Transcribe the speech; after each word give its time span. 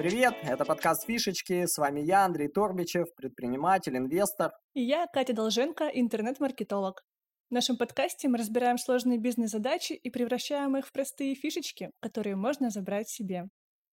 Привет, 0.00 0.32
это 0.44 0.64
подкаст 0.64 1.04
«Фишечки». 1.04 1.66
С 1.66 1.76
вами 1.76 2.00
я, 2.00 2.24
Андрей 2.24 2.48
Торбичев, 2.48 3.14
предприниматель, 3.14 3.98
инвестор. 3.98 4.50
И 4.72 4.80
я, 4.80 5.06
Катя 5.06 5.34
Долженко, 5.34 5.88
интернет-маркетолог. 5.88 7.02
В 7.50 7.52
нашем 7.52 7.76
подкасте 7.76 8.26
мы 8.28 8.38
разбираем 8.38 8.78
сложные 8.78 9.18
бизнес-задачи 9.18 9.92
и 9.92 10.08
превращаем 10.08 10.74
их 10.78 10.86
в 10.86 10.92
простые 10.92 11.34
фишечки, 11.34 11.90
которые 12.00 12.34
можно 12.34 12.70
забрать 12.70 13.10
себе. 13.10 13.50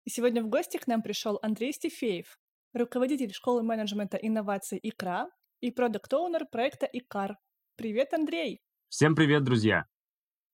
И 0.04 0.11
сегодня 0.11 0.43
в 0.43 0.48
гости 0.48 0.77
к 0.77 0.88
нам 0.88 1.02
пришел 1.02 1.38
Андрей 1.41 1.73
Стефеев, 1.73 2.37
руководитель 2.75 3.32
школы 3.32 3.62
менеджмента 3.62 4.16
инноваций 4.16 4.80
«Икра» 4.82 5.29
и 5.61 5.71
продукт-оунер 5.71 6.46
проекта 6.50 6.87
«Икар». 6.93 7.37
Привет, 7.77 8.12
Андрей! 8.12 8.61
Всем 8.89 9.14
привет, 9.14 9.45
друзья! 9.45 9.84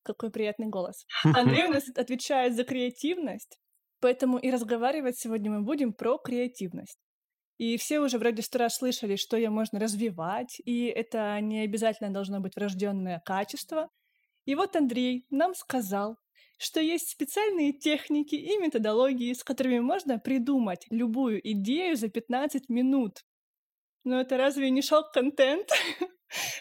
Какой 0.03 0.31
приятный 0.31 0.67
голос. 0.67 1.07
Андрей 1.25 1.69
у 1.69 1.73
нас 1.73 1.89
отвечает 1.97 2.55
за 2.55 2.65
креативность, 2.65 3.59
поэтому 4.01 4.39
и 4.39 4.51
разговаривать 4.51 5.19
сегодня 5.19 5.51
мы 5.51 5.63
будем 5.63 5.93
про 5.93 6.19
креативность. 6.19 6.99
И 7.59 7.77
все 7.77 7.99
уже 7.99 8.19
вроде 8.19 8.43
сто 8.43 8.59
раз 8.59 8.77
слышали, 8.77 9.17
что 9.17 9.37
ее 9.37 9.51
можно 9.51 9.81
развивать, 9.81 10.61
и 10.65 10.87
это 10.87 11.41
не 11.41 11.61
обязательно 11.61 12.11
должно 12.11 12.41
быть 12.41 12.55
врожденное 12.55 13.21
качество. 13.25 13.89
И 14.45 14.55
вот 14.55 14.77
Андрей 14.77 15.27
нам 15.31 15.55
сказал, 15.55 16.17
что 16.59 16.81
есть 16.81 17.11
специальные 17.11 17.73
техники 17.73 18.37
и 18.37 18.57
методологии, 18.59 19.33
с 19.33 19.43
которыми 19.43 19.81
можно 19.81 20.19
придумать 20.19 20.87
любую 20.91 21.41
идею 21.53 21.97
за 21.97 22.09
15 22.09 22.69
минут. 22.69 23.25
Но 24.05 24.21
это 24.21 24.37
разве 24.37 24.71
не 24.71 24.81
шок-контент? 24.81 25.69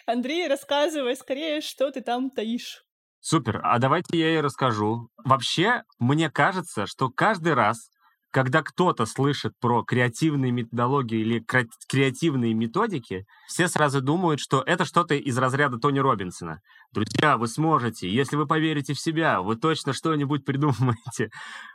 Андрей, 0.06 0.48
рассказывай 0.48 1.16
скорее, 1.16 1.60
что 1.60 1.90
ты 1.90 2.00
там 2.00 2.30
таишь. 2.30 2.84
Супер, 3.20 3.60
а 3.64 3.78
давайте 3.78 4.18
я 4.18 4.38
и 4.38 4.40
расскажу. 4.40 5.08
Вообще, 5.24 5.82
мне 5.98 6.30
кажется, 6.30 6.86
что 6.86 7.10
каждый 7.10 7.54
раз, 7.54 7.90
когда 8.30 8.62
кто-то 8.62 9.06
слышит 9.06 9.52
про 9.60 9.82
креативные 9.82 10.52
методологии 10.52 11.18
или 11.18 11.44
креативные 11.88 12.54
методики, 12.54 13.26
все 13.48 13.66
сразу 13.68 14.00
думают, 14.00 14.38
что 14.40 14.62
это 14.64 14.84
что-то 14.84 15.14
из 15.14 15.36
разряда 15.36 15.78
Тони 15.78 15.98
Робинсона. 15.98 16.60
Друзья, 16.92 17.36
вы 17.36 17.48
сможете, 17.48 18.08
если 18.08 18.36
вы 18.36 18.46
поверите 18.46 18.94
в 18.94 19.00
себя, 19.00 19.40
вы 19.40 19.56
точно 19.56 19.92
что-нибудь 19.92 20.44
придумаете. 20.44 21.30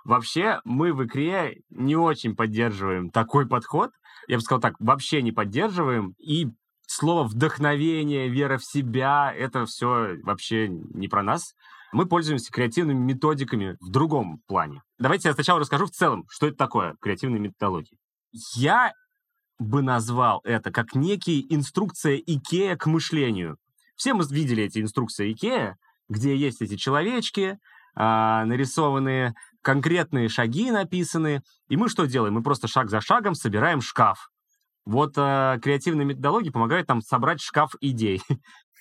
Вообще, 0.06 0.62
мы 0.64 0.94
в 0.94 1.04
игре 1.04 1.58
не 1.70 1.95
очень 1.95 2.36
поддерживаем 2.36 3.10
такой 3.10 3.48
подход. 3.48 3.92
Я 4.28 4.38
бы 4.38 4.42
сказал 4.42 4.62
так, 4.62 4.76
вообще 4.80 5.22
не 5.22 5.34
поддерживаем. 5.34 6.14
И 6.20 6.48
слово 6.94 7.23
вдохновение, 7.23 8.30
вера 8.30 8.58
в 8.58 8.66
себя, 8.66 9.33
это 9.36 9.66
все 9.66 10.17
вообще 10.23 10.69
не 10.69 11.08
про 11.08 11.23
нас. 11.23 11.53
Мы 11.91 12.05
пользуемся 12.05 12.52
креативными 12.52 12.99
методиками 12.99 13.77
в 13.80 13.89
другом 13.89 14.39
плане. 14.47 14.81
Давайте 14.97 15.27
я 15.27 15.33
сначала 15.33 15.59
расскажу 15.59 15.86
в 15.86 15.91
целом, 15.91 16.25
что 16.30 16.47
это 16.47 16.58
такое 16.58 16.95
креативные 17.02 17.39
методологии. 17.39 17.97
Я 18.55 18.94
бы 19.59 19.81
назвал 19.81 20.41
это 20.44 20.71
как 20.71 20.95
некие 20.95 21.44
инструкция 21.53 22.17
Икея 22.17 22.75
к 22.75 22.88
мышлению. 22.88 23.58
Все 23.95 24.14
мы 24.14 24.25
видели 24.30 24.64
эти 24.64 24.80
инструкции 24.80 25.31
Икея, 25.31 25.77
где 26.09 26.36
есть 26.36 26.61
эти 26.61 26.75
человечки, 26.75 27.59
а, 27.95 28.44
нарисованные 28.45 29.33
конкретные 29.61 30.30
шаги 30.30 30.71
написаны. 30.71 31.41
И 31.69 31.77
мы 31.77 31.89
что 31.89 32.05
делаем? 32.05 32.33
Мы 32.33 32.44
просто 32.44 32.67
шаг 32.67 32.89
за 32.89 33.02
шагом 33.02 33.36
собираем 33.36 33.81
шкаф. 33.81 34.30
Вот 34.86 35.14
э, 35.17 35.59
креативные 35.62 36.06
методологии 36.06 36.50
помогают 36.50 36.88
нам 36.88 37.02
собрать 37.02 37.42
шкаф 37.42 37.76
идей. 37.81 38.22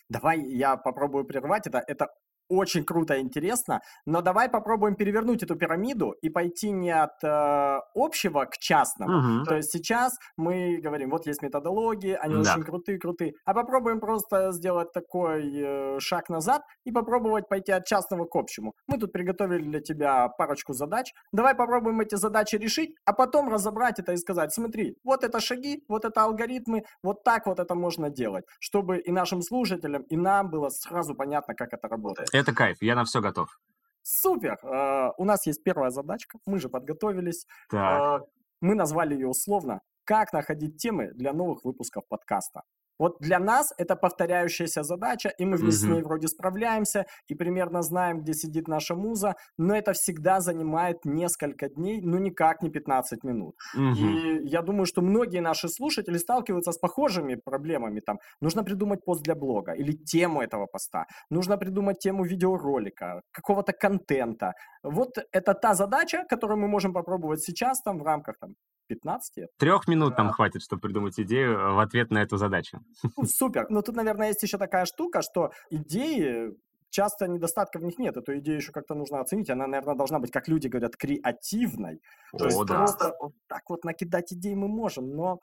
Давай 0.09 0.41
я 0.41 0.77
попробую 0.77 1.25
прервать 1.25 1.67
это. 1.67 1.83
Это 1.87 2.09
очень 2.53 2.85
круто 2.85 3.15
и 3.15 3.21
интересно, 3.21 3.81
но 4.07 4.21
давай 4.21 4.49
попробуем 4.49 4.95
перевернуть 4.95 5.43
эту 5.43 5.57
пирамиду 5.57 6.11
и 6.23 6.29
пойти 6.29 6.71
не 6.71 6.91
от 6.91 7.23
э, 7.25 7.81
общего 7.95 8.45
к 8.45 8.59
частному. 8.59 9.39
Угу. 9.39 9.45
То 9.45 9.57
есть 9.57 9.71
сейчас 9.73 10.19
мы 10.37 10.79
говорим, 10.83 11.11
вот 11.11 11.27
есть 11.27 11.43
методологии, 11.43 12.13
они 12.21 12.43
да. 12.43 12.53
очень 12.53 12.63
крутые, 12.63 12.99
крутые, 12.99 13.35
а 13.45 13.55
попробуем 13.55 14.01
просто 14.01 14.53
сделать 14.53 14.93
такой 14.93 15.51
э, 15.55 16.01
шаг 16.01 16.29
назад 16.29 16.63
и 16.85 16.93
попробовать 16.93 17.49
пойти 17.49 17.73
от 17.73 17.87
частного 17.87 18.27
к 18.27 18.37
общему. 18.37 18.75
Мы 18.87 18.99
тут 18.99 19.13
приготовили 19.13 19.63
для 19.63 19.81
тебя 19.81 20.29
парочку 20.29 20.73
задач. 20.73 21.13
Давай 21.33 21.55
попробуем 21.55 22.01
эти 22.01 22.17
задачи 22.17 22.57
решить, 22.57 22.95
а 23.05 23.13
потом 23.13 23.49
разобрать 23.49 23.99
это 23.99 24.13
и 24.13 24.17
сказать, 24.17 24.53
смотри, 24.53 24.97
вот 25.05 25.25
это 25.25 25.41
шаги, 25.41 25.83
вот 25.89 26.05
это 26.05 26.23
алгоритмы, 26.23 26.85
вот 27.03 27.25
так 27.25 27.47
вот 27.47 27.59
это 27.59 27.75
можно 27.75 28.11
делать, 28.11 28.45
чтобы 28.61 28.99
и 28.99 29.11
нашим 29.13 29.43
слушателям, 29.43 30.03
и 30.03 30.17
нам 30.17 30.51
было 30.51 30.69
сразу 30.69 31.15
понятно, 31.15 31.55
как 31.55 31.73
это 31.73 31.89
работает. 31.89 32.29
Это 32.43 32.53
кайф, 32.53 32.79
я 32.81 32.97
на 32.97 33.05
все 33.05 33.21
готов. 33.21 33.57
Супер! 34.03 34.59
Uh, 34.65 35.13
у 35.17 35.25
нас 35.25 35.47
есть 35.47 35.63
первая 35.63 35.91
задачка, 35.91 36.41
мы 36.45 36.59
же 36.59 36.69
подготовились. 36.69 37.47
Так. 37.71 38.23
Uh, 38.23 38.27
мы 38.61 38.75
назвали 38.75 39.15
ее 39.15 39.29
условно 39.29 39.81
«Как 40.03 40.33
находить 40.33 40.77
темы 40.77 41.13
для 41.15 41.33
новых 41.33 41.65
выпусков 41.65 42.03
подкаста». 42.09 42.63
Вот 42.99 43.17
для 43.21 43.39
нас 43.39 43.73
это 43.79 43.97
повторяющаяся 43.97 44.83
задача, 44.83 45.33
и 45.39 45.45
мы 45.45 45.59
с 45.59 45.83
ней 45.83 46.03
вроде 46.03 46.29
справляемся, 46.29 47.07
и 47.27 47.35
примерно 47.35 47.83
знаем, 47.83 48.21
где 48.21 48.35
сидит 48.35 48.69
наша 48.69 48.95
муза, 48.95 49.35
но 49.59 49.75
это 49.75 49.93
всегда 49.93 50.41
занимает 50.41 51.05
несколько 51.05 51.69
дней, 51.69 52.01
ну 52.03 52.19
никак 52.19 52.63
не 52.63 52.71
15 52.71 53.25
минут. 53.25 53.55
И 53.77 54.41
я 54.45 54.63
думаю, 54.63 54.87
что 54.87 55.03
многие 55.03 55.41
наши 55.41 55.69
слушатели 55.69 56.19
сталкиваются 56.19 56.73
с 56.73 56.79
похожими 56.79 57.37
проблемами. 57.37 58.01
Там 58.01 58.19
нужно 58.41 58.65
придумать 58.65 59.05
пост 59.05 59.23
для 59.23 59.35
блога 59.35 59.73
или 59.73 59.93
тему 59.93 60.41
этого 60.43 60.67
поста, 60.67 61.07
нужно 61.31 61.57
придумать 61.59 61.99
тему 61.99 62.25
видеоролика, 62.25 63.23
какого-то 63.33 63.73
контента. 63.73 64.53
Вот 64.83 65.19
это 65.33 65.55
та 65.55 65.75
задача, 65.75 66.25
которую 66.29 66.59
мы 66.59 66.69
можем 66.69 66.93
попробовать 66.93 67.43
сейчас 67.43 67.83
там 67.83 67.99
в 67.99 68.03
рамках 68.03 68.39
там, 68.39 68.55
15. 68.95 69.47
Трех 69.59 69.89
минут 69.89 70.19
нам 70.19 70.31
хватит, 70.31 70.63
чтобы 70.63 70.83
придумать 70.83 71.19
идею 71.19 71.59
э, 71.59 71.73
в 71.73 71.79
ответ 71.79 72.11
на 72.11 72.23
эту 72.23 72.37
задачу. 72.37 72.81
Ну, 73.17 73.25
супер. 73.27 73.67
Но 73.71 73.83
тут, 73.83 73.97
наверное, 73.97 74.29
есть 74.29 74.43
еще 74.43 74.59
такая 74.59 74.85
штука, 74.85 75.23
что 75.23 75.51
идеи 75.71 76.55
часто 76.91 77.27
недостатков 77.27 77.83
в 77.83 77.85
них 77.85 77.99
нет. 77.99 78.17
Эту 78.17 78.39
идею 78.39 78.59
еще 78.59 78.73
как-то 78.73 78.95
нужно 78.95 79.21
оценить. 79.21 79.51
Она, 79.51 79.67
наверное, 79.67 79.95
должна 79.95 80.19
быть, 80.19 80.31
как 80.31 80.49
люди 80.49 80.69
говорят, 80.69 80.97
креативной. 80.97 82.01
О, 82.33 82.39
То 82.39 82.45
есть 82.45 82.65
да. 82.67 82.77
просто 82.77 83.15
вот 83.21 83.33
так 83.49 83.63
вот 83.69 83.85
накидать 83.85 84.33
идей 84.33 84.55
мы 84.55 84.69
можем, 84.69 85.11
но 85.17 85.41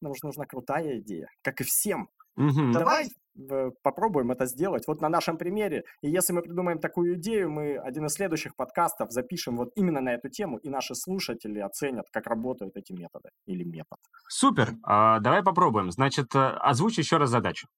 нам 0.00 0.14
же 0.14 0.20
нужна 0.22 0.46
крутая 0.46 0.98
идея, 0.98 1.28
как 1.42 1.60
и 1.60 1.64
всем. 1.64 2.08
Угу. 2.36 2.72
Давай 2.72 3.08
э, 3.50 3.70
попробуем 3.82 4.30
это 4.30 4.46
сделать 4.46 4.86
вот 4.86 5.00
на 5.00 5.08
нашем 5.08 5.38
примере. 5.38 5.84
И 6.02 6.10
если 6.10 6.32
мы 6.32 6.42
придумаем 6.42 6.78
такую 6.78 7.14
идею, 7.14 7.50
мы 7.50 7.76
один 7.76 8.06
из 8.06 8.12
следующих 8.12 8.54
подкастов 8.56 9.10
запишем 9.10 9.56
вот 9.56 9.70
именно 9.74 10.00
на 10.00 10.14
эту 10.14 10.28
тему, 10.28 10.58
и 10.58 10.68
наши 10.68 10.94
слушатели 10.94 11.58
оценят, 11.58 12.06
как 12.12 12.26
работают 12.26 12.76
эти 12.76 12.92
методы 12.92 13.30
или 13.46 13.64
метод. 13.64 13.98
Супер. 14.28 14.74
А, 14.82 15.20
давай 15.20 15.42
попробуем. 15.42 15.90
Значит, 15.90 16.34
э, 16.34 16.38
озвучь 16.60 16.98
еще 16.98 17.16
раз 17.16 17.30
задачу. 17.30 17.68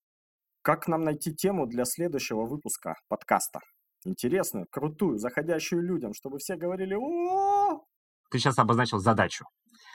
Как 0.62 0.88
нам 0.88 1.02
найти 1.04 1.34
тему 1.34 1.66
для 1.66 1.84
следующего 1.84 2.44
выпуска 2.44 2.96
подкаста? 3.08 3.60
Интересную, 4.04 4.66
крутую, 4.70 5.18
заходящую 5.18 5.82
людям, 5.82 6.14
чтобы 6.14 6.38
все 6.38 6.56
говорили 6.56 6.94
о 6.94 7.84
Ты 8.30 8.38
сейчас 8.38 8.58
обозначил 8.58 8.98
задачу. 8.98 9.44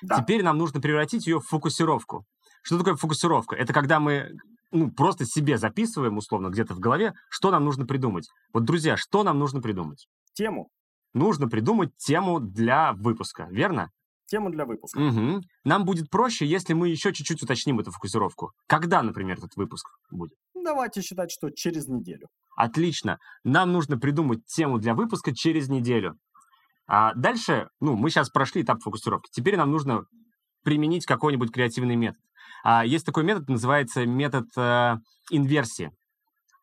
Да. 0.02 0.19
Теперь 0.19 0.44
нам 0.44 0.57
нужно 0.57 0.81
превратить 0.81 1.28
ее 1.28 1.40
в 1.40 1.47
фокусировку. 1.47 2.25
Что 2.63 2.78
такое 2.78 2.96
фокусировка? 2.96 3.56
Это 3.56 3.73
когда 3.73 4.00
мы 4.00 4.31
ну, 4.73 4.91
просто 4.91 5.25
себе 5.25 5.57
записываем, 5.57 6.17
условно, 6.17 6.50
где-то 6.50 6.73
в 6.73 6.79
голове, 6.79 7.13
что 7.29 7.51
нам 7.51 7.63
нужно 7.63 7.85
придумать. 7.85 8.28
Вот, 8.53 8.66
друзья, 8.66 8.97
что 8.97 9.23
нам 9.23 9.39
нужно 9.39 9.61
придумать? 9.61 10.07
Тему. 10.34 10.69
Нужно 11.13 11.47
придумать 11.47 11.95
тему 11.95 12.39
для 12.39 12.94
выпуска, 12.94 13.47
верно? 13.51 13.91
Тему 14.25 14.50
для 14.50 14.66
выпуска. 14.66 14.97
Угу. 14.97 15.41
Нам 15.63 15.85
будет 15.85 16.09
проще, 16.09 16.45
если 16.45 16.73
мы 16.73 16.89
еще 16.89 17.13
чуть-чуть 17.13 17.44
уточним 17.44 17.79
эту 17.79 17.91
фокусировку. 17.91 18.51
Когда, 18.67 19.03
например, 19.03 19.38
этот 19.38 19.56
выпуск 19.56 19.88
будет? 20.09 20.38
Давайте 20.56 21.01
считать, 21.01 21.29
что 21.31 21.51
через 21.51 21.88
неделю. 21.88 22.28
Отлично. 22.55 23.20
Нам 23.43 23.72
нужно 23.72 23.99
придумать 23.99 24.46
тему 24.46 24.79
для 24.79 24.96
выпуска 24.96 25.35
через 25.35 25.70
неделю. 25.70 26.17
А 26.87 27.14
дальше, 27.14 27.67
ну, 27.79 27.96
мы 27.96 28.09
сейчас 28.09 28.29
прошли 28.29 28.64
этап 28.64 28.81
фокусировки. 28.81 29.29
Теперь 29.31 29.55
нам 29.55 29.70
нужно 29.72 30.05
применить 30.64 31.05
какой-нибудь 31.05 31.52
креативный 31.52 31.96
метод. 31.96 32.20
А, 32.63 32.85
есть 32.85 33.05
такой 33.05 33.23
метод, 33.25 33.49
называется 33.49 34.05
метод 34.05 34.45
э, 34.55 34.95
инверсии, 35.31 35.91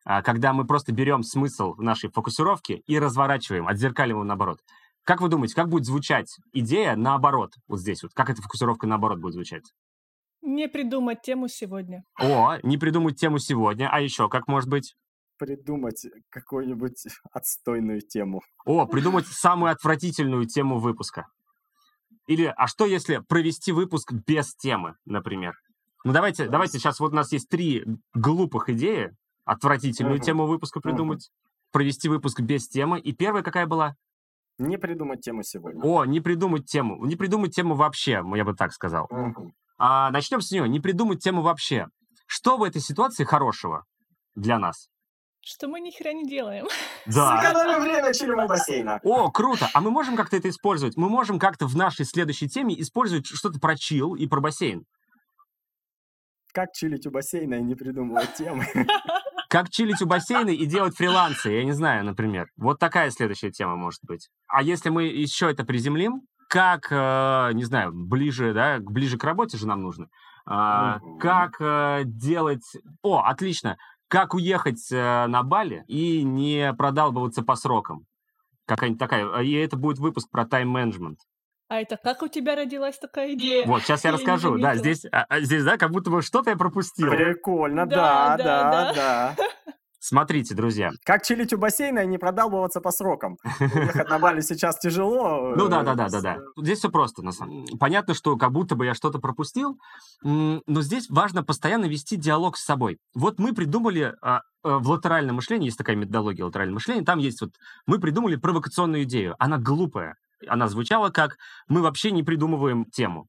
а, 0.03 0.23
когда 0.23 0.51
мы 0.51 0.65
просто 0.65 0.91
берем 0.91 1.21
смысл 1.21 1.75
нашей 1.75 2.09
фокусировки 2.09 2.81
и 2.87 2.97
разворачиваем, 2.97 3.67
отзеркаливаем 3.67 4.21
его 4.21 4.23
наоборот. 4.23 4.59
Как 5.03 5.21
вы 5.21 5.29
думаете, 5.29 5.55
как 5.55 5.69
будет 5.69 5.85
звучать 5.85 6.35
идея 6.53 6.95
наоборот, 6.95 7.51
вот 7.67 7.79
здесь 7.79 8.01
вот? 8.01 8.11
Как 8.13 8.29
эта 8.31 8.41
фокусировка 8.41 8.87
наоборот 8.87 9.19
будет 9.19 9.33
звучать? 9.33 9.63
Не 10.41 10.67
придумать 10.67 11.21
тему 11.21 11.47
сегодня. 11.47 12.03
О, 12.19 12.57
не 12.63 12.77
придумать 12.77 13.19
тему 13.19 13.37
сегодня. 13.37 13.89
А 13.91 14.01
еще 14.01 14.27
как 14.27 14.47
может 14.47 14.69
быть? 14.69 14.95
Придумать 15.37 16.07
какую-нибудь 16.29 17.05
отстойную 17.31 18.01
тему. 18.01 18.41
О, 18.65 18.87
придумать 18.87 19.27
самую 19.27 19.71
отвратительную 19.71 20.45
тему 20.45 20.79
выпуска. 20.79 21.27
Или, 22.27 22.51
а 22.55 22.67
что 22.67 22.85
если 22.85 23.21
провести 23.27 23.71
выпуск 23.71 24.13
без 24.25 24.55
темы, 24.55 24.95
например? 25.05 25.53
Ну 26.03 26.13
давайте, 26.13 26.47
давайте 26.47 26.79
сейчас 26.79 26.99
вот 26.99 27.11
у 27.11 27.15
нас 27.15 27.31
есть 27.31 27.49
три 27.49 27.85
глупых 28.13 28.69
идеи, 28.69 29.15
отвратительную 29.45 30.17
uh-huh. 30.17 30.23
тему 30.23 30.47
выпуска 30.47 30.79
придумать, 30.79 31.29
uh-huh. 31.29 31.71
провести 31.71 32.09
выпуск 32.09 32.41
без 32.41 32.67
темы. 32.67 32.99
И 32.99 33.11
первая 33.11 33.43
какая 33.43 33.67
была? 33.67 33.95
Не 34.57 34.77
придумать 34.77 35.21
тему 35.21 35.43
сегодня. 35.43 35.81
О, 35.83 36.05
не 36.05 36.19
придумать 36.19 36.65
тему. 36.65 37.03
Не 37.05 37.15
придумать 37.15 37.55
тему 37.55 37.75
вообще, 37.75 38.23
я 38.35 38.45
бы 38.45 38.53
так 38.53 38.73
сказал. 38.73 39.07
Угу. 39.09 39.51
А, 39.79 40.11
начнем 40.11 40.41
с 40.41 40.51
нее. 40.51 40.69
Не 40.69 40.79
придумать 40.79 41.23
тему 41.23 41.41
вообще. 41.41 41.87
Что 42.27 42.57
в 42.57 42.63
этой 42.63 42.79
ситуации 42.79 43.23
хорошего 43.23 43.85
для 44.35 44.59
нас? 44.59 44.89
Что 45.43 45.67
мы 45.67 45.79
ни 45.79 45.89
хера 45.89 46.13
не 46.13 46.25
делаем. 46.25 46.67
Да. 47.07 47.41
Сэкономим 47.41 47.81
время, 47.81 48.45
у 48.45 48.47
бассейна. 48.47 48.99
О, 49.03 49.31
круто. 49.31 49.67
А 49.73 49.81
мы 49.81 49.89
можем 49.89 50.15
как-то 50.15 50.37
это 50.37 50.49
использовать? 50.49 50.95
Мы 50.97 51.09
можем 51.09 51.39
как-то 51.39 51.65
в 51.65 51.75
нашей 51.75 52.05
следующей 52.05 52.47
теме 52.47 52.79
использовать 52.79 53.25
что-то 53.25 53.59
про 53.59 53.75
чил 53.75 54.13
и 54.13 54.27
про 54.27 54.39
бассейн. 54.39 54.85
Как 56.53 56.73
чилить 56.73 57.07
у 57.07 57.11
бассейна 57.11 57.55
и 57.55 57.61
не 57.61 57.75
придумывать 57.75 58.33
темы. 58.35 58.65
Как 59.49 59.69
чилить 59.69 60.01
у 60.01 60.05
бассейна 60.05 60.49
и 60.49 60.65
делать 60.65 60.95
фрилансы, 60.95 61.49
я 61.49 61.65
не 61.65 61.73
знаю, 61.73 62.05
например. 62.05 62.47
Вот 62.55 62.79
такая 62.79 63.11
следующая 63.11 63.51
тема 63.51 63.75
может 63.75 63.99
быть. 64.03 64.29
А 64.47 64.63
если 64.63 64.89
мы 64.89 65.03
еще 65.03 65.51
это 65.51 65.65
приземлим, 65.65 66.21
как, 66.47 66.87
э, 66.89 67.51
не 67.53 67.65
знаю, 67.65 67.91
ближе, 67.93 68.53
да, 68.53 68.79
ближе 68.79 69.17
к 69.17 69.23
работе 69.25 69.57
же 69.57 69.67
нам 69.67 69.81
нужно. 69.81 70.07
Э, 70.49 70.99
как 71.19 71.55
э, 71.59 72.03
делать... 72.05 72.63
О, 73.01 73.19
отлично. 73.19 73.77
Как 74.07 74.33
уехать 74.33 74.91
э, 74.91 75.27
на 75.27 75.43
Бали 75.43 75.83
и 75.87 76.23
не 76.23 76.73
продалбываться 76.73 77.41
по 77.41 77.55
срокам. 77.55 78.05
Какая-нибудь 78.67 78.99
такая. 78.99 79.41
И 79.41 79.51
это 79.51 79.75
будет 79.75 79.99
выпуск 79.99 80.29
про 80.29 80.45
тайм-менеджмент. 80.45 81.19
А 81.71 81.79
это 81.79 81.95
как 81.95 82.21
у 82.21 82.27
тебя 82.27 82.57
родилась 82.57 82.99
такая 82.99 83.31
идея? 83.31 83.65
Вот, 83.65 83.83
сейчас 83.83 84.03
я, 84.03 84.09
я 84.09 84.17
расскажу. 84.17 84.57
Да, 84.57 84.75
здесь, 84.75 85.05
а, 85.05 85.25
а, 85.29 85.39
здесь, 85.39 85.63
да, 85.63 85.77
как 85.77 85.91
будто 85.91 86.09
бы 86.09 86.21
что-то 86.21 86.49
я 86.49 86.57
пропустил. 86.57 87.09
Прикольно, 87.09 87.85
да, 87.85 88.35
да, 88.35 88.43
да, 88.43 88.93
да. 88.93 89.35
да. 89.37 89.47
Смотрите, 89.97 90.53
друзья. 90.53 90.91
Как 91.05 91.23
чилить 91.23 91.53
у 91.53 91.57
бассейна 91.57 91.99
и 91.99 92.07
не 92.07 92.17
продалбываться 92.17 92.81
по 92.81 92.91
срокам. 92.91 93.37
Ехать 93.61 94.09
на 94.09 94.19
Бали 94.19 94.41
сейчас 94.41 94.79
тяжело. 94.79 95.53
Ну 95.55 95.69
да, 95.69 95.83
да, 95.83 95.95
да, 95.95 96.09
да, 96.09 96.19
да. 96.19 96.37
Здесь 96.57 96.79
все 96.79 96.89
просто, 96.89 97.21
на 97.21 97.31
самом 97.31 97.63
деле. 97.63 97.77
Понятно, 97.77 98.15
что 98.15 98.35
как 98.35 98.51
будто 98.51 98.75
бы 98.75 98.85
я 98.85 98.93
что-то 98.93 99.19
пропустил, 99.19 99.79
но 100.23 100.81
здесь 100.81 101.09
важно 101.09 101.41
постоянно 101.41 101.85
вести 101.85 102.17
диалог 102.17 102.57
с 102.57 102.65
собой. 102.65 102.97
Вот 103.15 103.39
мы 103.39 103.53
придумали 103.53 104.13
а, 104.21 104.39
э, 104.39 104.41
в 104.63 104.89
латеральном 104.89 105.37
мышлении, 105.37 105.67
есть 105.67 105.77
такая 105.77 105.95
методология 105.95 106.43
латерального 106.43 106.75
мышления, 106.75 107.05
там 107.05 107.19
есть 107.19 107.39
вот, 107.39 107.51
мы 107.85 107.97
придумали 107.97 108.35
провокационную 108.35 109.03
идею. 109.03 109.35
Она 109.39 109.57
глупая. 109.57 110.17
Она 110.47 110.67
звучала 110.67 111.09
как, 111.09 111.37
мы 111.67 111.81
вообще 111.81 112.11
не 112.11 112.23
придумываем 112.23 112.85
тему. 112.85 113.27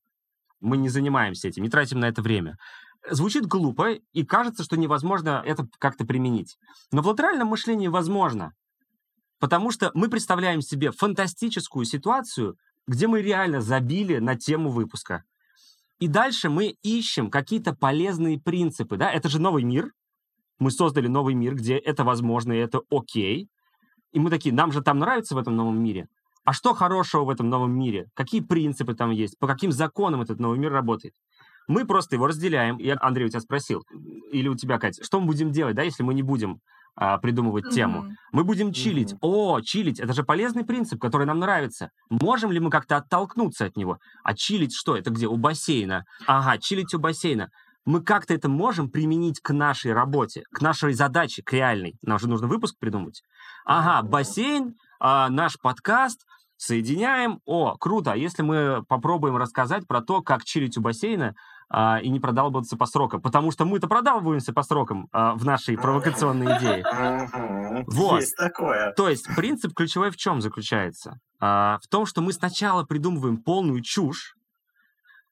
Мы 0.60 0.76
не 0.76 0.88
занимаемся 0.88 1.48
этим, 1.48 1.62
не 1.62 1.68
тратим 1.68 2.00
на 2.00 2.06
это 2.06 2.22
время. 2.22 2.56
Звучит 3.10 3.46
глупо, 3.46 3.94
и 4.12 4.24
кажется, 4.24 4.62
что 4.62 4.76
невозможно 4.76 5.42
это 5.44 5.66
как-то 5.78 6.04
применить. 6.04 6.56
Но 6.92 7.02
в 7.02 7.08
латеральном 7.08 7.48
мышлении 7.48 7.88
возможно. 7.88 8.52
Потому 9.40 9.72
что 9.72 9.90
мы 9.94 10.08
представляем 10.08 10.62
себе 10.62 10.92
фантастическую 10.92 11.84
ситуацию, 11.84 12.56
где 12.86 13.08
мы 13.08 13.22
реально 13.22 13.60
забили 13.60 14.18
на 14.18 14.36
тему 14.36 14.70
выпуска. 14.70 15.24
И 15.98 16.06
дальше 16.06 16.48
мы 16.48 16.76
ищем 16.82 17.30
какие-то 17.30 17.74
полезные 17.74 18.40
принципы. 18.40 18.96
Да? 18.96 19.10
Это 19.10 19.28
же 19.28 19.40
новый 19.40 19.64
мир. 19.64 19.92
Мы 20.60 20.70
создали 20.70 21.08
новый 21.08 21.34
мир, 21.34 21.56
где 21.56 21.76
это 21.76 22.04
возможно, 22.04 22.52
и 22.52 22.58
это 22.58 22.82
окей. 22.90 23.48
И 24.12 24.20
мы 24.20 24.30
такие, 24.30 24.54
нам 24.54 24.70
же 24.70 24.80
там 24.80 24.98
нравится 24.98 25.34
в 25.34 25.38
этом 25.38 25.56
новом 25.56 25.82
мире. 25.82 26.08
А 26.44 26.52
что 26.52 26.74
хорошего 26.74 27.24
в 27.24 27.30
этом 27.30 27.48
новом 27.48 27.78
мире? 27.78 28.06
Какие 28.14 28.40
принципы 28.40 28.94
там 28.94 29.10
есть? 29.10 29.38
По 29.38 29.46
каким 29.46 29.72
законам 29.72 30.22
этот 30.22 30.40
новый 30.40 30.58
мир 30.58 30.72
работает? 30.72 31.14
Мы 31.68 31.84
просто 31.84 32.16
его 32.16 32.26
разделяем. 32.26 32.78
Я, 32.78 32.96
Андрей, 33.00 33.26
у 33.26 33.28
тебя 33.28 33.40
спросил, 33.40 33.84
или 34.32 34.48
у 34.48 34.56
тебя, 34.56 34.78
Катя, 34.78 35.04
что 35.04 35.20
мы 35.20 35.26
будем 35.26 35.52
делать, 35.52 35.76
да, 35.76 35.82
если 35.82 36.02
мы 36.02 36.14
не 36.14 36.22
будем 36.22 36.58
а, 36.96 37.18
придумывать 37.18 37.66
mm-hmm. 37.66 37.74
тему? 37.74 38.06
Мы 38.32 38.42
будем 38.42 38.72
чилить. 38.72 39.12
Mm-hmm. 39.12 39.18
О, 39.20 39.60
чилить, 39.60 40.00
это 40.00 40.12
же 40.12 40.24
полезный 40.24 40.64
принцип, 40.64 41.00
который 41.00 41.26
нам 41.26 41.38
нравится. 41.38 41.90
Можем 42.10 42.50
ли 42.50 42.58
мы 42.58 42.70
как-то 42.70 42.96
оттолкнуться 42.96 43.66
от 43.66 43.76
него? 43.76 43.98
А 44.24 44.34
чилить 44.34 44.74
что? 44.74 44.96
Это 44.96 45.10
где? 45.10 45.28
У 45.28 45.36
бассейна. 45.36 46.04
Ага, 46.26 46.58
чилить 46.58 46.92
у 46.94 46.98
бассейна. 46.98 47.48
Мы 47.84 48.00
как-то 48.00 48.34
это 48.34 48.48
можем 48.48 48.90
применить 48.90 49.40
к 49.40 49.52
нашей 49.52 49.92
работе, 49.92 50.44
к 50.52 50.60
нашей 50.60 50.92
задаче, 50.92 51.42
к 51.42 51.52
реальной. 51.52 51.94
Нам 52.02 52.18
же 52.18 52.28
нужно 52.28 52.46
выпуск 52.46 52.76
придумать. 52.78 53.22
Ага, 53.64 54.06
бассейн, 54.06 54.74
а, 55.04 55.28
наш 55.30 55.58
подкаст, 55.58 56.24
соединяем. 56.56 57.40
О, 57.44 57.74
круто. 57.76 58.12
А 58.12 58.16
если 58.16 58.42
мы 58.42 58.84
попробуем 58.88 59.36
рассказать 59.36 59.84
про 59.88 60.00
то, 60.00 60.22
как 60.22 60.44
чилить 60.44 60.78
у 60.78 60.80
бассейна 60.80 61.34
а, 61.68 61.98
и 62.00 62.08
не 62.08 62.20
продалбываться 62.20 62.76
по 62.76 62.86
срокам? 62.86 63.20
Потому 63.20 63.50
что 63.50 63.64
мы-то 63.64 63.88
продалбываемся 63.88 64.52
по 64.52 64.62
срокам 64.62 65.08
а, 65.10 65.34
в 65.34 65.44
нашей 65.44 65.76
провокационной 65.76 66.56
идее. 66.56 66.84
Вот. 67.86 68.20
Есть 68.20 68.36
такое. 68.36 68.92
То 68.92 69.08
есть 69.08 69.26
принцип 69.34 69.74
ключевой 69.74 70.10
в 70.10 70.16
чем 70.16 70.40
заключается? 70.40 71.18
А, 71.40 71.78
в 71.82 71.88
том, 71.88 72.06
что 72.06 72.20
мы 72.20 72.32
сначала 72.32 72.84
придумываем 72.84 73.38
полную 73.38 73.82
чушь. 73.82 74.36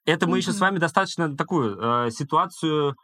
Это 0.04 0.26
мы 0.26 0.38
еще 0.38 0.50
с 0.50 0.58
вами 0.58 0.78
достаточно 0.78 1.36
такую 1.36 1.78
э, 1.78 2.10
ситуацию 2.10 2.96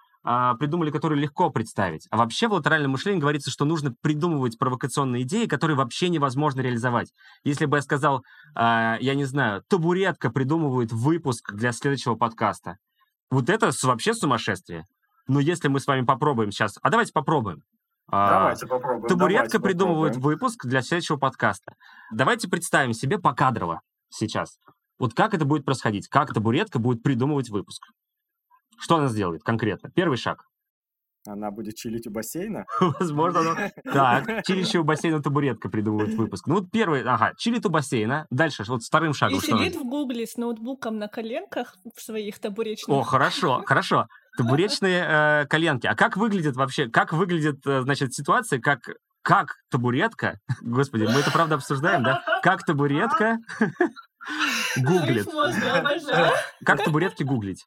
придумали, 0.56 0.90
которые 0.90 1.20
легко 1.20 1.50
представить. 1.50 2.06
А 2.10 2.16
вообще 2.16 2.48
в 2.48 2.52
латеральном 2.52 2.90
мышлении 2.90 3.20
говорится, 3.20 3.50
что 3.50 3.64
нужно 3.64 3.94
придумывать 4.02 4.58
провокационные 4.58 5.22
идеи, 5.22 5.46
которые 5.46 5.76
вообще 5.76 6.08
невозможно 6.08 6.62
реализовать. 6.62 7.12
Если 7.44 7.66
бы 7.66 7.76
я 7.76 7.82
сказал, 7.82 8.24
а, 8.56 8.96
я 9.00 9.14
не 9.14 9.24
знаю, 9.24 9.62
табуретка 9.68 10.30
придумывает 10.30 10.92
выпуск 10.92 11.52
для 11.52 11.70
следующего 11.70 12.16
подкаста, 12.16 12.76
вот 13.30 13.48
это 13.48 13.70
вообще 13.84 14.14
сумасшествие. 14.14 14.84
Но 15.28 15.38
если 15.38 15.68
мы 15.68 15.78
с 15.78 15.86
вами 15.86 16.04
попробуем 16.04 16.50
сейчас... 16.50 16.76
А 16.82 16.90
давайте 16.90 17.12
попробуем. 17.12 17.62
А, 18.08 18.40
давайте 18.40 18.66
попробуем. 18.66 19.08
Табуретка 19.08 19.58
давайте 19.58 19.60
придумывает 19.60 20.14
попробуем. 20.14 20.38
выпуск 20.38 20.66
для 20.66 20.82
следующего 20.82 21.16
подкаста. 21.16 21.74
Давайте 22.12 22.48
представим 22.48 22.94
себе 22.94 23.18
покадрово 23.18 23.80
сейчас. 24.08 24.58
Вот 24.98 25.14
как 25.14 25.34
это 25.34 25.44
будет 25.44 25.64
происходить? 25.64 26.08
Как 26.08 26.32
табуретка 26.32 26.78
будет 26.78 27.02
придумывать 27.02 27.50
выпуск? 27.50 27.82
Что 28.78 28.96
она 28.96 29.08
сделает 29.08 29.42
конкретно? 29.42 29.90
Первый 29.90 30.16
шаг. 30.16 30.44
Она 31.28 31.50
будет 31.50 31.74
чилить 31.74 32.06
у 32.06 32.10
бассейна? 32.10 32.66
Возможно, 32.80 33.40
она... 33.40 33.70
Так, 33.84 34.44
чилища 34.44 34.80
у 34.80 34.84
бассейна 34.84 35.22
табуретка 35.22 35.68
придумывает 35.68 36.14
выпуск. 36.14 36.46
Ну 36.46 36.56
вот 36.56 36.70
первый, 36.70 37.02
ага, 37.02 37.32
чилит 37.36 37.66
у 37.66 37.70
бассейна. 37.70 38.26
Дальше, 38.30 38.64
вот 38.68 38.82
вторым 38.82 39.12
шагом. 39.12 39.38
И 39.38 39.40
сидит 39.40 39.76
в 39.76 39.84
гугле 39.84 40.26
с 40.26 40.36
ноутбуком 40.36 40.98
на 40.98 41.08
коленках 41.08 41.76
в 41.94 42.00
своих 42.00 42.38
табуреточных. 42.38 42.96
О, 42.96 43.02
хорошо, 43.02 43.62
хорошо. 43.66 44.06
Табуреточные 44.36 45.04
э, 45.06 45.46
коленки. 45.46 45.86
А 45.86 45.94
как 45.94 46.16
выглядит 46.16 46.56
вообще, 46.56 46.88
как 46.88 47.12
выглядит, 47.12 47.66
э, 47.66 47.82
значит, 47.82 48.14
ситуация, 48.14 48.60
как 48.60 48.80
как 49.22 49.56
табуретка, 49.72 50.38
господи, 50.60 51.02
мы 51.02 51.18
это 51.18 51.32
правда 51.32 51.56
обсуждаем, 51.56 52.04
да? 52.04 52.22
Как 52.44 52.64
табуретка 52.64 53.38
гуглит. 54.76 55.26
Как 56.64 56.84
табуретки 56.84 57.24
гуглить? 57.24 57.64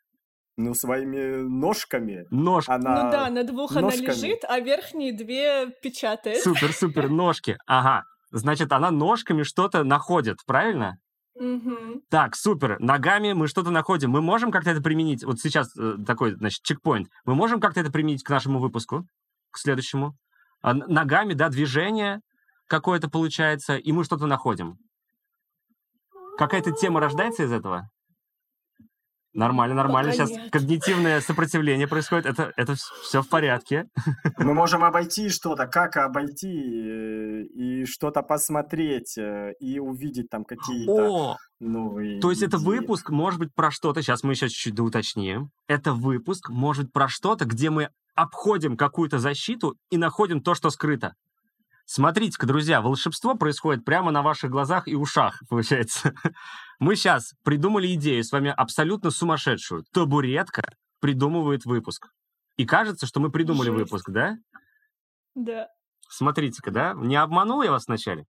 Ну, 0.61 0.73
своими 0.73 1.37
ножками. 1.37 2.25
Нож. 2.31 2.67
Она... 2.67 3.03
Ну 3.05 3.11
да, 3.11 3.29
на 3.29 3.45
двух 3.45 3.73
ножками. 3.73 4.03
она 4.03 4.13
лежит, 4.13 4.39
а 4.43 4.59
верхние 4.59 5.13
две 5.13 5.67
печатает. 5.81 6.43
Супер, 6.43 6.73
супер, 6.73 7.07
ножки. 7.09 7.57
Ага. 7.65 8.03
Значит, 8.31 8.73
она 8.73 8.91
ножками 8.91 9.43
что-то 9.43 9.85
находит, 9.85 10.39
правильно? 10.45 10.97
Угу. 11.35 12.01
Так, 12.09 12.35
супер. 12.35 12.77
Ногами 12.81 13.31
мы 13.31 13.47
что-то 13.47 13.71
находим. 13.71 14.11
Мы 14.11 14.21
можем 14.21 14.51
как-то 14.51 14.71
это 14.71 14.81
применить? 14.81 15.23
Вот 15.23 15.39
сейчас 15.39 15.69
э, 15.77 15.95
такой, 16.05 16.33
значит, 16.33 16.61
чекпоинт. 16.63 17.07
Мы 17.23 17.35
можем 17.35 17.61
как-то 17.61 17.79
это 17.79 17.89
применить 17.89 18.23
к 18.23 18.29
нашему 18.29 18.59
выпуску, 18.59 19.05
к 19.51 19.57
следующему? 19.57 20.17
А, 20.61 20.73
ногами, 20.73 21.35
да, 21.35 21.47
движение 21.47 22.19
какое-то 22.67 23.09
получается, 23.09 23.77
и 23.77 23.93
мы 23.93 24.03
что-то 24.03 24.25
находим. 24.25 24.75
Какая-то 26.37 26.71
тема 26.73 26.99
рождается 26.99 27.43
из 27.43 27.53
этого? 27.53 27.89
Нормально, 29.33 29.75
нормально. 29.75 30.11
Пока 30.11 30.25
Сейчас 30.25 30.51
когнитивное 30.51 31.21
сопротивление 31.21 31.87
происходит. 31.87 32.25
Это, 32.25 32.51
это 32.57 32.75
все 33.03 33.21
в 33.21 33.29
порядке. 33.29 33.87
Мы 34.37 34.53
можем 34.53 34.83
обойти 34.83 35.29
что-то. 35.29 35.67
Как 35.67 35.97
обойти 35.97 36.47
э, 36.47 37.43
и 37.43 37.85
что-то 37.85 38.23
посмотреть 38.23 39.17
э, 39.17 39.53
и 39.59 39.79
увидеть 39.79 40.29
там 40.29 40.45
какие-то 40.45 41.37
новые. 41.59 42.19
То 42.21 42.31
есть 42.31 42.41
идеи. 42.41 42.47
это 42.47 42.57
выпуск 42.57 43.11
может 43.11 43.39
быть 43.39 43.53
про 43.53 43.69
что-то. 43.69 44.01
Сейчас 44.01 44.23
мы 44.23 44.33
еще 44.33 44.49
чуть-чуть 44.49 44.73
доуточним. 44.73 45.51
Это 45.67 45.93
выпуск 45.93 46.49
может 46.49 46.85
быть 46.85 46.93
про 46.93 47.07
что-то, 47.07 47.45
где 47.45 47.69
мы 47.69 47.89
обходим 48.15 48.77
какую-то 48.77 49.19
защиту 49.19 49.75
и 49.91 49.97
находим 49.97 50.41
то, 50.41 50.55
что 50.55 50.71
скрыто. 50.71 51.13
Смотрите-ка, 51.85 52.45
друзья, 52.45 52.81
волшебство 52.81 53.33
происходит 53.33 53.83
прямо 53.83 54.11
на 54.11 54.21
ваших 54.21 54.51
глазах 54.51 54.87
и 54.87 54.95
ушах, 54.95 55.41
получается. 55.49 56.13
Мы 56.79 56.95
сейчас 56.95 57.33
придумали 57.43 57.93
идею 57.95 58.23
с 58.23 58.31
вами 58.31 58.53
абсолютно 58.55 59.11
сумасшедшую. 59.11 59.83
Табуретка 59.91 60.63
придумывает 61.01 61.65
выпуск. 61.65 62.07
И 62.55 62.65
кажется, 62.65 63.05
что 63.05 63.19
мы 63.19 63.31
придумали 63.31 63.69
Жесть. 63.69 63.79
выпуск, 63.79 64.09
да? 64.09 64.37
Да. 65.35 65.67
Смотрите-ка, 66.09 66.71
да? 66.71 66.93
Не 66.95 67.17
обманул 67.17 67.61
я 67.63 67.71
вас 67.71 67.87
вначале? 67.87 68.25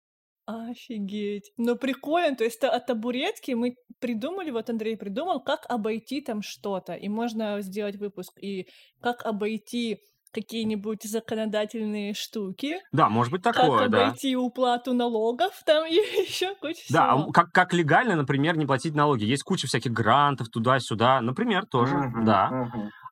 Офигеть. 0.46 1.52
Ну, 1.58 1.76
прикольно. 1.76 2.38
То 2.38 2.46
есть 2.46 2.64
от 2.64 2.86
табуретки 2.86 3.52
мы 3.52 3.76
придумали, 4.00 4.50
вот 4.52 4.70
Андрей 4.70 4.96
придумал, 4.96 5.42
как 5.42 5.66
обойти 5.68 6.22
там 6.22 6.42
что-то. 6.42 6.94
И 6.94 7.10
можно 7.10 7.62
сделать 7.62 7.98
выпуск. 7.98 8.32
И 8.42 8.68
как 9.02 9.26
обойти 9.26 10.00
какие-нибудь 10.42 11.04
законодательные 11.04 12.14
штуки. 12.14 12.78
Да, 12.92 13.10
может 13.10 13.32
быть 13.32 13.42
такое, 13.42 13.80
как 13.80 13.90
да. 13.90 14.08
обойти 14.08 14.36
уплату 14.36 14.94
налогов, 14.94 15.52
там 15.66 15.86
и 15.88 15.94
еще 15.96 16.54
куча 16.56 16.82
Да, 16.90 17.16
всего. 17.16 17.30
а 17.30 17.32
как, 17.34 17.52
как 17.52 17.74
легально, 17.74 18.16
например, 18.16 18.56
не 18.56 18.68
платить 18.68 18.94
налоги. 18.94 19.24
Есть 19.24 19.44
куча 19.44 19.68
всяких 19.68 19.92
грантов 19.92 20.50
туда-сюда, 20.50 21.22
например, 21.22 21.66
тоже, 21.66 21.96
Мгм, 21.96 22.26
да. 22.26 22.52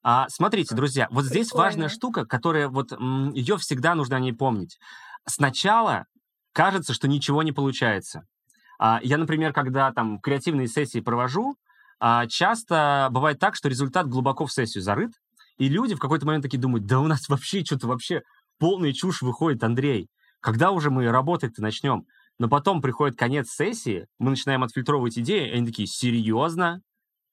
А, 0.03 0.27
смотрите, 0.29 0.75
друзья, 0.75 1.07
вот 1.09 1.25
здесь 1.25 1.51
важная 1.51 1.89
штука, 1.89 2.25
которая 2.25 2.69
вот 2.69 2.91
ее 3.33 3.57
всегда 3.57 3.95
нужно 3.95 4.17
о 4.17 4.19
ней 4.19 4.33
помнить. 4.33 4.77
Сначала 5.27 6.05
кажется, 6.53 6.93
что 6.93 7.07
ничего 7.07 7.41
не 7.41 7.51
получается. 7.51 8.21
А, 8.77 8.99
я, 9.01 9.17
например, 9.17 9.51
когда 9.51 9.91
там 9.91 10.19
креативные 10.19 10.67
сессии 10.67 10.99
провожу, 10.99 11.55
а, 11.99 12.27
часто 12.27 13.07
бывает 13.11 13.39
так, 13.39 13.55
что 13.55 13.67
результат 13.67 14.07
глубоко 14.07 14.45
в 14.45 14.51
сессию 14.51 14.83
зарыт, 14.83 15.11
и 15.57 15.69
люди 15.69 15.95
в 15.95 15.99
какой-то 15.99 16.25
момент 16.25 16.43
такие 16.43 16.59
думают, 16.59 16.85
да 16.85 16.99
у 16.99 17.07
нас 17.07 17.27
вообще 17.29 17.63
что-то 17.63 17.87
вообще 17.87 18.21
полная 18.59 18.93
чушь 18.93 19.21
выходит, 19.21 19.63
Андрей. 19.63 20.07
Когда 20.41 20.71
уже 20.71 20.89
мы 20.91 21.09
работать-то 21.09 21.61
начнем? 21.61 22.05
Но 22.37 22.49
потом 22.49 22.81
приходит 22.81 23.17
конец 23.17 23.49
сессии, 23.49 24.07
мы 24.19 24.31
начинаем 24.31 24.63
отфильтровывать 24.63 25.17
идеи, 25.17 25.49
и 25.49 25.53
они 25.55 25.65
такие, 25.67 25.87
серьезно? 25.87 26.81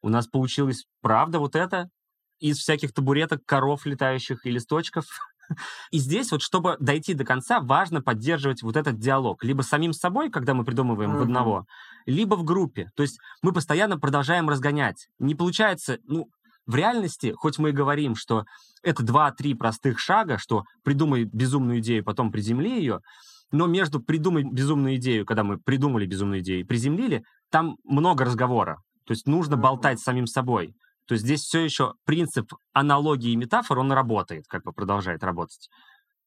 У 0.00 0.09
нас 0.09 0.26
получилось 0.26 0.85
правда 1.00 1.38
вот 1.38 1.57
это? 1.57 1.88
Из 2.38 2.59
всяких 2.59 2.93
табуреток, 2.93 3.41
коров 3.45 3.87
летающих 3.87 4.47
и 4.47 4.50
листочков? 4.50 5.05
И 5.91 5.99
здесь 5.99 6.31
вот, 6.31 6.41
чтобы 6.41 6.76
дойти 6.81 7.14
до 7.14 7.25
конца, 7.25 7.61
важно 7.61 8.00
поддерживать 8.00 8.62
вот 8.62 8.76
этот 8.76 8.99
диалог. 8.99 9.45
Либо 9.45 9.62
самим 9.62 9.93
собой, 9.93 10.31
когда 10.31 10.55
мы 10.55 10.64
придумываем 10.64 11.11
в 11.11 11.14
Мгм. 11.14 11.23
одного, 11.25 11.67
либо 12.07 12.37
в 12.37 12.45
группе. 12.45 12.91
То 12.95 13.02
есть 13.02 13.19
мы 13.43 13.52
постоянно 13.52 13.99
продолжаем 13.99 14.49
разгонять. 14.49 15.09
Не 15.19 15.35
получается, 15.35 15.99
ну, 16.07 16.29
в 16.66 16.75
реальности, 16.75 17.33
хоть 17.37 17.59
мы 17.59 17.71
и 17.71 17.73
говорим, 17.73 18.14
что 18.14 18.45
это 18.83 19.02
два-три 19.02 19.54
простых 19.54 19.99
шага, 19.99 20.38
что 20.38 20.64
придумай 20.83 21.25
безумную 21.25 21.81
идею, 21.81 22.04
потом 22.04 22.33
приземли 22.33 22.71
ее, 22.71 23.00
но 23.50 23.66
между 23.66 24.00
придумай 24.00 24.45
безумную 24.45 24.97
идею, 24.97 25.26
когда 25.26 25.45
мы 25.45 25.59
придумали 25.59 26.07
безумную 26.07 26.40
идею 26.40 26.61
и 26.61 26.64
приземлили, 26.64 27.23
там 27.50 27.76
много 27.85 28.25
разговора. 28.25 28.78
То 29.04 29.12
есть 29.12 29.26
нужно 29.26 29.57
болтать 29.57 30.00
с 30.00 30.04
самим 30.04 30.26
собой. 30.26 30.75
То 31.07 31.14
есть 31.14 31.25
здесь 31.25 31.42
все 31.42 31.61
еще 31.61 31.95
принцип 32.04 32.54
аналогии 32.73 33.33
и 33.33 33.37
метафор, 33.37 33.78
он 33.78 33.92
работает, 33.92 34.47
как 34.49 34.62
бы 34.62 34.73
продолжает 34.73 35.23
работать. 35.23 35.69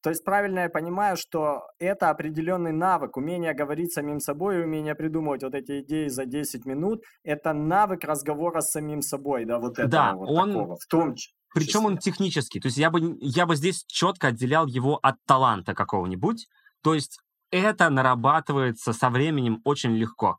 То 0.02 0.10
есть 0.10 0.24
правильно 0.24 0.60
я 0.60 0.68
понимаю, 0.68 1.16
что 1.16 1.62
это 1.78 2.10
определенный 2.10 2.72
навык, 2.72 3.16
умение 3.16 3.54
говорить 3.54 3.92
самим 3.92 4.20
собой, 4.20 4.62
умение 4.62 4.94
придумывать 4.94 5.42
вот 5.42 5.54
эти 5.54 5.80
идеи 5.80 6.08
за 6.08 6.26
10 6.26 6.64
минут, 6.64 7.02
это 7.24 7.52
навык 7.52 8.04
разговора 8.04 8.60
с 8.60 8.70
самим 8.70 9.02
собой, 9.02 9.44
да, 9.44 9.58
вот 9.58 9.78
этого 9.78 9.88
Да, 9.88 10.14
вот 10.14 10.28
он- 10.28 10.52
такого, 10.52 10.76
в 10.76 10.86
том 10.86 11.14
числе. 11.14 11.34
Причем 11.54 11.86
он 11.86 11.96
технический. 11.96 12.60
То 12.60 12.66
есть 12.66 12.76
я 12.76 12.90
бы, 12.90 13.16
я 13.20 13.46
бы 13.46 13.56
здесь 13.56 13.84
четко 13.86 14.28
отделял 14.28 14.66
его 14.66 14.98
от 15.02 15.16
таланта 15.26 15.74
какого-нибудь. 15.74 16.46
То 16.82 16.92
есть 16.94 17.18
это 17.50 17.88
нарабатывается 17.88 18.92
со 18.92 19.08
временем 19.08 19.62
очень 19.64 19.96
легко. 19.96 20.36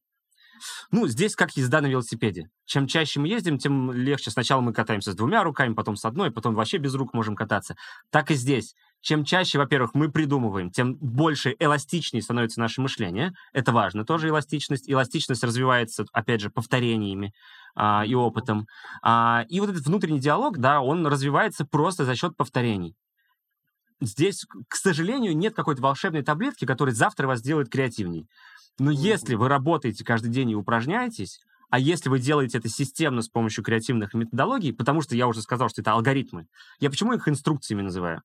Ну, 0.91 1.07
здесь 1.07 1.35
как 1.35 1.55
езда 1.57 1.81
на 1.81 1.87
велосипеде. 1.87 2.49
Чем 2.65 2.87
чаще 2.87 3.19
мы 3.19 3.27
ездим, 3.27 3.57
тем 3.57 3.91
легче. 3.91 4.31
Сначала 4.31 4.61
мы 4.61 4.73
катаемся 4.73 5.11
с 5.11 5.15
двумя 5.15 5.43
руками, 5.43 5.73
потом 5.73 5.95
с 5.95 6.05
одной, 6.05 6.31
потом 6.31 6.55
вообще 6.55 6.77
без 6.77 6.93
рук 6.95 7.13
можем 7.13 7.35
кататься. 7.35 7.75
Так 8.11 8.31
и 8.31 8.35
здесь. 8.35 8.75
Чем 9.01 9.23
чаще, 9.23 9.57
во-первых, 9.57 9.91
мы 9.93 10.11
придумываем, 10.11 10.71
тем 10.71 10.95
больше 10.95 11.55
эластичнее 11.59 12.21
становится 12.21 12.59
наше 12.59 12.81
мышление. 12.81 13.33
Это 13.53 13.71
важно. 13.71 14.05
Тоже 14.05 14.29
эластичность. 14.29 14.89
Эластичность 14.89 15.43
развивается, 15.43 16.05
опять 16.11 16.41
же, 16.41 16.49
повторениями 16.49 17.33
а, 17.75 18.03
и 18.05 18.15
опытом. 18.15 18.67
А, 19.03 19.45
и 19.49 19.59
вот 19.59 19.69
этот 19.69 19.85
внутренний 19.85 20.19
диалог, 20.19 20.57
да, 20.57 20.81
он 20.81 21.05
развивается 21.05 21.65
просто 21.65 22.05
за 22.05 22.15
счет 22.15 22.35
повторений. 22.35 22.95
Здесь, 24.01 24.45
к 24.67 24.75
сожалению, 24.75 25.35
нет 25.35 25.55
какой-то 25.55 25.81
волшебной 25.81 26.23
таблетки, 26.23 26.65
которая 26.65 26.93
завтра 26.93 27.27
вас 27.27 27.39
сделает 27.39 27.69
креативней. 27.69 28.27
Но 28.79 28.91
если 28.91 29.35
вы 29.35 29.47
работаете 29.47 30.03
каждый 30.03 30.29
день 30.29 30.51
и 30.51 30.55
упражняетесь, 30.55 31.39
а 31.69 31.79
если 31.79 32.09
вы 32.09 32.19
делаете 32.19 32.59
это 32.59 32.69
системно 32.69 33.21
с 33.21 33.27
помощью 33.27 33.63
креативных 33.63 34.13
методологий, 34.13 34.73
потому 34.73 35.01
что 35.01 35.15
я 35.15 35.27
уже 35.27 35.41
сказал, 35.41 35.69
что 35.69 35.81
это 35.81 35.93
алгоритмы, 35.93 36.47
я 36.79 36.89
почему 36.89 37.13
их 37.13 37.27
инструкциями 37.27 37.81
называю? 37.81 38.21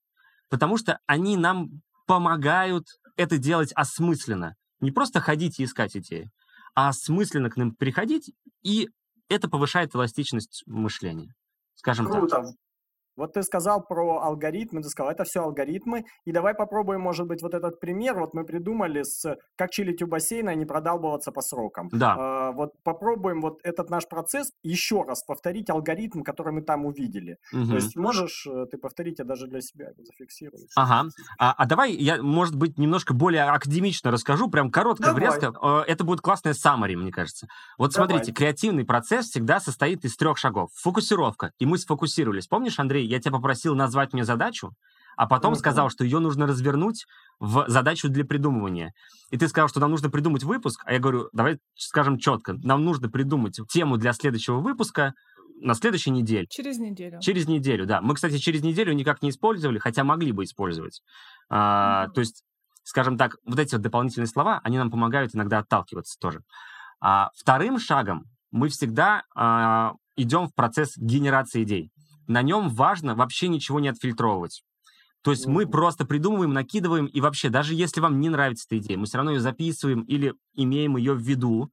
Потому 0.49 0.77
что 0.77 0.99
они 1.05 1.37
нам 1.37 1.81
помогают 2.05 2.85
это 3.15 3.37
делать 3.37 3.71
осмысленно. 3.73 4.55
Не 4.79 4.91
просто 4.91 5.19
ходить 5.19 5.59
и 5.59 5.63
искать 5.63 5.95
идеи, 5.95 6.29
а 6.75 6.89
осмысленно 6.89 7.49
к 7.49 7.57
ним 7.57 7.73
приходить, 7.75 8.33
и 8.63 8.89
это 9.29 9.49
повышает 9.49 9.95
эластичность 9.95 10.63
мышления. 10.65 11.33
Скажем 11.75 12.07
так. 12.07 12.45
Вот 13.15 13.33
ты 13.33 13.43
сказал 13.43 13.83
про 13.83 14.21
алгоритмы, 14.21 14.81
ты 14.81 14.89
сказал, 14.89 15.11
это 15.11 15.23
все 15.23 15.43
алгоритмы. 15.43 16.05
И 16.25 16.31
давай 16.31 16.53
попробуем, 16.53 17.01
может 17.01 17.27
быть, 17.27 17.41
вот 17.41 17.53
этот 17.53 17.79
пример. 17.79 18.19
Вот 18.19 18.33
мы 18.33 18.43
придумали, 18.43 19.03
с, 19.03 19.37
как 19.55 19.71
чилить 19.71 20.01
у 20.01 20.07
бассейна 20.07 20.51
и 20.51 20.55
не 20.55 20.65
продалбываться 20.65 21.31
по 21.31 21.41
срокам. 21.41 21.89
Да. 21.91 22.15
А, 22.17 22.51
вот 22.51 22.71
попробуем 22.83 23.41
вот 23.41 23.59
этот 23.63 23.89
наш 23.89 24.07
процесс 24.07 24.51
еще 24.63 25.03
раз 25.03 25.23
повторить 25.23 25.69
алгоритм, 25.69 26.21
который 26.21 26.53
мы 26.53 26.61
там 26.61 26.85
увидели. 26.85 27.37
Мгм. 27.51 27.69
То 27.69 27.75
есть 27.75 27.95
можешь 27.95 28.47
э, 28.47 28.65
ты 28.71 28.77
повторить, 28.77 29.19
я 29.19 29.25
даже 29.25 29.47
для 29.47 29.61
себя 29.61 29.87
это 29.89 30.03
зафиксирую. 30.03 30.65
Ага. 30.75 31.09
А, 31.37 31.53
а 31.53 31.65
давай 31.65 31.93
я, 31.93 32.21
может 32.21 32.55
быть, 32.55 32.77
немножко 32.77 33.13
более 33.13 33.43
академично 33.43 34.11
расскажу, 34.11 34.49
прям 34.49 34.71
коротко, 34.71 35.05
Давай. 35.05 35.21
врезко. 35.21 35.53
Э, 35.61 35.83
Это 35.87 36.03
будет 36.03 36.21
классная 36.21 36.53
summary, 36.53 36.95
мне 36.95 37.11
кажется. 37.11 37.47
Вот 37.77 37.93
Давай. 37.93 38.09
смотрите, 38.09 38.33
креативный 38.33 38.85
процесс 38.85 39.27
всегда 39.27 39.59
состоит 39.59 40.05
из 40.05 40.15
трех 40.15 40.37
шагов. 40.37 40.69
Фокусировка. 40.75 41.51
И 41.59 41.65
мы 41.65 41.77
сфокусировались. 41.77 42.47
Помнишь, 42.47 42.79
Андрей, 42.79 43.02
я 43.05 43.19
тебя 43.19 43.31
попросил 43.33 43.75
назвать 43.75 44.13
мне 44.13 44.23
задачу, 44.25 44.71
а 45.15 45.27
потом 45.27 45.51
Мгм. 45.51 45.59
сказал, 45.59 45.89
что 45.89 46.03
ее 46.03 46.19
нужно 46.19 46.47
развернуть 46.47 47.05
в 47.39 47.65
задачу 47.67 48.09
для 48.09 48.25
придумывания. 48.25 48.93
И 49.29 49.37
ты 49.37 49.47
сказал, 49.47 49.67
что 49.69 49.79
нам 49.79 49.91
нужно 49.91 50.09
придумать 50.09 50.43
выпуск, 50.43 50.81
а 50.85 50.93
я 50.93 50.99
говорю, 50.99 51.29
давай 51.33 51.59
скажем 51.75 52.17
четко, 52.17 52.53
нам 52.63 52.83
нужно 52.83 53.09
придумать 53.09 53.59
тему 53.71 53.97
для 53.97 54.13
следующего 54.13 54.59
выпуска 54.59 55.13
на 55.61 55.75
следующей 55.75 56.09
неделе. 56.11 56.47
Через 56.49 56.77
неделю. 56.79 57.19
Через 57.21 57.47
неделю, 57.47 57.85
да. 57.85 58.01
Мы, 58.01 58.15
кстати, 58.15 58.37
через 58.37 58.63
неделю 58.63 58.93
никак 58.93 59.21
не 59.21 59.29
использовали, 59.29 59.77
хотя 59.77 60.03
могли 60.03 60.31
бы 60.31 60.43
использовать. 60.43 61.01
А, 61.49 62.05
Мгм. 62.05 62.13
То 62.13 62.19
есть, 62.21 62.43
скажем 62.83 63.17
так, 63.17 63.35
вот 63.45 63.59
эти 63.59 63.75
вот 63.75 63.81
дополнительные 63.81 64.27
слова, 64.27 64.59
они 64.63 64.77
нам 64.77 64.89
помогают 64.91 65.35
иногда 65.35 65.59
отталкиваться 65.59 66.17
тоже. 66.19 66.39
А 66.99 67.29
вторым 67.35 67.79
шагом 67.79 68.23
мы 68.51 68.69
всегда 68.69 69.23
а, 69.35 69.93
идем 70.15 70.47
в 70.47 70.53
процесс 70.55 70.93
генерации 70.97 71.63
идей. 71.63 71.91
На 72.27 72.41
нем 72.41 72.69
важно 72.69 73.15
вообще 73.15 73.47
ничего 73.47 73.79
не 73.79 73.89
отфильтровывать. 73.89 74.63
То 75.23 75.31
есть 75.31 75.47
мы 75.47 75.65
просто 75.65 76.05
придумываем, 76.05 76.51
накидываем, 76.51 77.05
и 77.05 77.21
вообще, 77.21 77.49
даже 77.49 77.73
если 77.73 78.01
вам 78.01 78.19
не 78.19 78.29
нравится 78.29 78.65
эта 78.69 78.77
идея, 78.79 78.97
мы 78.97 79.05
все 79.05 79.17
равно 79.17 79.31
ее 79.31 79.39
записываем 79.39 80.01
или 80.01 80.33
имеем 80.53 80.97
ее 80.97 81.13
в 81.13 81.21
виду. 81.21 81.69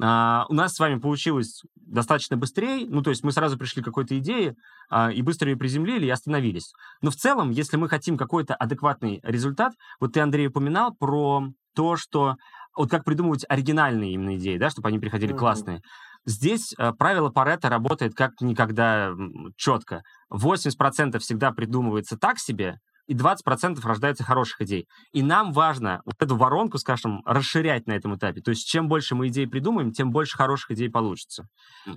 А, 0.00 0.44
у 0.48 0.54
нас 0.54 0.74
с 0.74 0.78
вами 0.78 0.98
получилось 0.98 1.62
достаточно 1.74 2.36
быстрее, 2.36 2.86
ну, 2.88 3.02
то 3.02 3.10
есть 3.10 3.22
мы 3.22 3.32
сразу 3.32 3.56
пришли 3.56 3.82
к 3.82 3.84
какой-то 3.84 4.18
идее 4.18 4.56
а, 4.90 5.10
и 5.10 5.22
быстро 5.22 5.50
ее 5.50 5.56
приземлили 5.56 6.06
и 6.06 6.10
остановились. 6.10 6.72
Но 7.00 7.10
в 7.10 7.16
целом, 7.16 7.50
если 7.50 7.76
мы 7.76 7.88
хотим 7.88 8.18
какой-то 8.18 8.54
адекватный 8.54 9.20
результат, 9.22 9.72
вот 10.00 10.12
ты, 10.12 10.20
Андрей, 10.20 10.48
упоминал 10.48 10.94
про 10.94 11.44
то, 11.74 11.96
что 11.96 12.36
вот 12.76 12.90
как 12.90 13.04
придумывать 13.04 13.44
оригинальные 13.48 14.12
именно 14.12 14.36
идеи, 14.36 14.58
да, 14.58 14.70
чтобы 14.70 14.88
они 14.88 14.98
приходили 14.98 15.32
Мгм. 15.32 15.38
классные. 15.38 15.82
Здесь 16.24 16.74
э, 16.78 16.92
правило 16.92 17.30
Паретта 17.30 17.68
работает 17.68 18.14
как 18.14 18.40
никогда 18.40 19.12
четко. 19.56 20.02
80% 20.32 21.18
всегда 21.18 21.50
придумывается 21.50 22.16
так 22.16 22.38
себе, 22.38 22.78
и 23.06 23.14
20% 23.14 23.80
рождается 23.82 24.24
хороших 24.24 24.60
идей. 24.62 24.86
И 25.12 25.22
нам 25.22 25.52
важно 25.52 26.00
вот 26.04 26.14
эту 26.20 26.36
воронку, 26.36 26.78
скажем, 26.78 27.22
расширять 27.24 27.86
на 27.86 27.92
этом 27.92 28.16
этапе. 28.16 28.40
То 28.40 28.50
есть 28.50 28.66
чем 28.66 28.88
больше 28.88 29.14
мы 29.14 29.28
идей 29.28 29.46
придумаем, 29.46 29.92
тем 29.92 30.10
больше 30.10 30.36
хороших 30.36 30.70
идей 30.72 30.90
получится. 30.90 31.48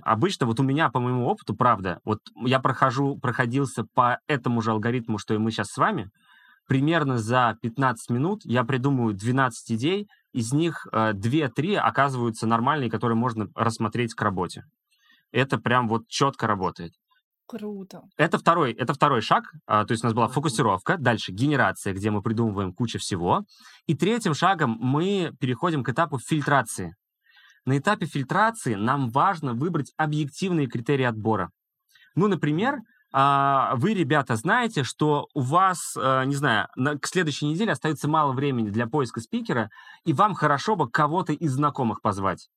Обычно 0.02 0.46
вот 0.46 0.60
у 0.60 0.62
меня, 0.62 0.90
по 0.90 1.00
моему 1.00 1.26
опыту, 1.26 1.54
правда, 1.54 2.00
вот 2.04 2.18
я 2.44 2.60
прохожу, 2.60 3.16
проходился 3.16 3.84
по 3.94 4.18
этому 4.26 4.60
же 4.60 4.72
алгоритму, 4.72 5.18
что 5.18 5.34
и 5.34 5.38
мы 5.38 5.50
сейчас 5.50 5.68
с 5.68 5.76
вами, 5.76 6.10
примерно 6.66 7.18
за 7.18 7.56
15 7.62 8.10
минут 8.10 8.40
я 8.44 8.64
придумываю 8.64 9.14
12 9.14 9.72
идей, 9.72 10.08
из 10.32 10.52
них 10.52 10.86
э, 10.92 11.12
2-3 11.12 11.76
оказываются 11.76 12.46
нормальные, 12.46 12.90
которые 12.90 13.16
можно 13.16 13.48
рассмотреть 13.54 14.14
к 14.14 14.22
работе. 14.22 14.64
Это 15.32 15.58
прям 15.58 15.88
вот 15.88 16.08
четко 16.08 16.46
работает. 16.46 16.92
Круто. 17.46 18.02
Это 18.16 18.38
второй, 18.38 18.72
это 18.72 18.92
второй 18.92 19.20
шаг. 19.20 19.44
а, 19.66 19.84
То 19.84 19.92
есть 19.92 20.02
у 20.02 20.06
нас 20.08 20.14
была 20.14 20.26
фокусировка, 20.26 20.96
дальше 20.98 21.30
генерация, 21.30 21.94
где 21.94 22.10
мы 22.10 22.20
придумываем 22.20 22.72
кучу 22.72 22.98
всего. 22.98 23.44
И 23.86 23.94
третьим 23.94 24.34
шагом 24.34 24.76
мы 24.80 25.32
переходим 25.38 25.84
к 25.84 25.88
этапу 25.88 26.18
фильтрации. 26.18 26.96
На 27.64 27.78
этапе 27.78 28.06
фильтрации 28.06 28.74
нам 28.74 29.10
важно 29.10 29.54
выбрать 29.54 29.92
объективные 29.96 30.66
критерии 30.66 31.04
отбора. 31.04 31.50
Ну, 32.16 32.26
например, 32.26 32.78
вы, 33.18 33.94
ребята, 33.94 34.36
знаете, 34.36 34.82
что 34.84 35.28
у 35.32 35.40
вас, 35.40 35.96
э, 35.96 36.24
не 36.26 36.34
знаю, 36.34 36.68
на- 36.76 36.98
к 36.98 37.06
следующей 37.06 37.46
неделе 37.46 37.72
остается 37.72 38.08
мало 38.08 38.32
времени 38.32 38.68
для 38.68 38.86
поиска 38.86 39.20
спикера, 39.20 39.70
и 40.04 40.12
вам 40.12 40.34
хорошо 40.34 40.76
бы 40.76 40.90
кого-то 40.90 41.32
из 41.32 41.52
знакомых 41.52 42.02
позвать. 42.02 42.48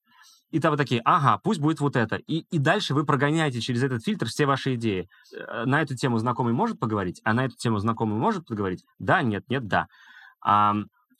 И 0.52 0.60
там 0.60 0.72
вы 0.72 0.78
такие, 0.78 1.02
ага, 1.06 1.40
пусть 1.44 1.60
будет 1.60 1.80
вот 1.80 1.96
это. 1.96 2.16
И, 2.16 2.40
и 2.52 2.58
дальше 2.58 2.94
вы 2.94 3.06
прогоняете 3.06 3.62
через 3.62 3.84
этот 3.84 4.04
фильтр 4.04 4.26
все 4.28 4.46
ваши 4.46 4.76
идеи. 4.76 5.08
Э, 5.34 5.66
на 5.66 5.82
эту 5.82 5.96
тему 5.96 6.18
знакомый 6.18 6.54
может 6.54 6.80
поговорить, 6.80 7.22
а 7.24 7.34
на 7.34 7.46
эту 7.46 7.56
тему 7.56 7.78
знакомый 7.78 8.18
может 8.18 8.46
поговорить? 8.46 8.84
Да, 8.98 9.22
нет, 9.22 9.44
нет, 9.48 9.68
да. 9.68 9.88
А, 10.42 10.76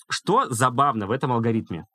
что 0.10 0.50
забавно 0.50 1.08
в 1.08 1.12
этом 1.12 1.32
алгоритме? 1.32 1.86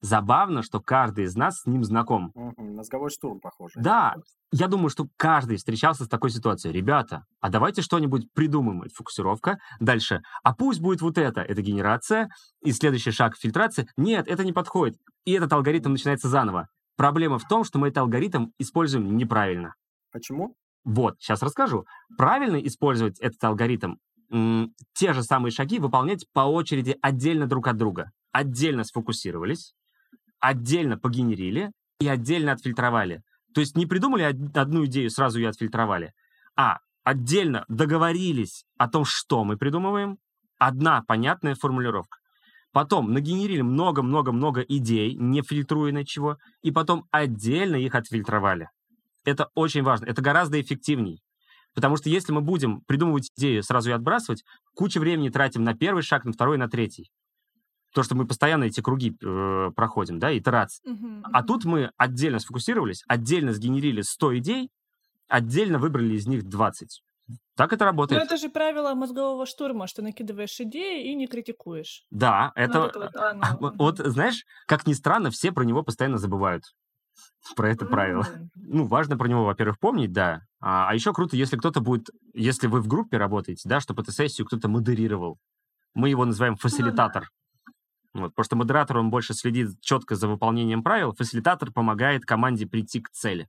Забавно, 0.00 0.62
что 0.62 0.80
каждый 0.80 1.24
из 1.24 1.36
нас 1.36 1.60
с 1.60 1.66
ним 1.66 1.84
знаком. 1.84 2.32
Угу, 2.34 2.62
мозговой 2.62 3.10
штурм, 3.10 3.40
похоже. 3.40 3.74
Да, 3.76 4.16
я 4.50 4.66
думаю, 4.66 4.88
что 4.88 5.06
каждый 5.16 5.58
встречался 5.58 6.04
с 6.04 6.08
такой 6.08 6.30
ситуацией. 6.30 6.72
Ребята, 6.72 7.24
а 7.40 7.50
давайте 7.50 7.82
что-нибудь 7.82 8.32
придумаем. 8.32 8.82
Это 8.82 8.94
фокусировка. 8.94 9.58
Дальше. 9.78 10.22
А 10.42 10.54
пусть 10.54 10.80
будет 10.80 11.02
вот 11.02 11.18
это. 11.18 11.42
Это 11.42 11.60
генерация. 11.60 12.28
И 12.64 12.72
следующий 12.72 13.10
шаг— 13.10 13.36
фильтрация. 13.38 13.86
Нет, 13.96 14.26
это 14.26 14.44
не 14.44 14.52
подходит. 14.52 14.96
И 15.24 15.32
этот 15.32 15.52
алгоритм 15.52 15.92
начинается 15.92 16.28
заново. 16.28 16.68
Проблема 16.96 17.38
в 17.38 17.46
том, 17.46 17.64
что 17.64 17.78
мы 17.78 17.88
этот 17.88 17.98
алгоритм 17.98 18.46
используем 18.58 19.16
неправильно. 19.16 19.74
Почему? 20.12 20.54
Вот, 20.84 21.16
сейчас 21.18 21.42
расскажу. 21.42 21.84
Правильно 22.16 22.56
использовать 22.56 23.18
этот 23.20 23.42
алгоритм 23.44 23.96
те 24.94 25.12
же 25.12 25.22
самые 25.22 25.50
шаги 25.50 25.78
выполнять 25.78 26.24
по 26.32 26.40
очереди 26.40 26.96
отдельно 27.02 27.46
друг 27.46 27.66
от 27.66 27.76
друга. 27.76 28.12
Отдельно 28.32 28.84
сфокусировались, 28.84 29.74
отдельно 30.40 30.98
погенерили 30.98 31.72
и 32.00 32.08
отдельно 32.08 32.52
отфильтровали. 32.52 33.22
То 33.54 33.60
есть 33.60 33.76
не 33.76 33.86
придумали 33.86 34.22
одну 34.22 34.86
идею, 34.86 35.10
сразу 35.10 35.38
ее 35.38 35.48
отфильтровали, 35.48 36.12
а 36.56 36.78
отдельно 37.04 37.64
договорились 37.68 38.64
о 38.78 38.88
том, 38.88 39.04
что 39.04 39.44
мы 39.44 39.56
придумываем, 39.56 40.18
одна 40.58 41.02
понятная 41.02 41.54
формулировка. 41.54 42.18
Потом 42.72 43.12
нагенерили 43.12 43.62
много-много-много 43.62 44.60
идей, 44.60 45.14
не 45.14 45.42
фильтруя 45.42 45.92
на 45.92 46.06
чего, 46.06 46.38
и 46.62 46.70
потом 46.70 47.06
отдельно 47.10 47.76
их 47.76 47.94
отфильтровали. 47.94 48.68
Это 49.24 49.48
очень 49.54 49.82
важно, 49.82 50.06
это 50.06 50.22
гораздо 50.22 50.60
эффективней. 50.60 51.20
Потому 51.74 51.96
что 51.96 52.08
если 52.08 52.32
мы 52.32 52.40
будем 52.40 52.82
придумывать 52.82 53.30
идею, 53.36 53.62
сразу 53.62 53.90
и 53.90 53.92
отбрасывать, 53.92 54.44
кучу 54.74 55.00
времени 55.00 55.28
тратим 55.28 55.64
на 55.64 55.74
первый 55.74 56.02
шаг, 56.02 56.24
на 56.24 56.32
второй, 56.32 56.58
на 56.58 56.68
третий. 56.68 57.10
То, 57.92 58.02
что 58.02 58.14
мы 58.14 58.26
постоянно 58.26 58.64
эти 58.64 58.80
круги 58.80 59.16
э, 59.22 59.70
проходим, 59.74 60.18
да, 60.18 60.36
итерации. 60.36 60.82
Uh-huh, 60.88 61.22
А 61.32 61.42
тут 61.42 61.64
мы 61.64 61.90
отдельно 61.96 62.38
сфокусировались, 62.38 63.02
отдельно 63.08 63.52
сгенерили 63.52 64.02
100 64.02 64.38
идей, 64.38 64.70
отдельно 65.28 65.78
выбрали 65.78 66.14
из 66.14 66.26
них 66.26 66.44
20. 66.44 67.02
Так 67.56 67.72
это 67.72 67.84
работает. 67.84 68.20
Но 68.20 68.24
это 68.24 68.36
же 68.36 68.48
правило 68.48 68.94
мозгового 68.94 69.46
штурма, 69.46 69.86
что 69.86 70.02
накидываешь 70.02 70.58
идеи 70.60 71.10
и 71.10 71.14
не 71.14 71.26
критикуешь. 71.26 72.04
Да, 72.10 72.52
это... 72.54 72.78
Ну, 72.78 72.84
это 72.86 72.98
вот, 72.98 73.16
а, 73.16 73.34
ну, 73.34 73.72
вот, 73.76 73.98
знаешь, 73.98 74.44
как 74.66 74.86
ни 74.86 74.92
странно, 74.92 75.30
все 75.30 75.52
про 75.52 75.64
него 75.64 75.82
постоянно 75.82 76.18
забывают 76.18 76.64
про 77.56 77.70
это 77.70 77.86
правило. 77.86 78.26
Ну, 78.54 78.86
важно 78.86 79.16
про 79.16 79.28
него, 79.28 79.44
во-первых, 79.44 79.78
помнить, 79.78 80.12
да. 80.12 80.40
А, 80.60 80.88
а 80.88 80.94
еще 80.94 81.12
круто, 81.12 81.36
если 81.36 81.56
кто-то 81.56 81.80
будет, 81.80 82.08
если 82.34 82.66
вы 82.66 82.80
в 82.80 82.88
группе 82.88 83.16
работаете, 83.16 83.68
да, 83.68 83.80
чтобы 83.80 84.02
эту 84.02 84.12
сессию 84.12 84.46
кто-то 84.46 84.68
модерировал. 84.68 85.38
Мы 85.94 86.08
его 86.08 86.24
называем 86.24 86.56
фасилитатор. 86.56 87.28
Вот, 88.12 88.30
потому 88.30 88.44
что 88.44 88.56
модератор, 88.56 88.98
он 88.98 89.10
больше 89.10 89.34
следит 89.34 89.80
четко 89.80 90.16
за 90.16 90.26
выполнением 90.28 90.82
правил, 90.82 91.12
фасилитатор 91.12 91.70
помогает 91.70 92.24
команде 92.24 92.66
прийти 92.66 93.00
к 93.00 93.10
цели. 93.10 93.48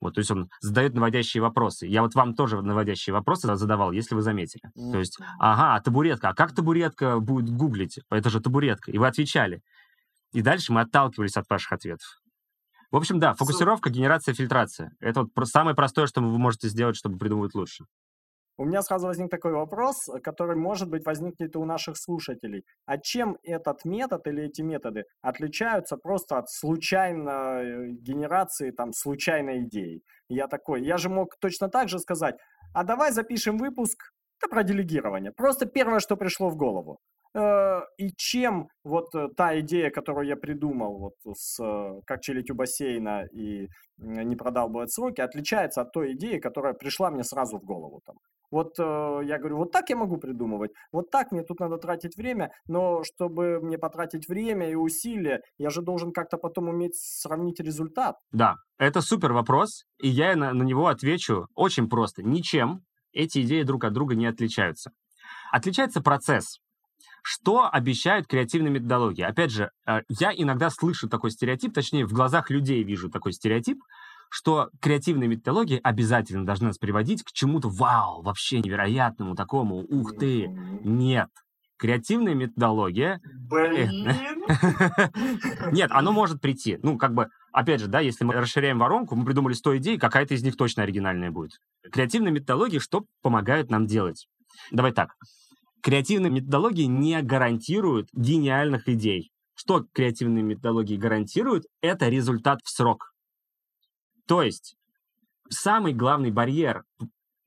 Вот, 0.00 0.14
то 0.14 0.18
есть 0.18 0.30
он 0.30 0.50
задает 0.60 0.94
наводящие 0.94 1.42
вопросы. 1.42 1.86
Я 1.86 2.02
вот 2.02 2.14
вам 2.14 2.34
тоже 2.34 2.60
наводящие 2.60 3.14
вопросы 3.14 3.54
задавал, 3.56 3.92
если 3.92 4.14
вы 4.14 4.20
заметили. 4.20 4.62
Mm-hmm. 4.76 4.92
То 4.92 4.98
есть, 4.98 5.18
ага, 5.38 5.80
табуретка. 5.80 6.28
А 6.28 6.34
как 6.34 6.54
табуретка 6.54 7.18
будет 7.18 7.48
гуглить? 7.48 8.00
Это 8.10 8.28
же 8.28 8.40
табуретка. 8.40 8.90
И 8.90 8.98
вы 8.98 9.06
отвечали. 9.06 9.62
И 10.32 10.42
дальше 10.42 10.72
мы 10.72 10.82
отталкивались 10.82 11.36
от 11.36 11.48
ваших 11.48 11.72
ответов. 11.72 12.20
В 12.90 12.96
общем, 12.96 13.18
да, 13.18 13.34
фокусировка, 13.34 13.90
генерация, 13.90 14.34
фильтрация. 14.34 14.92
Это 15.00 15.26
вот 15.34 15.48
самое 15.48 15.74
простое, 15.74 16.06
что 16.06 16.20
вы 16.20 16.38
можете 16.38 16.68
сделать, 16.68 16.96
чтобы 16.96 17.18
придумывать 17.18 17.54
лучше. 17.54 17.84
У 18.58 18.64
меня 18.64 18.82
сразу 18.82 19.06
возник 19.06 19.30
такой 19.30 19.52
вопрос, 19.52 20.08
который, 20.22 20.56
может 20.56 20.88
быть, 20.88 21.04
возникнет 21.04 21.54
и 21.54 21.58
у 21.58 21.64
наших 21.64 21.96
слушателей. 21.98 22.64
А 22.86 22.98
чем 22.98 23.36
этот 23.42 23.84
метод 23.84 24.26
или 24.26 24.44
эти 24.44 24.62
методы 24.62 25.04
отличаются 25.20 25.96
просто 25.96 26.38
от 26.38 26.50
случайной 26.50 27.92
генерации, 27.92 28.70
там, 28.70 28.92
случайной 28.92 29.64
идеи? 29.64 30.02
Я 30.28 30.48
такой, 30.48 30.82
я 30.82 30.96
же 30.96 31.08
мог 31.08 31.36
точно 31.38 31.68
так 31.68 31.88
же 31.88 31.98
сказать, 31.98 32.36
а 32.72 32.84
давай 32.84 33.12
запишем 33.12 33.58
выпуск 33.58 34.12
да, 34.42 34.48
про 34.48 34.62
делегирование. 34.62 35.32
Просто 35.32 35.66
первое, 35.66 36.00
что 36.00 36.16
пришло 36.16 36.48
в 36.48 36.56
голову. 36.56 36.98
Э, 37.34 37.82
и 37.98 38.10
чем 38.16 38.68
вот 38.84 39.14
э, 39.14 39.28
та 39.36 39.58
идея, 39.60 39.90
которую 39.90 40.26
я 40.26 40.36
придумал, 40.36 40.98
вот 40.98 41.36
с 41.36 41.62
э, 41.62 42.00
как 42.06 42.22
чилить 42.22 42.50
у 42.50 42.54
бассейна 42.54 43.26
и 43.32 43.68
не 43.98 44.36
продалбывать 44.36 44.92
сроки, 44.92 45.20
отличается 45.20 45.82
от 45.82 45.92
той 45.92 46.12
идеи, 46.12 46.38
которая 46.38 46.72
пришла 46.72 47.10
мне 47.10 47.24
сразу 47.24 47.58
в 47.58 47.64
голову. 47.64 48.00
Там. 48.06 48.16
Вот 48.50 48.78
я 48.78 49.38
говорю, 49.38 49.58
вот 49.58 49.72
так 49.72 49.90
я 49.90 49.96
могу 49.96 50.18
придумывать, 50.18 50.72
вот 50.92 51.10
так 51.10 51.32
мне 51.32 51.42
тут 51.42 51.60
надо 51.60 51.78
тратить 51.78 52.16
время, 52.16 52.50
но 52.66 53.02
чтобы 53.02 53.60
мне 53.60 53.78
потратить 53.78 54.28
время 54.28 54.70
и 54.70 54.74
усилия, 54.74 55.40
я 55.58 55.70
же 55.70 55.82
должен 55.82 56.12
как-то 56.12 56.36
потом 56.36 56.68
уметь 56.68 56.96
сравнить 56.96 57.60
результат. 57.60 58.16
Да, 58.30 58.56
это 58.78 59.00
супер 59.00 59.32
вопрос, 59.32 59.84
и 59.98 60.08
я 60.08 60.36
на, 60.36 60.52
на 60.52 60.62
него 60.62 60.86
отвечу 60.86 61.46
очень 61.54 61.88
просто. 61.88 62.22
Ничем 62.22 62.80
эти 63.12 63.42
идеи 63.42 63.62
друг 63.62 63.84
от 63.84 63.92
друга 63.92 64.14
не 64.14 64.26
отличаются. 64.26 64.92
Отличается 65.50 66.00
процесс. 66.00 66.58
Что 67.22 67.68
обещают 67.68 68.28
креативные 68.28 68.70
методологии? 68.70 69.22
Опять 69.22 69.50
же, 69.50 69.70
э, 69.86 70.02
я 70.08 70.32
иногда 70.32 70.70
слышу 70.70 71.08
такой 71.08 71.32
стереотип, 71.32 71.74
точнее, 71.74 72.06
в 72.06 72.12
глазах 72.12 72.50
людей 72.50 72.84
вижу 72.84 73.10
такой 73.10 73.32
стереотип, 73.32 73.78
что 74.30 74.70
креативные 74.80 75.28
методологии 75.28 75.80
обязательно 75.82 76.44
должны 76.44 76.68
нас 76.68 76.78
приводить 76.78 77.22
к 77.22 77.32
чему-то 77.32 77.68
вау, 77.68 78.22
вообще 78.22 78.60
невероятному 78.60 79.34
такому, 79.34 79.76
ух 79.76 80.16
ты. 80.18 80.48
Нет. 80.84 81.28
Креативная 81.78 82.34
методология... 82.34 83.20
Блин! 83.34 84.10
Нет, 85.72 85.90
оно 85.92 86.12
может 86.12 86.40
прийти. 86.40 86.78
Ну, 86.82 86.96
как 86.96 87.12
бы, 87.12 87.28
опять 87.52 87.80
же, 87.80 87.86
да, 87.86 88.00
если 88.00 88.24
мы 88.24 88.32
расширяем 88.32 88.78
воронку, 88.78 89.14
мы 89.14 89.26
придумали 89.26 89.52
100 89.52 89.76
идей, 89.76 89.98
какая-то 89.98 90.32
из 90.34 90.42
них 90.42 90.56
точно 90.56 90.84
оригинальная 90.84 91.30
будет. 91.30 91.58
Креативные 91.92 92.32
методологии 92.32 92.78
что 92.78 93.04
помогают 93.20 93.70
нам 93.70 93.86
делать? 93.86 94.26
Давай 94.70 94.92
так 94.92 95.10
креативные 95.86 96.32
методологии 96.32 96.86
не 96.86 97.22
гарантируют 97.22 98.08
гениальных 98.12 98.88
идей. 98.88 99.30
Что 99.54 99.86
креативные 99.92 100.42
методологии 100.42 100.96
гарантируют? 100.96 101.66
Это 101.80 102.08
результат 102.08 102.58
в 102.64 102.70
срок. 102.70 103.12
То 104.26 104.42
есть 104.42 104.76
самый 105.48 105.92
главный 105.92 106.30
барьер, 106.30 106.84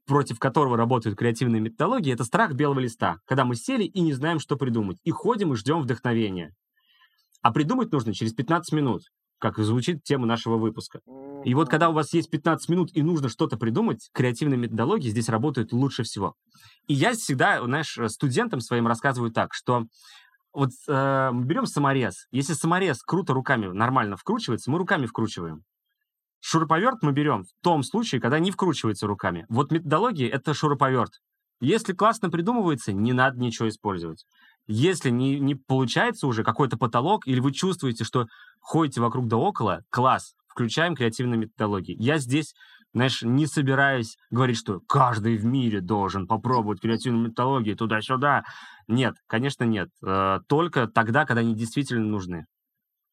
против 0.06 0.40
которого 0.40 0.76
работают 0.76 1.18
креативные 1.18 1.62
методологии, 1.62 2.14
это 2.14 2.24
страх 2.24 2.54
белого 2.54 2.80
листа, 2.80 3.18
когда 3.26 3.46
мы 3.46 3.56
сели 3.56 3.84
и 3.84 4.02
не 4.02 4.14
знаем, 4.14 4.40
что 4.40 4.56
придумать, 4.56 4.98
и 5.04 5.12
ходим 5.12 5.54
и 5.54 5.56
ждем 5.56 5.82
вдохновения. 5.82 6.56
А 7.42 7.52
придумать 7.52 7.92
нужно 7.92 8.14
через 8.14 8.34
15 8.34 8.74
минут, 8.74 9.04
как 9.38 9.58
звучит 9.60 10.04
тема 10.04 10.26
нашего 10.26 10.58
выпуска. 10.58 11.00
И 11.46 11.54
вот 11.54 11.70
когда 11.70 11.90
у 11.90 11.94
вас 11.94 12.14
есть 12.14 12.30
15 12.30 12.70
минут 12.70 12.90
и 12.94 13.02
нужно 13.02 13.30
что-то 13.30 13.58
придумать, 13.58 14.10
креативные 14.14 14.58
методологии 14.58 15.10
здесь 15.10 15.30
работают 15.30 15.72
лучше 15.72 16.04
всего. 16.04 16.34
И 16.88 16.94
я 16.94 17.14
всегда, 17.14 17.64
знаешь, 17.64 17.98
студентам 18.08 18.60
своим 18.60 18.88
рассказываю 18.88 19.32
так, 19.32 19.54
что 19.54 19.86
вот 20.52 20.72
э, 20.88 21.30
берем 21.34 21.66
саморез. 21.66 22.28
Если 22.32 22.54
саморез 22.54 23.04
круто 23.04 23.34
руками 23.34 23.68
нормально 23.68 24.18
вкручивается, 24.18 24.72
мы 24.72 24.80
руками 24.80 25.06
вкручиваем. 25.06 25.64
Шуруповерт 26.42 27.02
мы 27.02 27.12
берем 27.12 27.44
в 27.44 27.64
том 27.64 27.84
случае, 27.84 28.22
когда 28.22 28.40
не 28.40 28.52
вкручивается 28.52 29.08
руками. 29.08 29.46
Вот 29.50 29.72
методология— 29.72 30.30
это 30.32 30.54
шуруповерт. 30.54 31.20
Если 31.62 31.94
классно 31.94 32.30
придумывается, 32.30 32.94
не 32.94 33.12
надо 33.12 33.40
ничего 33.40 33.68
использовать. 33.68 34.26
Если 34.68 35.10
не, 35.10 35.40
не 35.40 35.56
получается 35.56 36.28
уже 36.28 36.44
какой-то 36.44 36.78
потолок, 36.78 37.28
или 37.28 37.40
вы 37.40 37.52
чувствуете, 37.52 38.04
что 38.04 38.28
ходите 38.62 39.02
вокруг 39.02 39.28
да 39.28 39.36
около, 39.36 39.82
класс, 39.90 40.36
включаем 40.48 40.96
креативные 40.96 41.38
методологии. 41.40 41.96
Я 42.00 42.18
здесь, 42.18 42.54
знаешь, 42.94 43.22
не 43.22 43.46
собираюсь 43.46 44.16
говорить, 44.30 44.58
что 44.58 44.80
каждый 44.88 45.38
в 45.38 45.44
мире 45.44 45.82
должен 45.82 46.28
попробовать 46.28 46.80
креативную 46.82 47.30
методологию 47.30 47.76
туда-сюда. 47.76 48.44
Нет, 48.88 49.16
конечно, 49.28 49.66
нет. 49.66 49.90
Э, 50.06 50.40
только 50.48 50.88
тогда, 50.88 51.26
когда 51.26 51.42
они 51.42 51.56
действительно 51.56 52.06
нужны. 52.06 52.46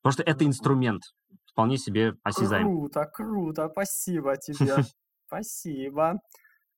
Потому 0.02 0.12
что 0.12 0.22
это 0.22 0.44
инструмент, 0.44 1.02
вполне 1.56 1.78
себе 1.78 2.12
осязаемый. 2.22 2.70
Круто, 2.70 3.06
круто, 3.06 3.68
спасибо 3.72 4.36
тебе. 4.36 4.76
Спасибо. 5.26 6.20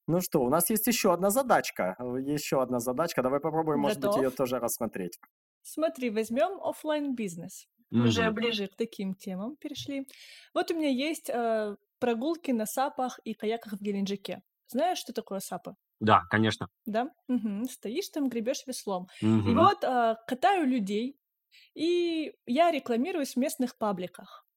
Ну 0.06 0.20
что, 0.20 0.40
у 0.42 0.48
нас 0.48 0.70
есть 0.70 0.86
еще 0.86 1.12
одна 1.12 1.30
задачка. 1.30 1.96
Еще 2.24 2.62
одна 2.62 2.78
задачка. 2.78 3.22
Давай 3.22 3.40
попробуем, 3.40 3.80
может 3.80 4.00
быть, 4.00 4.16
ее 4.16 4.30
тоже 4.30 4.58
рассмотреть. 4.58 5.18
Смотри, 5.62 6.08
возьмем 6.10 6.62
офлайн 6.62 7.14
бизнес. 7.14 7.66
Мы 7.90 8.06
Уже 8.06 8.30
ближе 8.30 8.68
к 8.68 8.76
таким 8.76 9.14
темам 9.14 9.56
перешли. 9.56 10.06
Вот 10.54 10.70
у 10.70 10.74
меня 10.74 10.88
есть 10.88 11.28
э, 11.28 11.76
прогулки 11.98 12.52
на 12.52 12.64
сапах 12.64 13.18
и 13.24 13.34
каяках 13.34 13.74
в 13.74 13.82
Геленджике. 13.82 14.42
Знаешь, 14.68 14.98
что 14.98 15.12
такое 15.12 15.40
сапы? 15.40 15.74
Да, 16.00 16.22
конечно. 16.30 16.68
Да? 16.86 17.10
Мгм. 17.26 17.64
Стоишь 17.64 18.08
там, 18.10 18.28
гребешь 18.28 18.66
веслом. 18.66 19.08
И 19.20 19.54
вот 19.54 19.84
э, 19.84 20.16
катаю 20.26 20.66
людей, 20.66 21.18
и 21.74 22.32
я 22.46 22.70
рекламируюсь 22.70 23.34
в 23.34 23.38
местных 23.38 23.76
пабликах. 23.76 24.47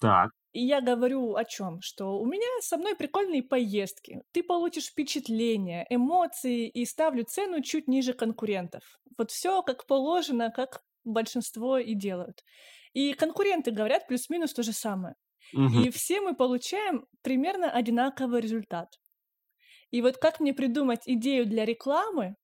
Так. 0.00 0.30
И 0.52 0.60
я 0.60 0.80
говорю 0.80 1.34
о 1.34 1.44
чем? 1.44 1.80
Что 1.80 2.18
у 2.18 2.24
меня 2.24 2.46
со 2.60 2.78
мной 2.78 2.96
прикольные 2.96 3.42
поездки. 3.42 4.22
Ты 4.32 4.42
получишь 4.42 4.86
впечатления, 4.86 5.86
эмоции 5.90 6.68
и 6.68 6.86
ставлю 6.86 7.24
цену 7.24 7.62
чуть 7.62 7.88
ниже 7.88 8.14
конкурентов. 8.14 8.82
Вот 9.18 9.30
все 9.30 9.62
как 9.62 9.86
положено, 9.86 10.50
как 10.50 10.80
большинство 11.04 11.78
и 11.78 11.94
делают. 11.94 12.42
И 12.94 13.12
конкуренты 13.12 13.70
говорят 13.70 14.06
плюс-минус 14.06 14.54
то 14.54 14.62
же 14.62 14.72
самое. 14.72 15.14
Угу. 15.52 15.80
И 15.80 15.90
все 15.90 16.20
мы 16.20 16.34
получаем 16.34 17.06
примерно 17.22 17.70
одинаковый 17.70 18.40
результат. 18.40 18.88
И 19.90 20.02
вот 20.02 20.16
как 20.16 20.40
мне 20.40 20.54
придумать 20.54 21.02
идею 21.06 21.46
для 21.46 21.64
рекламы, 21.64 22.36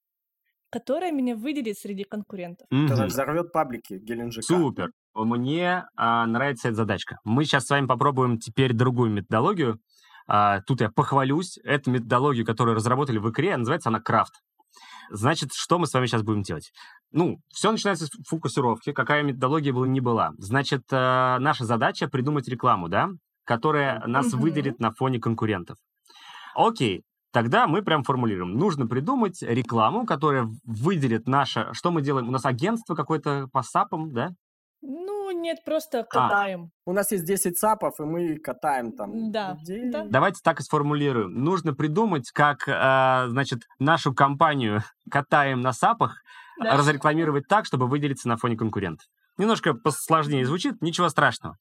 которая 0.71 1.13
меня 1.13 1.35
выделит 1.35 1.79
среди 1.79 2.05
конкурентов? 2.05 2.67
Угу. 2.71 2.89
Которая 2.89 3.09
взорвет 3.09 3.53
паблики 3.53 3.95
Геленджика. 3.95 4.43
Супер. 4.43 4.93
Мне 5.15 5.85
а, 5.97 6.27
нравится 6.27 6.69
эта 6.69 6.77
задачка. 6.77 7.17
Мы 7.25 7.45
сейчас 7.45 7.67
с 7.67 7.71
вами 7.71 7.87
попробуем 7.87 8.39
теперь 8.39 8.73
другую 8.73 9.11
методологию. 9.11 9.79
А, 10.27 10.61
тут 10.63 10.81
я 10.81 10.91
похвалюсь. 10.91 11.59
Эту 11.65 11.91
методологию, 11.91 12.47
которую 12.47 12.77
разработали 12.77 13.19
в 13.19 13.31
икре, 13.31 13.57
называется 13.57 13.91
она 13.91 14.01
крафт. 14.01 14.33
Значит, 15.11 15.51
что 15.53 15.79
мы 15.79 15.87
с 15.87 15.93
вами 15.93 16.07
сейчас 16.07 16.23
будем 16.23 16.43
делать? 16.43 16.73
Ну, 17.11 17.39
все 17.49 17.71
начинается 17.71 18.07
с 18.07 18.11
фокусировки, 18.27 18.93
какая 18.93 19.23
методология 19.23 19.73
была, 19.73 19.87
не 19.87 20.01
была. 20.01 20.31
Значит, 20.39 20.85
э, 20.91 21.37
наша 21.39 21.67
задача 21.67 22.09
придумать 22.09 22.49
рекламу, 22.49 22.89
да, 22.89 23.11
которая 23.45 24.07
нас 24.07 24.33
mm-hmm. 24.33 24.39
выделит 24.39 24.79
на 24.81 24.93
фоне 24.93 25.21
конкурентов. 25.21 25.77
Окей, 26.55 27.03
тогда 27.33 27.67
мы 27.67 27.83
прям 27.83 28.05
формулируем. 28.05 28.55
Нужно 28.55 28.87
придумать 28.87 29.43
рекламу, 29.43 30.07
которая 30.07 30.49
выделит 30.65 31.27
наше... 31.27 31.69
Что 31.73 31.91
мы 31.91 32.01
делаем? 32.01 32.29
У 32.29 32.33
нас 32.33 32.47
агентство 32.47 32.95
какое-то 32.95 33.49
по 33.53 33.63
САПам, 33.63 34.13
да? 34.13 34.31
Нет, 35.33 35.65
просто 35.65 36.01
а. 36.01 36.05
катаем. 36.05 36.71
А. 36.87 36.91
У 36.91 36.93
нас 36.93 37.11
есть 37.13 37.25
10 37.25 37.59
САПов, 37.59 38.01
и 38.01 38.05
мы 38.05 38.39
катаем 38.39 38.93
там 38.93 39.33
да, 39.33 39.59
Да. 39.67 40.05
Давайте 40.09 40.41
так 40.43 40.61
и 40.61 40.63
сформулируем. 40.63 41.33
Нужно 41.45 41.75
придумать, 41.75 42.31
как, 42.31 42.69
э, 42.69 43.29
значит, 43.29 43.63
нашу 43.79 44.15
компанию 44.15 44.83
катаем 45.11 45.61
на 45.61 45.73
САПах, 45.73 46.23
да. 46.61 46.77
разрекламировать 46.77 47.49
так, 47.49 47.67
чтобы 47.67 47.87
выделиться 47.87 48.29
на 48.29 48.37
фоне 48.37 48.57
конкурентов. 48.57 49.07
Немножко 49.39 49.75
посложнее 49.75 50.45
звучит, 50.45 50.83
ничего 50.83 51.09
страшного. 51.09 51.57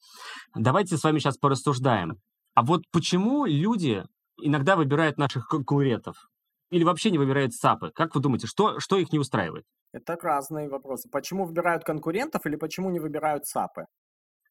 Давайте 0.55 0.97
с 0.97 1.03
вами 1.03 1.19
сейчас 1.19 1.37
порассуждаем. 1.37 2.17
А 2.53 2.63
вот 2.63 2.83
почему 2.91 3.45
люди 3.45 4.03
иногда 4.37 4.75
выбирают 4.75 5.17
наших 5.17 5.47
конкурентов? 5.47 6.30
Или 6.71 6.85
вообще 6.85 7.11
не 7.11 7.17
выбирают 7.17 7.53
САПы? 7.53 7.91
Как 7.93 8.15
вы 8.15 8.21
думаете, 8.21 8.47
что, 8.47 8.79
что 8.79 8.97
их 8.97 9.11
не 9.11 9.19
устраивает? 9.19 9.65
Это 9.91 10.17
разные 10.21 10.69
вопросы. 10.69 11.09
Почему 11.09 11.45
выбирают 11.45 11.83
конкурентов 11.83 12.45
или 12.45 12.55
почему 12.55 12.89
не 12.89 12.99
выбирают 12.99 13.45
САПы? 13.45 13.85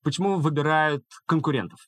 Почему 0.02 0.38
выбирают 0.38 1.02
конкурентов? 1.26 1.80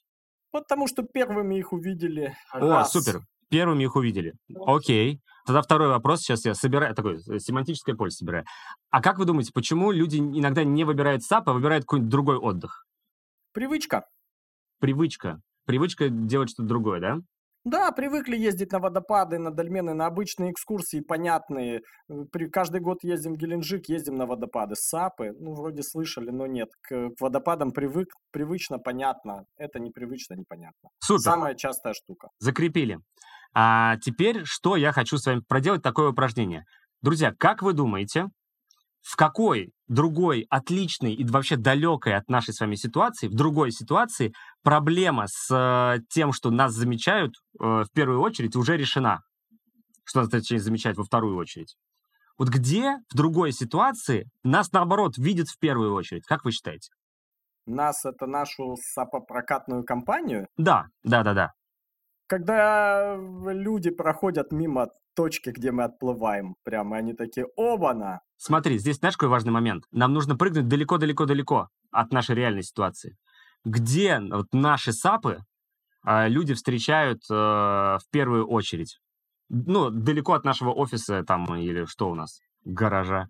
Потому 0.50 0.86
что 0.86 1.02
первыми 1.02 1.56
их 1.56 1.72
увидели. 1.72 2.34
О, 2.52 2.60
раз. 2.60 2.92
супер. 2.92 3.20
Первыми 3.50 3.84
их 3.84 3.94
увидели. 3.94 4.32
Окей. 4.66 5.20
Тогда 5.46 5.60
второй 5.60 5.88
вопрос. 5.88 6.20
Сейчас 6.20 6.46
я 6.46 6.54
собираю, 6.54 6.94
такое 6.94 7.20
э, 7.28 7.38
семантическое 7.38 7.94
поле 7.94 8.10
собираю. 8.10 8.44
А 8.90 9.02
как 9.02 9.18
вы 9.18 9.26
думаете, 9.26 9.52
почему 9.52 9.92
люди 9.92 10.18
иногда 10.18 10.64
не 10.64 10.84
выбирают 10.84 11.22
САП, 11.22 11.50
а 11.50 11.52
выбирают 11.52 11.84
какой-нибудь 11.84 12.10
другой 12.10 12.36
отдых? 12.38 12.86
Привычка. 13.52 14.06
Привычка. 14.78 15.40
Привычка 15.66 16.08
делать 16.08 16.50
что-то 16.50 16.68
другое, 16.68 17.00
да? 17.00 17.18
Да, 17.64 17.92
привыкли 17.92 18.36
ездить 18.36 18.72
на 18.72 18.80
водопады, 18.80 19.38
на 19.38 19.52
дольмены, 19.52 19.94
на 19.94 20.06
обычные 20.06 20.50
экскурсии 20.50 21.00
понятные. 21.00 21.82
При, 22.32 22.48
каждый 22.48 22.80
год 22.80 23.04
ездим 23.04 23.34
в 23.34 23.36
Геленджик, 23.36 23.88
ездим 23.88 24.16
на 24.16 24.26
водопады. 24.26 24.74
САПы, 24.74 25.32
ну, 25.38 25.54
вроде 25.54 25.84
слышали, 25.84 26.30
но 26.30 26.46
нет. 26.46 26.70
К, 26.80 27.10
к 27.10 27.20
водопадам 27.20 27.70
привык, 27.70 28.08
привычно, 28.32 28.78
понятно. 28.78 29.44
Это 29.56 29.78
непривычно, 29.78 30.34
непонятно. 30.34 30.90
Супер. 30.98 31.22
Самая 31.22 31.54
частая 31.54 31.94
штука. 31.94 32.28
Закрепили. 32.40 32.98
А 33.54 33.96
теперь 33.98 34.44
что 34.44 34.76
я 34.76 34.90
хочу 34.92 35.16
с 35.16 35.26
вами 35.26 35.42
проделать 35.46 35.82
такое 35.82 36.10
упражнение. 36.10 36.64
Друзья, 37.00 37.32
как 37.38 37.62
вы 37.62 37.74
думаете, 37.74 38.26
в 39.02 39.14
какой 39.14 39.72
другой 39.92 40.46
отличной 40.50 41.14
и 41.14 41.24
вообще 41.24 41.56
далекой 41.56 42.16
от 42.16 42.28
нашей 42.28 42.54
с 42.54 42.60
вами 42.60 42.74
ситуации, 42.74 43.28
в 43.28 43.34
другой 43.34 43.70
ситуации 43.70 44.32
проблема 44.62 45.26
с 45.28 45.50
э, 45.50 46.00
тем, 46.08 46.32
что 46.32 46.50
нас 46.50 46.72
замечают 46.72 47.34
э, 47.60 47.64
в 47.64 47.88
первую 47.94 48.20
очередь, 48.20 48.56
уже 48.56 48.76
решена. 48.76 49.20
Что 50.04 50.20
нас, 50.20 50.30
точнее, 50.30 50.58
замечают 50.58 50.98
во 50.98 51.04
вторую 51.04 51.36
очередь. 51.36 51.76
Вот 52.38 52.48
где 52.48 52.96
в 53.12 53.16
другой 53.16 53.52
ситуации 53.52 54.28
нас, 54.42 54.72
наоборот, 54.72 55.16
видят 55.16 55.48
в 55.48 55.58
первую 55.58 55.94
очередь? 55.94 56.24
Как 56.26 56.44
вы 56.44 56.52
считаете? 56.52 56.90
Нас 57.66 58.04
это 58.04 58.26
нашу 58.26 58.76
сапопрокатную 58.76 59.84
компанию? 59.84 60.48
Да, 60.56 60.86
да, 61.04 61.22
да, 61.22 61.34
да. 61.34 61.50
Когда 62.26 63.16
люди 63.16 63.90
проходят 63.90 64.50
мимо 64.52 64.88
точки, 65.14 65.50
где 65.50 65.70
мы 65.70 65.84
отплываем, 65.84 66.54
прямо 66.64 66.96
они 66.96 67.14
такие, 67.14 67.46
оба-на, 67.56 68.20
Смотри, 68.44 68.76
здесь 68.78 68.96
знаешь, 68.96 69.16
какой 69.16 69.28
важный 69.28 69.52
момент? 69.52 69.84
Нам 69.92 70.12
нужно 70.12 70.36
прыгнуть 70.36 70.66
далеко-далеко-далеко 70.66 71.68
от 71.92 72.12
нашей 72.12 72.34
реальной 72.34 72.64
ситуации. 72.64 73.16
Где 73.64 74.18
вот 74.18 74.46
наши 74.52 74.92
САПы 74.92 75.44
э, 76.04 76.28
люди 76.28 76.52
встречают 76.54 77.20
э, 77.30 77.34
в 77.34 78.02
первую 78.10 78.48
очередь? 78.48 78.98
Ну, 79.48 79.90
далеко 79.90 80.32
от 80.32 80.42
нашего 80.44 80.72
офиса 80.72 81.22
там 81.22 81.54
или 81.54 81.84
что 81.84 82.10
у 82.10 82.16
нас? 82.16 82.40
Гаража. 82.64 83.28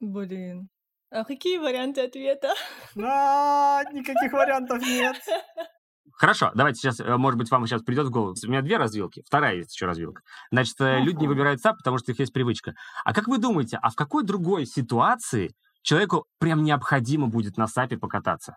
Блин. 0.00 0.68
А 1.10 1.22
какие 1.24 1.58
варианты 1.58 2.00
ответа? 2.00 2.54
А, 3.00 3.84
никаких 3.92 4.32
вариантов 4.32 4.82
нет. 4.82 5.16
Хорошо, 6.12 6.50
давайте 6.54 6.80
сейчас, 6.80 7.00
э, 7.00 7.16
может 7.16 7.38
быть, 7.38 7.50
вам 7.50 7.66
сейчас 7.66 7.82
придет 7.82 8.06
в 8.06 8.10
голову. 8.10 8.34
У 8.44 8.48
меня 8.48 8.62
две 8.62 8.76
развилки, 8.76 9.22
вторая 9.26 9.56
есть 9.56 9.74
еще 9.74 9.86
развилка. 9.86 10.22
Значит, 10.50 10.80
uh-huh. 10.80 11.00
люди 11.00 11.20
не 11.20 11.28
выбирают 11.28 11.60
САП, 11.60 11.78
потому 11.78 11.98
что 11.98 12.12
их 12.12 12.18
есть 12.18 12.32
привычка. 12.32 12.74
А 13.04 13.12
как 13.12 13.28
вы 13.28 13.38
думаете, 13.38 13.78
а 13.80 13.90
в 13.90 13.94
какой 13.94 14.24
другой 14.24 14.66
ситуации 14.66 15.54
человеку 15.82 16.26
прям 16.38 16.62
необходимо 16.62 17.28
будет 17.28 17.56
на 17.56 17.66
САПе 17.66 17.98
покататься? 17.98 18.56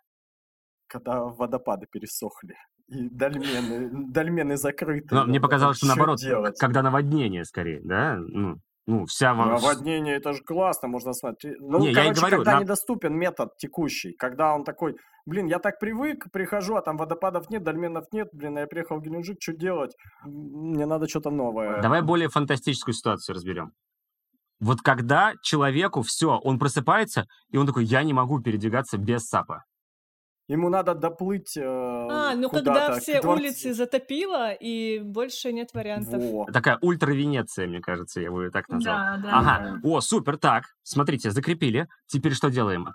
Когда 0.88 1.24
водопады 1.24 1.88
пересохли 1.92 2.56
и 2.88 3.10
дольмены, 3.10 3.90
дольмены 4.12 4.58
закрыты. 4.58 5.14
Но 5.14 5.26
мне 5.26 5.42
показалось, 5.42 5.78
что 5.78 5.88
наоборот, 5.88 6.20
делать? 6.20 6.60
когда 6.60 6.84
наводнение 6.84 7.46
скорее, 7.46 7.82
да? 7.84 8.18
Ну, 8.18 8.58
ну, 8.88 9.06
вся 9.06 9.34
вам... 9.34 9.50
Наводнение, 9.50 10.16
это 10.16 10.34
же 10.34 10.44
классно, 10.44 10.88
можно 10.88 11.14
смотреть. 11.14 11.60
Ну, 11.60 11.80
не, 11.80 11.94
короче, 11.94 12.10
я 12.10 12.14
говорю, 12.14 12.38
когда 12.38 12.56
на... 12.58 12.62
недоступен 12.62 13.18
метод 13.18 13.58
текущий, 13.58 14.14
когда 14.14 14.54
он 14.54 14.64
такой, 14.64 14.96
блин, 15.26 15.48
я 15.48 15.60
так 15.60 15.80
привык, 15.80 16.32
прихожу, 16.32 16.76
а 16.76 16.82
там 16.82 16.98
водопадов 16.98 17.50
нет, 17.50 17.64
дольменов 17.64 18.06
нет, 18.12 18.30
блин, 18.32 18.58
я 18.58 18.68
приехал 18.68 18.98
в 18.98 19.02
Геленджик, 19.02 19.38
что 19.42 19.54
делать? 19.54 19.96
Мне 20.24 20.86
надо 20.86 21.08
что-то 21.08 21.32
новое. 21.32 21.82
Давай 21.82 22.02
более 22.02 22.30
фантастическую 22.30 22.94
ситуацию 22.94 23.36
разберем. 23.36 23.72
Вот 24.60 24.82
когда 24.82 25.34
человеку 25.42 26.02
все, 26.02 26.38
он 26.38 26.60
просыпается, 26.60 27.26
и 27.50 27.58
он 27.58 27.66
такой, 27.66 27.86
я 27.86 28.04
не 28.04 28.14
могу 28.14 28.40
передвигаться 28.40 28.98
без 28.98 29.28
САПа. 29.28 29.64
Ему 30.48 30.70
надо 30.70 30.94
доплыть 30.94 31.58
э, 31.58 31.64
А, 31.64 32.36
ну 32.36 32.50
когда 32.50 33.00
все 33.00 33.20
улицы 33.20 33.74
затопило, 33.74 34.54
и 34.54 35.00
больше 35.00 35.52
нет 35.52 35.70
вариантов. 35.74 36.22
Во. 36.22 36.46
Такая 36.46 36.78
ультра-Венеция, 36.82 37.68
мне 37.68 37.82
кажется, 37.82 38.22
я 38.22 38.32
бы 38.32 38.46
ее 38.46 38.52
так 38.52 38.70
назвал. 38.70 38.96
Да, 38.96 39.18
да. 39.24 39.40
Ага, 39.40 39.80
о, 39.84 40.02
супер, 40.02 40.38
так, 40.38 40.66
смотрите, 40.84 41.32
закрепили. 41.32 41.88
Теперь 42.08 42.34
что 42.34 42.50
делаем? 42.50 42.90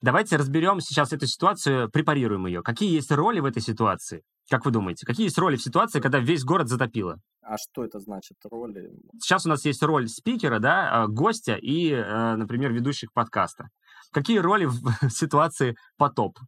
Давайте 0.00 0.36
разберем 0.36 0.80
сейчас 0.80 1.12
эту 1.12 1.26
ситуацию, 1.26 1.90
препарируем 1.90 2.46
ее. 2.46 2.62
Какие 2.62 2.92
есть 2.94 3.10
роли 3.10 3.40
в 3.40 3.44
этой 3.44 3.62
ситуации? 3.62 4.22
Как 4.50 4.64
вы 4.64 4.70
думаете, 4.70 5.06
какие 5.06 5.24
есть 5.24 5.38
роли 5.38 5.56
в 5.56 5.62
ситуации, 5.62 6.00
когда 6.00 6.18
весь 6.18 6.44
город 6.44 6.68
затопило? 6.68 7.18
А 7.42 7.56
что 7.58 7.84
это 7.84 7.98
значит, 8.00 8.36
роли? 8.50 8.90
Сейчас 9.20 9.46
у 9.46 9.48
нас 9.48 9.64
есть 9.64 9.82
роль 9.82 10.08
спикера, 10.08 10.58
да, 10.58 11.04
э, 11.04 11.08
гостя 11.08 11.54
и, 11.54 11.90
э, 11.90 12.36
например, 12.36 12.72
ведущих 12.72 13.12
подкаста. 13.12 13.68
Какие 14.12 14.38
роли 14.38 14.66
в 14.66 14.74
ситуации 15.10 15.76
потоп? 15.96 16.38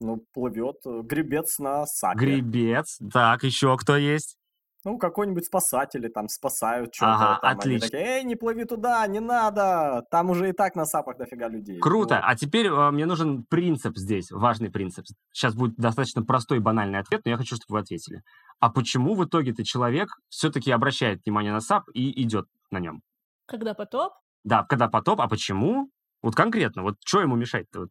Ну, 0.00 0.24
плывет 0.32 0.76
э, 0.86 1.02
гребец 1.02 1.58
на 1.58 1.86
сапе. 1.86 2.18
Гребец. 2.18 2.98
Так, 3.12 3.44
еще 3.44 3.76
кто 3.76 3.96
есть? 3.96 4.38
Ну, 4.82 4.96
какой-нибудь 4.96 5.44
спасатели 5.44 6.08
там 6.08 6.28
спасают 6.28 6.94
что-то. 6.94 7.14
Ага, 7.14 7.38
там, 7.42 7.58
отлично. 7.58 7.86
Они 7.86 7.90
такие, 7.90 8.18
эй, 8.18 8.24
не 8.24 8.34
плыви 8.34 8.64
туда, 8.64 9.06
не 9.06 9.20
надо. 9.20 10.06
Там 10.10 10.30
уже 10.30 10.48
и 10.48 10.52
так 10.52 10.74
на 10.74 10.86
сапах 10.86 11.18
дофига 11.18 11.48
людей. 11.48 11.78
Круто. 11.80 12.14
Вот. 12.14 12.24
А 12.26 12.34
теперь 12.34 12.66
э, 12.66 12.90
мне 12.90 13.04
нужен 13.04 13.44
принцип 13.44 13.98
здесь, 13.98 14.30
важный 14.30 14.70
принцип. 14.70 15.04
Сейчас 15.32 15.54
будет 15.54 15.76
достаточно 15.76 16.24
простой 16.24 16.58
и 16.58 16.60
банальный 16.60 16.98
ответ, 16.98 17.20
но 17.26 17.30
я 17.30 17.36
хочу, 17.36 17.56
чтобы 17.56 17.74
вы 17.74 17.80
ответили. 17.80 18.22
А 18.58 18.70
почему 18.70 19.14
в 19.14 19.24
итоге-то 19.24 19.64
человек 19.64 20.16
все-таки 20.30 20.70
обращает 20.70 21.20
внимание 21.26 21.52
на 21.52 21.60
сап 21.60 21.84
и 21.92 22.22
идет 22.22 22.46
на 22.70 22.78
нем? 22.78 23.02
Когда 23.46 23.74
потоп? 23.74 24.14
Да, 24.44 24.64
когда 24.64 24.88
потоп. 24.88 25.20
А 25.20 25.28
почему? 25.28 25.90
Вот 26.22 26.34
конкретно, 26.34 26.82
вот 26.82 26.96
что 27.04 27.20
ему 27.20 27.36
мешает-то 27.36 27.80
вот 27.80 27.90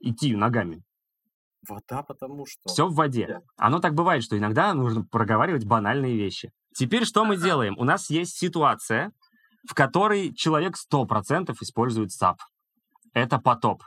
идти 0.00 0.34
ногами? 0.34 0.82
Вода, 1.68 2.02
потому 2.02 2.46
что... 2.46 2.60
Все 2.66 2.86
в 2.86 2.94
воде. 2.94 3.40
Оно 3.56 3.80
так 3.80 3.94
бывает, 3.94 4.22
что 4.22 4.38
иногда 4.38 4.72
нужно 4.74 5.04
проговаривать 5.04 5.64
банальные 5.64 6.16
вещи. 6.16 6.52
Теперь 6.74 7.04
что 7.04 7.24
мы 7.24 7.36
делаем? 7.36 7.76
У 7.78 7.84
нас 7.84 8.10
есть 8.10 8.36
ситуация, 8.36 9.12
в 9.68 9.74
которой 9.74 10.34
человек 10.34 10.74
100% 10.76 11.54
использует 11.60 12.12
САП. 12.12 12.38
Это 13.14 13.38
потоп. 13.38 13.82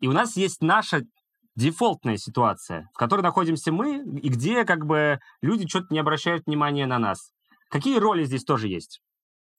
И 0.00 0.08
у 0.08 0.12
нас 0.12 0.36
есть 0.36 0.60
наша 0.60 1.02
дефолтная 1.54 2.18
ситуация, 2.18 2.88
в 2.94 2.98
которой 2.98 3.22
находимся 3.22 3.72
мы, 3.72 4.02
и 4.20 4.28
где 4.28 4.64
как 4.64 4.84
бы 4.84 5.18
люди 5.40 5.66
что-то 5.66 5.86
не 5.90 5.98
обращают 5.98 6.46
внимания 6.46 6.86
на 6.86 6.98
нас. 6.98 7.30
Какие 7.70 7.98
роли 7.98 8.24
здесь 8.24 8.44
тоже 8.44 8.68
есть? 8.68 9.00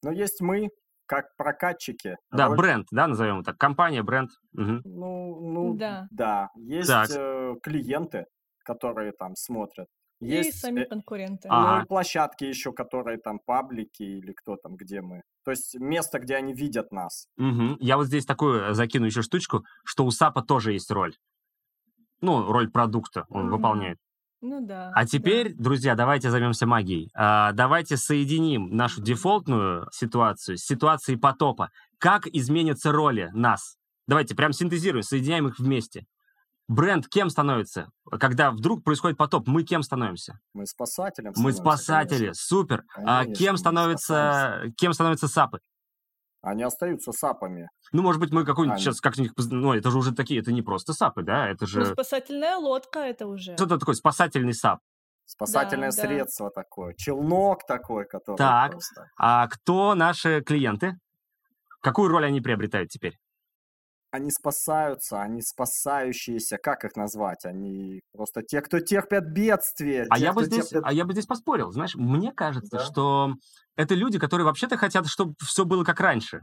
Ну, 0.02 0.12
есть 0.12 0.40
мы, 0.40 0.68
как 1.08 1.34
прокатчики. 1.36 2.16
Да, 2.30 2.48
роль... 2.48 2.56
бренд, 2.56 2.86
да, 2.90 3.06
назовем 3.06 3.34
его 3.34 3.42
так. 3.42 3.58
Компания, 3.58 4.02
бренд. 4.02 4.30
Угу. 4.52 4.80
Ну, 4.84 5.40
ну, 5.40 5.74
да. 5.74 6.06
да. 6.10 6.50
Есть 6.56 6.90
э, 7.16 7.54
клиенты, 7.62 8.26
которые 8.64 9.12
там 9.12 9.34
смотрят. 9.34 9.88
Есть 10.20 10.48
и 10.50 10.52
сами 10.52 10.80
э, 10.80 10.86
конкуренты. 10.86 11.48
Ну, 11.48 11.82
и 11.82 11.86
площадки 11.86 12.44
еще, 12.44 12.72
которые 12.72 13.18
там 13.18 13.38
паблики 13.44 14.02
или 14.02 14.32
кто 14.32 14.56
там, 14.56 14.76
где 14.76 15.00
мы. 15.00 15.22
То 15.44 15.52
есть 15.52 15.76
место, 15.78 16.18
где 16.18 16.36
они 16.36 16.52
видят 16.52 16.92
нас. 16.92 17.26
Угу. 17.38 17.78
Я 17.80 17.96
вот 17.96 18.06
здесь 18.06 18.26
такую 18.26 18.62
э, 18.62 18.74
закину 18.74 19.06
еще 19.06 19.22
штучку, 19.22 19.64
что 19.84 20.04
у 20.04 20.10
САПа 20.10 20.42
тоже 20.42 20.72
есть 20.72 20.90
роль. 20.90 21.14
Ну, 22.20 22.50
роль 22.52 22.70
продукта 22.70 23.24
он 23.30 23.46
угу. 23.46 23.56
выполняет. 23.56 23.98
Ну 24.40 24.64
да. 24.64 24.92
А 24.94 25.04
теперь, 25.04 25.52
да. 25.54 25.64
друзья, 25.64 25.94
давайте 25.94 26.30
займемся 26.30 26.66
магией. 26.66 27.10
А, 27.14 27.52
давайте 27.52 27.96
соединим 27.96 28.74
нашу 28.76 29.02
дефолтную 29.02 29.88
ситуацию 29.92 30.58
с 30.58 30.62
ситуацией 30.62 31.16
потопа. 31.16 31.70
Как 31.98 32.26
изменятся 32.28 32.92
роли 32.92 33.30
нас? 33.32 33.76
Давайте 34.06 34.34
прям 34.34 34.52
синтезируем, 34.52 35.02
соединяем 35.02 35.48
их 35.48 35.58
вместе. 35.58 36.06
Бренд 36.68 37.08
кем 37.08 37.30
становится? 37.30 37.90
Когда 38.20 38.50
вдруг 38.50 38.84
происходит 38.84 39.16
потоп, 39.16 39.48
мы 39.48 39.64
кем 39.64 39.82
становимся? 39.82 40.38
Мы 40.52 40.66
спасателем. 40.66 41.32
Мы 41.36 41.52
спасатели, 41.52 42.18
конечно. 42.18 42.34
супер. 42.34 42.84
А 42.94 43.24
конечно, 43.24 43.32
а 43.32 43.34
кем 43.34 43.56
становится, 43.56 44.62
кем 44.76 44.92
становятся 44.92 45.28
сапы? 45.28 45.60
Они 46.40 46.62
остаются 46.62 47.12
сапами. 47.12 47.68
Ну, 47.92 48.02
может 48.02 48.20
быть, 48.20 48.30
мы 48.30 48.44
какой-нибудь 48.44 48.76
Они... 48.76 48.84
сейчас 48.84 49.00
как-нибудь... 49.00 49.32
Ну, 49.50 49.74
это 49.74 49.90
же 49.90 49.98
уже 49.98 50.14
такие, 50.14 50.40
это 50.40 50.52
не 50.52 50.62
просто 50.62 50.92
сапы, 50.92 51.22
да? 51.22 51.48
Это 51.48 51.66
же... 51.66 51.80
Ну, 51.80 51.86
спасательная 51.86 52.56
лодка 52.56 53.00
это 53.00 53.26
уже. 53.26 53.54
Что 53.54 53.64
это 53.64 53.78
такое? 53.78 53.94
Спасательный 53.94 54.54
сап. 54.54 54.78
Спасательное 55.24 55.90
да, 55.90 56.02
средство 56.02 56.50
да. 56.54 56.62
такое. 56.62 56.94
Челнок 56.94 57.66
такой, 57.66 58.06
который 58.06 58.36
Так, 58.36 58.72
просто... 58.72 59.10
а 59.18 59.46
кто 59.48 59.94
наши 59.94 60.40
клиенты? 60.42 60.94
Какую 61.82 62.08
роль 62.08 62.24
они 62.24 62.40
приобретают 62.40 62.88
теперь? 62.88 63.18
Они 64.10 64.30
спасаются, 64.30 65.20
они 65.20 65.42
спасающиеся, 65.42 66.56
как 66.56 66.84
их 66.84 66.96
назвать? 66.96 67.44
Они 67.44 68.00
просто 68.12 68.42
те, 68.42 68.60
кто 68.62 68.80
терпят 68.80 69.24
бедствие. 69.24 70.06
А, 70.08 70.16
те, 70.16 70.24
я, 70.24 70.32
бы 70.32 70.44
здесь, 70.44 70.68
терпят... 70.68 70.84
а 70.86 70.92
я 70.92 71.04
бы 71.04 71.12
здесь 71.12 71.26
поспорил. 71.26 71.70
Знаешь, 71.70 71.94
мне 71.94 72.32
кажется, 72.32 72.78
да? 72.78 72.84
что 72.84 73.34
это 73.76 73.94
люди, 73.94 74.18
которые 74.18 74.46
вообще-то 74.46 74.76
хотят, 74.76 75.06
чтобы 75.06 75.34
все 75.42 75.64
было 75.64 75.84
как 75.84 76.00
раньше. 76.00 76.40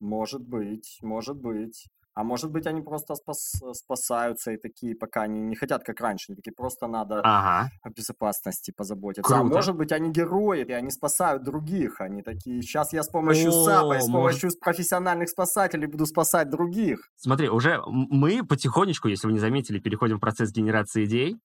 Может 0.00 0.42
быть, 0.42 0.98
может 1.02 1.36
быть. 1.36 1.86
А 2.18 2.24
может 2.24 2.50
быть, 2.50 2.66
они 2.66 2.82
просто 2.82 3.14
спас, 3.14 3.62
спасаются 3.74 4.50
и 4.50 4.56
такие, 4.56 4.96
пока 4.96 5.22
они 5.22 5.40
не 5.40 5.54
хотят, 5.54 5.84
как 5.84 6.00
раньше. 6.00 6.24
Они 6.28 6.36
такие, 6.36 6.50
просто 6.52 6.88
надо 6.88 7.20
ага. 7.22 7.70
о 7.80 7.90
безопасности 7.90 8.72
позаботиться. 8.76 9.32
А 9.32 9.38
Круто. 9.38 9.54
А 9.54 9.56
может 9.56 9.76
быть, 9.76 9.92
они 9.92 10.10
герои, 10.10 10.64
и 10.64 10.72
они 10.72 10.90
спасают 10.90 11.44
других. 11.44 12.00
Они 12.00 12.22
такие, 12.22 12.60
сейчас 12.62 12.92
я 12.92 13.04
с 13.04 13.08
помощью 13.08 13.50
О, 13.50 13.64
САПа, 13.64 14.00
с 14.00 14.10
помощью 14.10 14.46
может... 14.46 14.58
профессиональных 14.58 15.28
спасателей 15.28 15.86
буду 15.86 16.06
спасать 16.06 16.50
других. 16.50 17.08
Смотри, 17.14 17.48
уже 17.50 17.80
мы 17.86 18.44
потихонечку, 18.44 19.06
если 19.06 19.28
вы 19.28 19.34
не 19.34 19.38
заметили, 19.38 19.78
переходим 19.78 20.16
в 20.16 20.20
процесс 20.20 20.50
генерации 20.50 21.04
идей. 21.04 21.36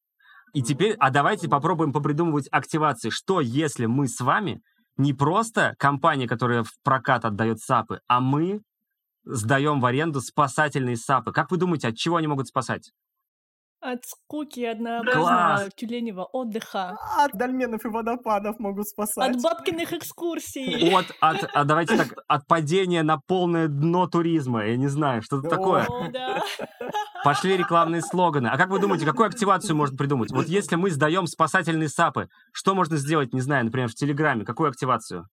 И 0.55 0.63
теперь, 0.63 0.95
а 0.97 1.11
давайте 1.11 1.47
попробуем 1.47 1.93
попридумывать 1.93 2.47
активации. 2.49 3.11
Что, 3.11 3.41
если 3.41 3.85
мы 3.85 4.07
с 4.07 4.19
вами 4.19 4.63
не 4.97 5.13
просто 5.13 5.75
компания, 5.77 6.27
которая 6.27 6.63
в 6.63 6.71
прокат 6.83 7.25
отдает 7.25 7.59
САПы, 7.59 7.99
а 8.07 8.19
мы 8.19 8.61
сдаем 9.25 9.79
в 9.79 9.85
аренду 9.85 10.21
спасательные 10.21 10.97
САПы. 10.97 11.31
Как 11.31 11.51
вы 11.51 11.57
думаете, 11.57 11.89
от 11.89 11.95
чего 11.95 12.17
они 12.17 12.27
могут 12.27 12.47
спасать? 12.47 12.91
От 13.85 14.05
скуки 14.05 14.61
однообразного 14.63 15.69
тюленевого 15.75 16.23
отдыха. 16.31 16.97
От 17.17 17.33
дольменов 17.33 17.83
и 17.83 17.89
водопадов 17.89 18.57
могут 18.57 18.87
спасать. 18.87 19.35
От 19.35 19.41
бабкиных 19.41 19.91
экскурсий. 19.91 20.89
От, 20.95 21.07
от, 21.19 21.49
а 21.53 21.63
давайте 21.65 21.97
так, 21.97 22.13
от 22.29 22.47
падения 22.47 23.03
на 23.03 23.17
полное 23.17 23.67
дно 23.67 24.07
туризма. 24.07 24.65
Я 24.65 24.77
не 24.77 24.87
знаю, 24.87 25.21
что-то 25.21 25.49
такое. 25.49 25.85
О, 25.85 26.09
да. 26.09 26.41
Пошли 27.25 27.57
рекламные 27.57 28.01
слоганы. 28.01 28.47
А 28.47 28.57
как 28.57 28.69
вы 28.69 28.79
думаете, 28.79 29.05
какую 29.05 29.27
активацию 29.27 29.75
можно 29.75 29.97
придумать? 29.97 30.31
Вот 30.31 30.47
если 30.47 30.77
мы 30.77 30.89
сдаем 30.89 31.27
спасательные 31.27 31.89
САПы, 31.89 32.29
что 32.53 32.75
можно 32.75 32.95
сделать, 32.95 33.33
не 33.33 33.41
знаю, 33.41 33.65
например, 33.65 33.89
в 33.89 33.95
Телеграме? 33.95 34.45
Какую 34.45 34.69
активацию? 34.69 35.27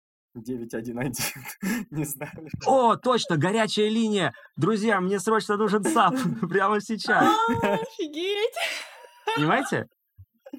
911, 0.42 1.34
не 1.90 2.04
знаю. 2.04 2.48
О, 2.66 2.96
точно, 2.96 3.36
горячая 3.36 3.88
линия. 3.88 4.32
Друзья, 4.56 5.00
мне 5.00 5.18
срочно 5.20 5.56
нужен 5.56 5.84
САП 5.84 6.14
прямо 6.48 6.80
сейчас. 6.80 7.26
Офигеть. 7.62 8.54
Понимаете? 9.36 9.86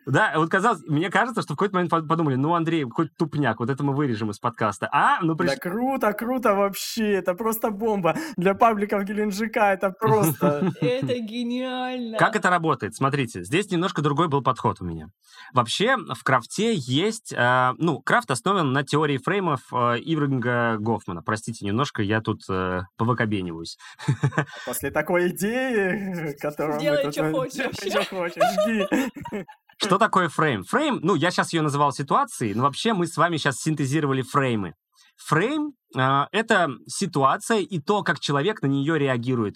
Да, 0.06 0.34
вот 0.36 0.50
казалось, 0.50 0.82
мне 0.88 1.10
кажется, 1.10 1.42
что 1.42 1.54
в 1.54 1.58
какой-то 1.58 1.76
момент 1.76 1.92
подумали, 2.08 2.36
ну, 2.36 2.54
Андрей, 2.54 2.86
хоть 2.90 3.16
тупняк, 3.16 3.60
вот 3.60 3.70
это 3.70 3.84
мы 3.84 3.94
вырежем 3.94 4.32
из 4.32 4.40
подкаста. 4.40 4.90
А, 4.92 5.20
ну, 5.22 5.36
приш... 5.36 5.52
Да 5.52 5.58
круто, 5.58 6.14
круто 6.14 6.56
вообще, 6.56 7.14
это 7.14 7.34
просто 7.34 7.72
бомба. 7.72 8.16
Для 8.38 8.54
пабликов 8.54 9.04
Геленджика 9.04 9.74
это 9.74 9.92
просто... 9.92 10.72
Это 10.82 11.20
гениально. 11.20 12.18
Как 12.18 12.36
это 12.36 12.50
работает? 12.50 12.96
Смотрите, 12.96 13.44
здесь 13.44 13.70
немножко 13.70 14.02
другой 14.02 14.28
был 14.28 14.42
подход 14.42 14.82
у 14.82 14.86
меня. 14.86 15.08
Вообще, 15.54 15.98
в 15.98 16.24
крафте 16.24 16.74
есть... 16.76 17.34
Э, 17.34 17.74
ну, 17.78 18.02
крафт 18.02 18.32
основан 18.32 18.72
на 18.72 18.84
теории 18.84 19.18
фреймов 19.18 19.62
э, 19.72 19.98
Ивринга 20.00 20.78
Гофмана. 20.78 21.22
Простите, 21.22 21.66
немножко 21.66 22.02
я 22.02 22.22
тут 22.22 22.42
э, 22.50 22.82
повыкобениваюсь. 22.98 23.78
После 24.66 24.92
такой 24.92 25.30
идеи, 25.30 26.36
которую 26.40 26.80
Делай, 26.80 27.12
что 27.12 27.32
хочешь. 27.32 27.76
Что 27.76 28.04
хочешь, 28.06 28.44
жди. 28.64 29.46
Что 29.82 29.98
такое 29.98 30.28
фрейм? 30.28 30.64
Фрейм, 30.64 31.00
ну, 31.02 31.16
я 31.16 31.32
сейчас 31.32 31.54
ее 31.54 31.62
называл 31.62 31.94
ситуацией, 31.94 32.54
но 32.54 32.64
вообще 32.64 32.94
мы 32.94 33.08
с 33.08 33.16
вами 33.16 33.38
сейчас 33.38 33.58
синтезировали 33.58 34.22
фреймы. 34.22 34.74
Фрейм 35.16 35.74
э,— 35.96 36.26
это 36.32 36.70
ситуация 36.88 37.60
и 37.60 37.80
то, 37.80 38.04
как 38.04 38.20
человек 38.20 38.62
на 38.62 38.68
нее 38.68 39.00
реагирует. 39.00 39.56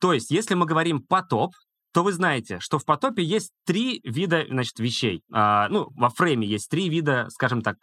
То 0.00 0.12
есть, 0.12 0.30
если 0.30 0.54
мы 0.54 0.66
говорим 0.66 1.00
«потоп», 1.00 1.54
то 1.92 2.02
вы 2.02 2.12
знаете, 2.12 2.58
что 2.60 2.78
в 2.78 2.84
потопе 2.84 3.22
есть 3.22 3.52
три 3.64 4.00
вида 4.04 4.44
значит, 4.48 4.78
вещей. 4.78 5.22
А, 5.32 5.68
ну, 5.70 5.88
во 5.94 6.10
фрейме 6.10 6.46
есть 6.46 6.68
три 6.68 6.88
вида, 6.88 7.28
скажем 7.30 7.62
так, 7.62 7.76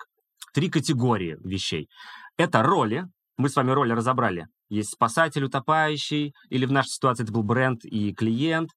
три 0.53 0.69
категории 0.69 1.37
вещей. 1.43 1.89
Это 2.37 2.61
роли, 2.61 3.05
мы 3.37 3.49
с 3.49 3.55
вами 3.55 3.71
роли 3.71 3.93
разобрали. 3.93 4.47
Есть 4.73 4.93
спасатель, 4.93 5.43
утопающий, 5.43 6.33
или 6.49 6.65
в 6.65 6.71
нашей 6.71 6.89
ситуации 6.89 7.23
это 7.23 7.31
был 7.31 7.43
бренд 7.43 7.85
и 7.85 8.11
клиент. 8.11 8.71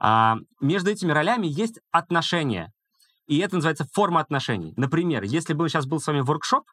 А, 0.00 0.36
между 0.60 0.90
этими 0.90 1.12
ролями 1.12 1.46
есть 1.46 1.78
отношения. 1.90 2.72
И 3.26 3.38
это 3.38 3.56
называется 3.56 3.86
форма 3.92 4.20
отношений. 4.20 4.72
Например, 4.76 5.22
если 5.22 5.52
бы 5.52 5.68
сейчас 5.68 5.86
был 5.86 6.00
с 6.00 6.06
вами 6.06 6.20
воркшоп, 6.20 6.64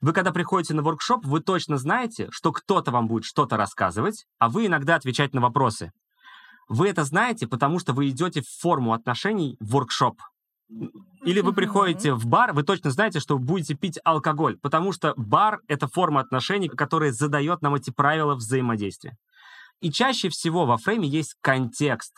вы 0.00 0.12
когда 0.12 0.30
приходите 0.30 0.72
на 0.74 0.82
воркшоп, 0.82 1.24
вы 1.24 1.40
точно 1.40 1.78
знаете, 1.78 2.28
что 2.30 2.52
кто-то 2.52 2.92
вам 2.92 3.08
будет 3.08 3.24
что-то 3.24 3.56
рассказывать, 3.56 4.24
а 4.38 4.48
вы 4.48 4.66
иногда 4.66 4.94
отвечать 4.94 5.34
на 5.34 5.40
вопросы. 5.40 5.90
Вы 6.68 6.88
это 6.88 7.02
знаете, 7.02 7.48
потому 7.48 7.80
что 7.80 7.92
вы 7.92 8.08
идете 8.08 8.40
в 8.40 8.48
форму 8.48 8.92
отношений 8.92 9.56
в 9.58 9.72
воркшоп. 9.72 10.20
Или 10.68 11.40
вы 11.40 11.52
приходите 11.52 12.12
в 12.12 12.26
бар, 12.26 12.52
вы 12.52 12.62
точно 12.62 12.90
знаете, 12.90 13.20
что 13.20 13.38
будете 13.38 13.74
пить 13.74 13.98
алкоголь, 14.04 14.58
потому 14.58 14.92
что 14.92 15.14
бар— 15.16 15.60
это 15.68 15.86
форма 15.86 16.20
отношений, 16.20 16.68
которая 16.68 17.12
задает 17.12 17.62
нам 17.62 17.74
эти 17.74 17.90
правила 17.90 18.34
взаимодействия. 18.34 19.16
И 19.80 19.90
чаще 19.90 20.28
всего 20.28 20.66
во 20.66 20.76
фрейме 20.78 21.08
есть 21.08 21.36
контекст. 21.40 22.14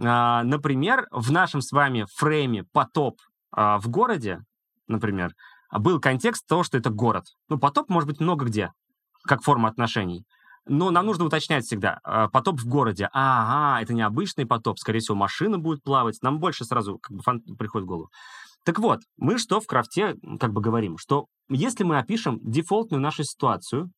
А, 0.00 0.42
например, 0.42 1.06
в 1.10 1.30
нашем 1.30 1.60
с 1.60 1.72
вами 1.72 2.06
фрейме 2.14 2.64
«потоп» 2.72 3.20
а, 3.52 3.78
в 3.78 3.88
городе, 3.88 4.40
например, 4.88 5.34
был 5.70 6.00
контекст 6.00 6.46
того, 6.46 6.64
что 6.64 6.78
это 6.78 6.90
город. 6.90 7.24
Ну, 7.48 7.58
потоп 7.58 7.88
может 7.88 8.08
быть 8.08 8.20
много 8.20 8.46
где, 8.46 8.72
как 9.24 9.42
форма 9.42 9.68
отношений. 9.68 10.24
Но 10.66 10.90
нам 10.90 11.06
нужно 11.06 11.24
уточнять 11.24 11.64
всегда. 11.64 11.98
А, 12.04 12.28
потоп 12.28 12.60
в 12.60 12.68
городе. 12.68 13.08
Ага, 13.12 13.82
это 13.82 13.92
не 13.92 14.02
обычный 14.02 14.46
потоп. 14.46 14.78
Скорее 14.78 15.00
всего, 15.00 15.16
машина 15.16 15.58
будет 15.58 15.82
плавать. 15.82 16.18
Нам 16.22 16.38
больше 16.38 16.64
сразу 16.64 16.98
как 16.98 17.16
бы 17.16 17.22
фан 17.22 17.40
приходит 17.58 17.86
в 17.86 17.88
голову. 17.88 18.10
Так 18.64 18.78
вот, 18.78 19.00
мы 19.16 19.38
что 19.38 19.60
в 19.60 19.66
крафте 19.66 20.14
как 20.38 20.52
бы 20.52 20.60
говорим? 20.60 20.96
Что 20.98 21.26
если 21.48 21.82
мы 21.82 21.98
опишем 21.98 22.38
дефолтную 22.42 23.00
нашу 23.00 23.24
ситуацию, 23.24 23.90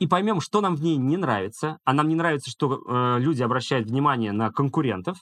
и 0.00 0.06
поймем, 0.06 0.40
что 0.40 0.62
нам 0.62 0.76
в 0.76 0.82
ней 0.82 0.96
не 0.96 1.18
нравится, 1.18 1.78
а 1.84 1.92
нам 1.92 2.08
не 2.08 2.14
нравится, 2.14 2.50
что 2.50 2.80
э, 2.80 3.20
люди 3.20 3.42
обращают 3.42 3.88
внимание 3.88 4.32
на 4.32 4.50
конкурентов, 4.50 5.18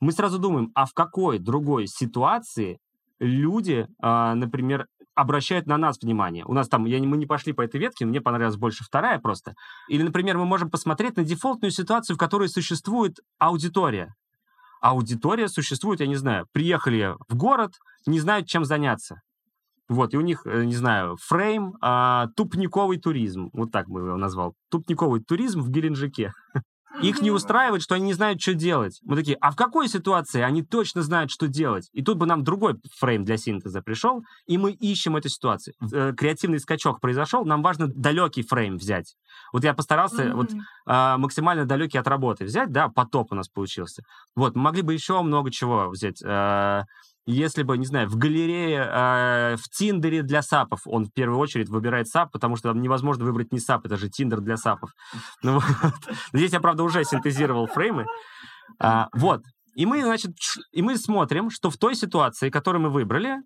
мы 0.00 0.12
сразу 0.12 0.38
думаем, 0.38 0.70
а 0.74 0.84
в 0.84 0.92
какой 0.92 1.38
другой 1.38 1.86
ситуации 1.86 2.78
люди, 3.18 3.86
э, 4.02 4.34
например, 4.34 4.86
обращают 5.14 5.66
на 5.66 5.76
нас 5.76 5.98
внимание. 6.00 6.44
У 6.44 6.52
нас 6.52 6.68
там, 6.68 6.84
я, 6.86 6.98
мы 7.00 7.16
не 7.16 7.26
пошли 7.26 7.52
по 7.52 7.62
этой 7.62 7.80
ветке, 7.80 8.04
мне 8.04 8.20
понравилась 8.20 8.56
больше 8.56 8.84
вторая 8.84 9.18
просто. 9.18 9.54
Или, 9.88 10.02
например, 10.02 10.38
мы 10.38 10.44
можем 10.44 10.70
посмотреть 10.70 11.16
на 11.16 11.24
дефолтную 11.24 11.70
ситуацию, 11.70 12.16
в 12.16 12.18
которой 12.18 12.48
существует 12.48 13.18
аудитория. 13.38 14.14
Аудитория 14.80 15.48
существует, 15.48 16.00
я 16.00 16.06
не 16.06 16.16
знаю, 16.16 16.46
приехали 16.52 17.14
в 17.28 17.36
город, 17.36 17.74
не 18.06 18.18
знают, 18.18 18.48
чем 18.48 18.64
заняться. 18.64 19.20
Вот, 19.88 20.14
и 20.14 20.16
у 20.16 20.22
них, 20.22 20.46
э, 20.46 20.64
не 20.64 20.74
знаю, 20.74 21.16
фрейм 21.20 21.74
а, 21.80 22.28
тупниковый 22.36 22.98
туризм. 22.98 23.50
Вот 23.52 23.70
так 23.70 23.88
бы 23.88 24.00
его 24.00 24.16
назвал. 24.16 24.54
Тупниковый 24.70 25.20
туризм 25.22 25.60
в 25.60 25.70
Геленджике. 25.70 26.32
Их 27.00 27.22
не 27.22 27.30
устраивает, 27.30 27.82
что 27.82 27.94
они 27.94 28.06
не 28.06 28.12
знают, 28.12 28.40
что 28.40 28.54
делать. 28.54 29.00
Мы 29.02 29.16
такие, 29.16 29.36
а 29.40 29.50
в 29.50 29.56
какой 29.56 29.88
ситуации 29.88 30.42
они 30.42 30.62
точно 30.62 31.02
знают, 31.02 31.30
что 31.30 31.48
делать? 31.48 31.88
И 31.92 32.02
тут 32.02 32.18
бы 32.18 32.26
нам 32.26 32.44
другой 32.44 32.80
фрейм 32.98 33.24
для 33.24 33.36
синтеза 33.36 33.82
пришел, 33.82 34.24
и 34.46 34.58
мы 34.58 34.72
ищем 34.72 35.16
эту 35.16 35.28
ситуацию. 35.28 35.74
Э, 35.92 36.12
креативный 36.12 36.60
скачок 36.60 37.00
произошел, 37.00 37.44
нам 37.44 37.62
важно 37.62 37.88
далекий 37.88 38.42
фрейм 38.42 38.76
взять. 38.76 39.16
Вот 39.52 39.64
я 39.64 39.74
постарался 39.74 40.24
mm-hmm. 40.24 40.34
вот 40.34 40.50
а, 40.86 41.16
максимально 41.18 41.64
далекий 41.64 41.98
от 41.98 42.06
работы 42.06 42.44
взять, 42.44 42.70
да, 42.70 42.88
потоп 42.88 43.32
у 43.32 43.34
нас 43.34 43.48
получился. 43.48 44.02
Вот, 44.34 44.54
могли 44.54 44.82
бы 44.82 44.92
еще 44.92 45.20
много 45.22 45.50
чего 45.50 45.88
взять. 45.88 46.22
А, 46.24 46.84
если 47.26 47.62
бы, 47.62 47.78
не 47.78 47.86
знаю, 47.86 48.08
в 48.08 48.16
галерее, 48.16 48.84
э, 48.84 49.56
в 49.56 49.68
Тиндере 49.68 50.22
для 50.22 50.42
сапов, 50.42 50.80
он 50.86 51.04
в 51.04 51.12
первую 51.12 51.38
очередь 51.38 51.68
выбирает 51.68 52.08
сап, 52.08 52.32
потому 52.32 52.56
что 52.56 52.70
там 52.70 52.80
невозможно 52.82 53.24
выбрать 53.24 53.52
не 53.52 53.60
сап, 53.60 53.86
это 53.86 53.96
же 53.96 54.08
Тиндер 54.08 54.40
для 54.40 54.56
сапов. 54.56 54.90
Ну, 55.42 55.54
вот. 55.54 55.64
Здесь 56.32 56.52
я, 56.52 56.60
правда, 56.60 56.82
уже 56.82 57.04
синтезировал 57.04 57.66
фреймы. 57.66 58.06
А, 58.80 59.08
вот. 59.12 59.42
И 59.74 59.86
мы, 59.86 60.02
значит, 60.02 60.32
и 60.72 60.82
мы 60.82 60.96
смотрим, 60.96 61.50
что 61.50 61.70
в 61.70 61.76
той 61.76 61.94
ситуации, 61.94 62.50
которую 62.50 62.82
мы 62.82 62.90
выбрали, 62.90 63.36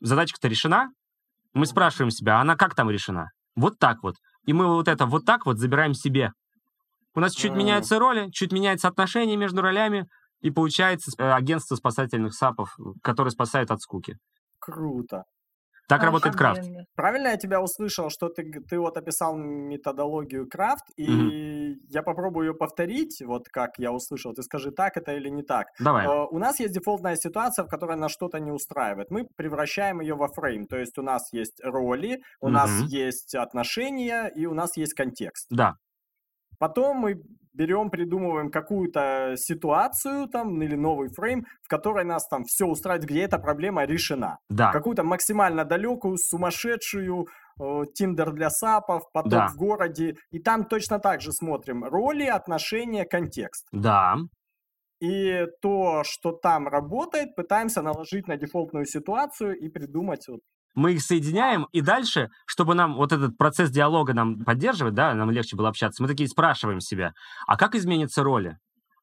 задачка-то 0.00 0.48
решена. 0.48 0.90
Мы 1.54 1.66
спрашиваем 1.66 2.10
себя, 2.10 2.40
она 2.40 2.56
как 2.56 2.74
там 2.74 2.90
решена? 2.90 3.30
Вот 3.56 3.78
так 3.78 4.02
вот. 4.02 4.16
И 4.46 4.52
мы 4.52 4.66
вот 4.66 4.88
это 4.88 5.06
вот 5.06 5.24
так 5.24 5.46
вот 5.46 5.58
забираем 5.58 5.94
себе. 5.94 6.32
У 7.14 7.20
нас 7.20 7.32
чуть 7.32 7.52
меняются 7.52 7.98
роли, 7.98 8.28
чуть 8.32 8.52
меняется 8.52 8.88
отношение 8.88 9.36
между 9.36 9.62
ролями, 9.62 10.06
и 10.44 10.50
получается 10.50 11.10
э, 11.16 11.32
агентство 11.32 11.74
спасательных 11.74 12.34
САПов, 12.34 12.76
которые 13.02 13.32
спасают 13.32 13.70
от 13.70 13.80
скуки. 13.80 14.18
Круто. 14.58 15.24
Так 15.88 16.02
а, 16.02 16.06
работает 16.06 16.36
крафт. 16.36 16.62
Правильно 16.94 17.28
я 17.28 17.36
тебя 17.36 17.62
услышал, 17.62 18.10
что 18.10 18.28
ты, 18.28 18.50
ты 18.68 18.78
вот 18.78 18.96
описал 18.98 19.36
методологию 19.36 20.46
крафт, 20.46 20.84
и 20.96 21.06
mm-hmm. 21.06 21.74
я 21.88 22.02
попробую 22.02 22.48
ее 22.48 22.54
повторить, 22.54 23.22
вот 23.24 23.48
как 23.48 23.78
я 23.78 23.90
услышал. 23.90 24.34
Ты 24.34 24.42
скажи, 24.42 24.70
так 24.70 24.98
это 24.98 25.14
или 25.14 25.30
не 25.30 25.42
так. 25.42 25.66
Давай. 25.78 26.06
Uh, 26.06 26.26
у 26.30 26.38
нас 26.38 26.60
есть 26.60 26.74
дефолтная 26.74 27.16
ситуация, 27.16 27.64
в 27.64 27.68
которой 27.68 27.96
нас 27.96 28.12
что-то 28.12 28.38
не 28.38 28.50
устраивает. 28.50 29.10
Мы 29.10 29.26
превращаем 29.36 30.00
ее 30.00 30.14
во 30.14 30.28
фрейм. 30.28 30.66
То 30.66 30.76
есть 30.76 30.98
у 30.98 31.02
нас 31.02 31.32
есть 31.32 31.58
роли, 31.62 32.20
у 32.40 32.48
mm-hmm. 32.48 32.50
нас 32.50 32.70
есть 32.90 33.34
отношения, 33.34 34.28
и 34.28 34.44
у 34.44 34.52
нас 34.52 34.76
есть 34.76 34.92
контекст. 34.92 35.46
Да. 35.50 35.74
Потом 36.58 36.98
мы 36.98 37.22
берем, 37.54 37.90
придумываем 37.90 38.50
какую-то 38.50 39.34
ситуацию 39.36 40.28
там 40.28 40.60
или 40.62 40.74
новый 40.74 41.08
фрейм, 41.08 41.46
в 41.62 41.68
которой 41.68 42.04
нас 42.04 42.26
там 42.28 42.44
все 42.44 42.66
устраивает, 42.66 43.08
где 43.08 43.22
эта 43.22 43.38
проблема 43.38 43.84
решена. 43.84 44.38
Да. 44.48 44.72
Какую-то 44.72 45.04
максимально 45.04 45.64
далекую, 45.64 46.18
сумасшедшую, 46.18 47.28
Тиндер 47.94 48.32
для 48.32 48.50
сапов, 48.50 49.04
поток 49.12 49.30
да. 49.30 49.46
в 49.48 49.56
городе. 49.56 50.16
И 50.30 50.40
там 50.40 50.64
точно 50.64 50.98
так 50.98 51.20
же 51.20 51.32
смотрим 51.32 51.84
роли, 51.84 52.24
отношения, 52.24 53.04
контекст. 53.04 53.68
Да. 53.70 54.16
И 55.00 55.46
то, 55.60 56.02
что 56.04 56.32
там 56.32 56.66
работает, 56.66 57.36
пытаемся 57.36 57.82
наложить 57.82 58.26
на 58.26 58.36
дефолтную 58.36 58.86
ситуацию 58.86 59.56
и 59.56 59.68
придумать 59.68 60.26
вот 60.28 60.40
мы 60.74 60.94
их 60.94 61.02
соединяем, 61.02 61.68
и 61.72 61.80
дальше, 61.80 62.30
чтобы 62.46 62.74
нам 62.74 62.94
вот 62.94 63.12
этот 63.12 63.36
процесс 63.36 63.70
диалога 63.70 64.12
нам 64.12 64.44
поддерживать, 64.44 64.94
да, 64.94 65.14
нам 65.14 65.30
легче 65.30 65.56
было 65.56 65.68
общаться, 65.68 66.02
мы 66.02 66.08
такие 66.08 66.28
спрашиваем 66.28 66.80
себя, 66.80 67.14
а 67.46 67.56
как 67.56 67.74
изменятся 67.74 68.22
роли? 68.22 68.58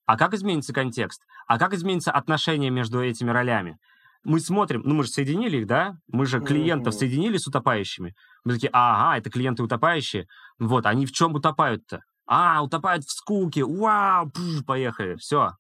А 0.05 0.17
как 0.17 0.33
изменится 0.33 0.73
контекст? 0.73 1.21
А 1.47 1.57
как 1.57 1.73
изменится 1.73 2.11
отношение 2.11 2.69
между 2.69 3.01
этими 3.01 3.29
ролями? 3.29 3.77
Мы 4.23 4.39
смотрим, 4.39 4.81
ну 4.83 4.93
мы 4.93 5.03
же 5.03 5.09
соединили 5.09 5.57
их, 5.57 5.67
да? 5.67 5.95
Мы 6.07 6.25
же 6.25 6.41
клиентов 6.41 6.93
mm-hmm. 6.93 6.97
соединили 6.97 7.37
с 7.37 7.47
утопающими. 7.47 8.13
Мы 8.43 8.53
такие, 8.53 8.69
ага, 8.73 9.17
это 9.17 9.29
клиенты 9.29 9.63
утопающие. 9.63 10.27
Вот, 10.59 10.85
они 10.85 11.05
в 11.05 11.11
чем 11.11 11.33
утопают-то? 11.33 12.01
А, 12.27 12.61
утопают 12.61 13.03
в 13.03 13.11
скуке. 13.11 13.63
Вау, 13.63 14.29
пух, 14.29 14.65
поехали. 14.65 15.15
Все, 15.15 15.51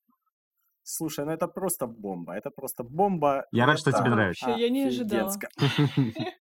Слушай, 0.83 1.25
ну 1.25 1.31
это 1.31 1.47
просто 1.47 1.87
бомба. 1.87 2.33
Это 2.33 2.49
просто 2.49 2.83
бомба. 2.83 3.45
Я 3.51 3.65
рад, 3.65 3.79
что 3.79 3.91
тебе 3.91 4.09
нравится. 4.09 4.47
Вообще, 4.47 4.63
я 4.63 4.69
не 4.69 4.85
ожидала. 4.85 5.31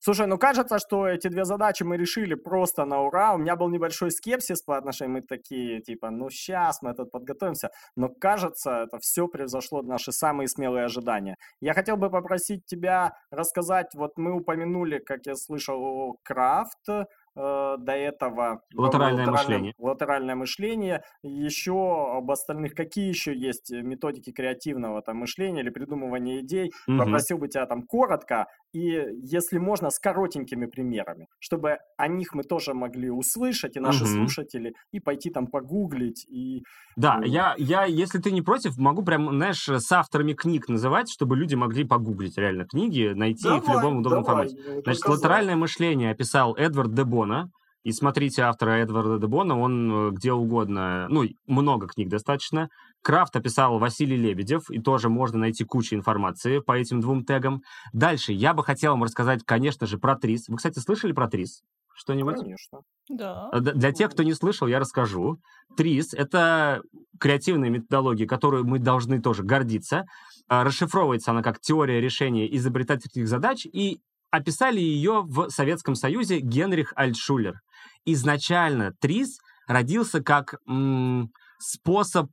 Слушай, 0.00 0.28
ну 0.28 0.38
кажется, 0.38 0.78
что 0.78 1.08
эти 1.08 1.26
две 1.28 1.44
задачи 1.44 1.82
мы 1.82 1.96
решили 1.96 2.34
просто 2.34 2.84
на 2.84 3.00
ура. 3.02 3.34
У 3.34 3.38
меня 3.38 3.56
был 3.56 3.68
небольшой 3.68 4.12
скепсис 4.12 4.62
по 4.62 4.76
отношению, 4.76 5.14
мы 5.14 5.22
такие, 5.22 5.80
типа, 5.80 6.10
ну 6.10 6.30
сейчас 6.30 6.82
мы 6.82 6.94
тут 6.94 7.10
подготовимся. 7.10 7.70
Но 7.96 8.08
кажется, 8.08 8.84
это 8.84 8.98
все 9.00 9.26
превзошло 9.26 9.82
наши 9.82 10.12
самые 10.12 10.46
смелые 10.46 10.84
ожидания. 10.84 11.36
Я 11.60 11.74
хотел 11.74 11.96
бы 11.96 12.10
попросить 12.10 12.64
тебя 12.64 13.14
рассказать, 13.32 13.92
вот 13.94 14.12
мы 14.16 14.32
упомянули, 14.32 14.98
как 14.98 15.26
я 15.26 15.34
слышал, 15.34 16.16
крафт, 16.22 16.88
э, 16.88 17.06
до 17.38 17.92
этого 17.92 18.62
латеральное 18.74 19.26
мышление. 19.26 19.74
Латеральное 19.78 20.34
мышление. 20.34 21.02
Еще 21.22 22.16
об 22.16 22.30
остальных, 22.30 22.74
какие 22.74 23.08
еще 23.08 23.32
есть 23.34 23.70
методики 23.70 24.32
креативного 24.32 25.02
там, 25.02 25.18
мышления 25.18 25.60
или 25.60 25.70
придумывания 25.70 26.40
идей. 26.40 26.72
Угу. 26.88 26.98
Попросил 26.98 27.38
бы 27.38 27.48
тебя 27.48 27.66
там 27.66 27.82
коротко 27.82 28.46
и, 28.72 28.80
если 29.22 29.58
можно, 29.58 29.90
с 29.90 29.98
коротенькими 29.98 30.66
примерами, 30.66 31.26
чтобы 31.38 31.78
о 31.96 32.08
них 32.08 32.34
мы 32.34 32.42
тоже 32.42 32.74
могли 32.74 33.10
услышать, 33.10 33.76
и 33.76 33.80
наши 33.80 34.04
угу. 34.04 34.12
слушатели, 34.12 34.74
и 34.92 35.00
пойти 35.00 35.30
там 35.30 35.46
погуглить. 35.46 36.26
И, 36.28 36.62
да, 36.96 37.20
и... 37.24 37.28
Я, 37.28 37.54
я, 37.58 37.84
если 37.84 38.18
ты 38.18 38.30
не 38.30 38.42
против, 38.42 38.76
могу 38.76 39.02
прям, 39.02 39.30
знаешь, 39.30 39.68
с 39.68 39.92
авторами 39.92 40.34
книг 40.34 40.68
называть, 40.68 41.10
чтобы 41.10 41.36
люди 41.36 41.54
могли 41.54 41.84
погуглить 41.84 42.36
реально 42.36 42.66
книги, 42.66 43.12
найти 43.14 43.44
давай, 43.44 43.58
их 43.58 43.64
в 43.64 43.72
любом 43.72 43.98
удобном 43.98 44.22
давай, 44.22 44.48
формате. 44.48 44.82
Значит, 44.82 45.06
латеральное 45.06 45.56
мышление 45.56 46.10
описал 46.10 46.54
Эдвард 46.56 46.94
Дебона, 46.94 47.50
и 47.84 47.92
смотрите 47.92 48.42
автора 48.42 48.78
Эдварда 48.78 49.18
Дебона, 49.18 49.58
он 49.58 50.08
э, 50.08 50.10
где 50.10 50.32
угодно, 50.32 51.06
ну, 51.08 51.24
много 51.46 51.86
книг 51.86 52.08
достаточно. 52.08 52.68
Крафт 53.02 53.36
описал 53.36 53.78
Василий 53.78 54.16
Лебедев, 54.16 54.70
и 54.70 54.80
тоже 54.80 55.08
можно 55.08 55.38
найти 55.38 55.64
кучу 55.64 55.94
информации 55.94 56.58
по 56.58 56.76
этим 56.76 57.00
двум 57.00 57.24
тегам. 57.24 57.62
Дальше 57.92 58.32
я 58.32 58.54
бы 58.54 58.64
хотел 58.64 58.92
вам 58.92 59.04
рассказать, 59.04 59.42
конечно 59.44 59.86
же, 59.86 59.98
про 59.98 60.16
ТРИС. 60.16 60.48
Вы, 60.48 60.56
кстати, 60.56 60.78
слышали 60.80 61.12
про 61.12 61.28
ТРИС? 61.28 61.62
Что-нибудь? 61.94 62.36
Конечно. 62.36 62.80
Да. 63.08 63.48
Э, 63.52 63.60
для 63.60 63.92
тех, 63.92 64.10
кто 64.10 64.22
не 64.22 64.34
слышал, 64.34 64.66
я 64.66 64.78
расскажу. 64.78 65.38
ТРИС— 65.76 66.14
это 66.14 66.82
креативная 67.18 67.70
методология, 67.70 68.26
которую 68.26 68.64
мы 68.64 68.78
должны 68.78 69.20
тоже 69.20 69.42
гордиться. 69.42 70.04
Э, 70.50 70.62
расшифровывается 70.62 71.30
она 71.30 71.42
как 71.42 71.60
теория 71.60 72.00
решения 72.00 72.54
изобретательских 72.56 73.28
задач, 73.28 73.66
и 73.66 73.98
описали 74.30 74.80
ее 74.80 75.22
в 75.22 75.48
Советском 75.50 75.94
Союзе 75.94 76.40
Генрих 76.40 76.92
Альтшулер. 76.96 77.60
Изначально 78.04 78.92
ТРИС 79.00 79.38
родился 79.66 80.22
как 80.22 80.56
м- 80.66 81.30
способ, 81.58 82.30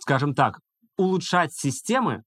скажем 0.00 0.34
так, 0.34 0.60
улучшать 0.96 1.52
системы 1.54 2.22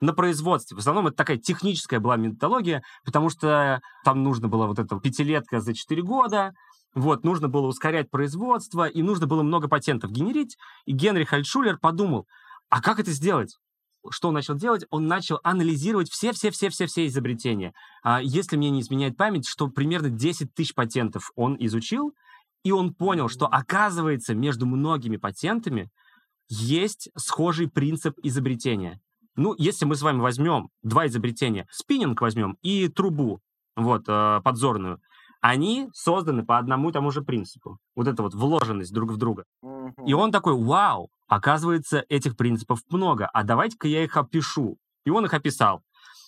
на 0.00 0.12
производстве. 0.12 0.76
В 0.76 0.80
основном 0.80 1.06
это 1.06 1.16
такая 1.16 1.38
техническая 1.38 2.00
была 2.00 2.16
методология, 2.16 2.82
потому 3.04 3.30
что 3.30 3.80
там 4.04 4.22
нужно 4.22 4.48
было 4.48 4.66
вот 4.66 4.78
эта 4.78 4.98
пятилетка 5.00 5.60
за 5.60 5.74
4 5.74 6.02
года, 6.02 6.52
вот, 6.94 7.24
нужно 7.24 7.48
было 7.48 7.66
ускорять 7.66 8.10
производство, 8.10 8.86
и 8.86 9.02
нужно 9.02 9.26
было 9.26 9.42
много 9.42 9.68
патентов 9.68 10.10
генерить. 10.10 10.56
И 10.86 10.92
Генрих 10.92 11.34
Альтшулер 11.34 11.78
подумал, 11.78 12.26
а 12.70 12.80
как 12.80 12.98
это 12.98 13.10
сделать? 13.10 13.58
Что 14.10 14.28
он 14.28 14.34
начал 14.34 14.54
делать? 14.54 14.84
Он 14.90 15.06
начал 15.06 15.40
анализировать 15.42 16.10
все-все-все-все-все 16.10 17.06
изобретения. 17.06 17.72
А 18.02 18.20
если 18.22 18.56
мне 18.56 18.70
не 18.70 18.80
изменяет 18.80 19.16
память, 19.16 19.46
что 19.46 19.68
примерно 19.68 20.10
10 20.10 20.54
тысяч 20.54 20.74
патентов 20.74 21.30
он 21.34 21.56
изучил, 21.58 22.14
и 22.64 22.72
он 22.72 22.94
понял, 22.94 23.28
что 23.28 23.46
оказывается 23.46 24.34
между 24.34 24.66
многими 24.66 25.16
патентами 25.16 25.90
есть 26.48 27.10
схожий 27.16 27.68
принцип 27.68 28.14
изобретения. 28.22 29.00
Ну, 29.36 29.54
если 29.58 29.84
мы 29.84 29.94
с 29.94 30.02
вами 30.02 30.20
возьмем 30.20 30.70
два 30.82 31.06
изобретения, 31.06 31.66
спиннинг 31.70 32.20
возьмем 32.20 32.56
и 32.62 32.88
трубу, 32.88 33.40
вот, 33.76 34.04
э, 34.08 34.40
подзорную, 34.42 35.00
они 35.40 35.88
созданы 35.92 36.44
по 36.44 36.58
одному 36.58 36.90
и 36.90 36.92
тому 36.92 37.10
же 37.10 37.22
принципу. 37.22 37.78
Вот 37.94 38.08
эта 38.08 38.22
вот 38.22 38.34
вложенность 38.34 38.92
друг 38.92 39.12
в 39.12 39.16
друга. 39.16 39.44
И 40.04 40.12
он 40.12 40.32
такой, 40.32 40.54
вау, 40.54 41.08
оказывается, 41.28 42.04
этих 42.08 42.36
принципов 42.36 42.80
много, 42.90 43.26
а 43.32 43.44
давайте-ка 43.44 43.88
я 43.88 44.04
их 44.04 44.16
опишу. 44.16 44.76
И 45.04 45.10
он 45.10 45.24
их 45.24 45.34
описал. 45.34 45.82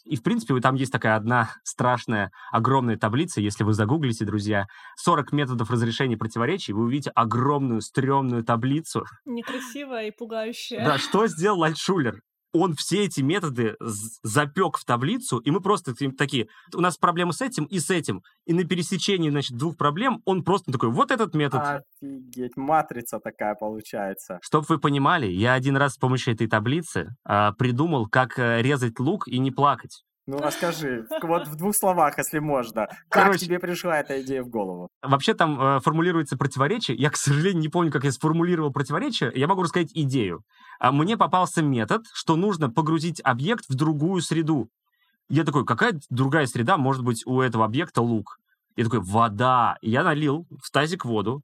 И, 0.05 0.17
в 0.17 0.23
принципе, 0.23 0.59
там 0.61 0.75
есть 0.75 0.93
такая 0.93 1.17
одна 1.17 1.51
страшная, 1.65 2.31
огромная 2.51 2.97
таблица, 2.97 3.41
если 3.41 3.65
вы 3.65 3.75
загуглите, 3.75 4.25
друзья, 4.25 4.67
40 4.97 5.33
методов 5.33 5.71
разрешения 5.71 6.17
противоречий, 6.17 6.73
вы 6.73 6.85
увидите 6.85 7.11
огромную, 7.11 7.83
стрёмную 7.83 8.45
таблицу. 8.45 9.05
Некрасивая 9.27 10.09
и 10.09 10.11
пугающая. 10.11 10.85
Да, 10.85 10.99
что 10.99 11.27
сделал 11.27 11.63
Альтшулер? 11.63 12.21
Он 12.53 12.75
все 12.75 13.05
эти 13.05 13.21
методы 13.21 13.77
запек 14.23 14.79
в 14.79 14.85
таблицу, 14.85 15.39
и 15.39 15.51
мы 15.51 15.61
просто 15.61 15.95
такие, 16.17 16.49
у 16.75 16.81
нас 16.81 16.97
проблемы 16.97 17.33
с 17.33 17.41
этим 17.41 17.65
и 17.65 17.79
с 17.79 17.91
этим. 17.91 18.23
И 18.47 18.53
на 18.53 18.65
пересечении, 18.65 19.31
значит, 19.31 19.57
двух 19.57 19.77
проблем 19.77 20.23
он 20.25 20.43
просто 20.45 20.73
такой, 20.73 20.91
вот 20.91 21.11
этот 21.11 21.35
метод. 21.35 21.85
Офигеть, 22.01 22.57
матрица 22.57 23.21
такая 23.21 23.55
получается. 23.55 24.39
Чтоб 24.43 24.69
вы 24.69 24.79
понимали, 24.79 25.27
я 25.27 25.55
один 25.55 25.77
раз 25.77 25.95
с 25.95 25.99
помощью 25.99 26.35
этой 26.35 26.49
таблицы 26.49 27.11
а, 27.25 27.53
придумал, 27.53 28.07
как 28.07 28.39
э, 28.39 28.63
резать 28.63 28.99
лук 28.99 29.29
и 29.29 29.39
не 29.39 29.51
плакать. 29.51 30.03
Ну, 30.29 30.37
расскажи, 30.41 31.07
вот 31.23 31.49
в 31.49 31.57
двух 31.57 31.75
словах, 31.75 32.19
если 32.19 32.39
можно. 32.39 32.87
Как 33.09 33.25
Короче, 33.25 33.47
тебе 33.47 33.59
пришла 33.59 33.99
эта 33.99 34.21
идея 34.21 34.43
в 34.43 34.51
голову? 34.51 34.91
Вообще 35.01 35.33
там 35.33 35.59
э, 35.59 35.81
формулируется 35.81 36.37
противоречие. 36.37 36.99
Я, 36.99 37.09
к 37.09 37.17
сожалению, 37.17 37.63
не 37.63 37.71
помню, 37.71 37.91
как 37.91 38.05
я 38.05 38.13
сформулировал 38.13 38.71
противоречие. 38.71 39.33
Я 39.35 39.47
могу 39.47 39.63
рассказать 39.63 39.89
идею. 39.95 40.43
А 40.81 40.93
мне 40.93 41.17
попался 41.17 41.63
метод, 41.63 42.03
что 42.13 42.37
нужно 42.37 42.69
погрузить 42.69 43.23
объект 43.25 43.65
в 43.71 43.75
другую 43.75 44.21
среду. 44.21 44.69
Я 45.31 45.45
такой, 45.45 45.65
какая 45.65 45.99
другая 46.11 46.45
среда 46.45 46.77
может 46.77 47.03
быть 47.03 47.23
у 47.25 47.41
этого 47.41 47.65
объекта 47.65 48.03
лук? 48.03 48.37
Я 48.77 48.85
такой, 48.85 49.01
вода. 49.01 49.79
я 49.81 50.05
налил 50.05 50.47
в 50.63 50.71
тазик 50.71 51.07
воду, 51.07 51.41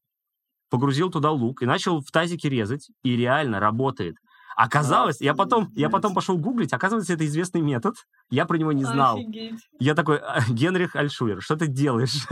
погрузил 0.68 1.10
туда 1.10 1.30
лук 1.30 1.62
и 1.62 1.66
начал 1.66 2.02
в 2.02 2.10
тазике 2.10 2.50
резать. 2.50 2.90
И 3.02 3.16
реально 3.16 3.60
работает. 3.60 4.16
Оказалось, 4.56 5.20
я 5.20 5.34
потом, 5.34 5.70
я 5.74 5.90
потом 5.90 6.14
пошел 6.14 6.38
гуглить, 6.38 6.72
оказывается, 6.72 7.12
это 7.12 7.26
известный 7.26 7.60
метод. 7.60 7.94
Я 8.30 8.46
про 8.46 8.56
него 8.56 8.72
не 8.72 8.84
знал. 8.84 9.16
Офигеть. 9.16 9.60
Я 9.78 9.94
такой, 9.94 10.18
«А, 10.18 10.40
Генрих 10.48 10.96
Альшулер, 10.96 11.40
что 11.40 11.56
ты 11.56 11.66
делаешь? 11.66 12.26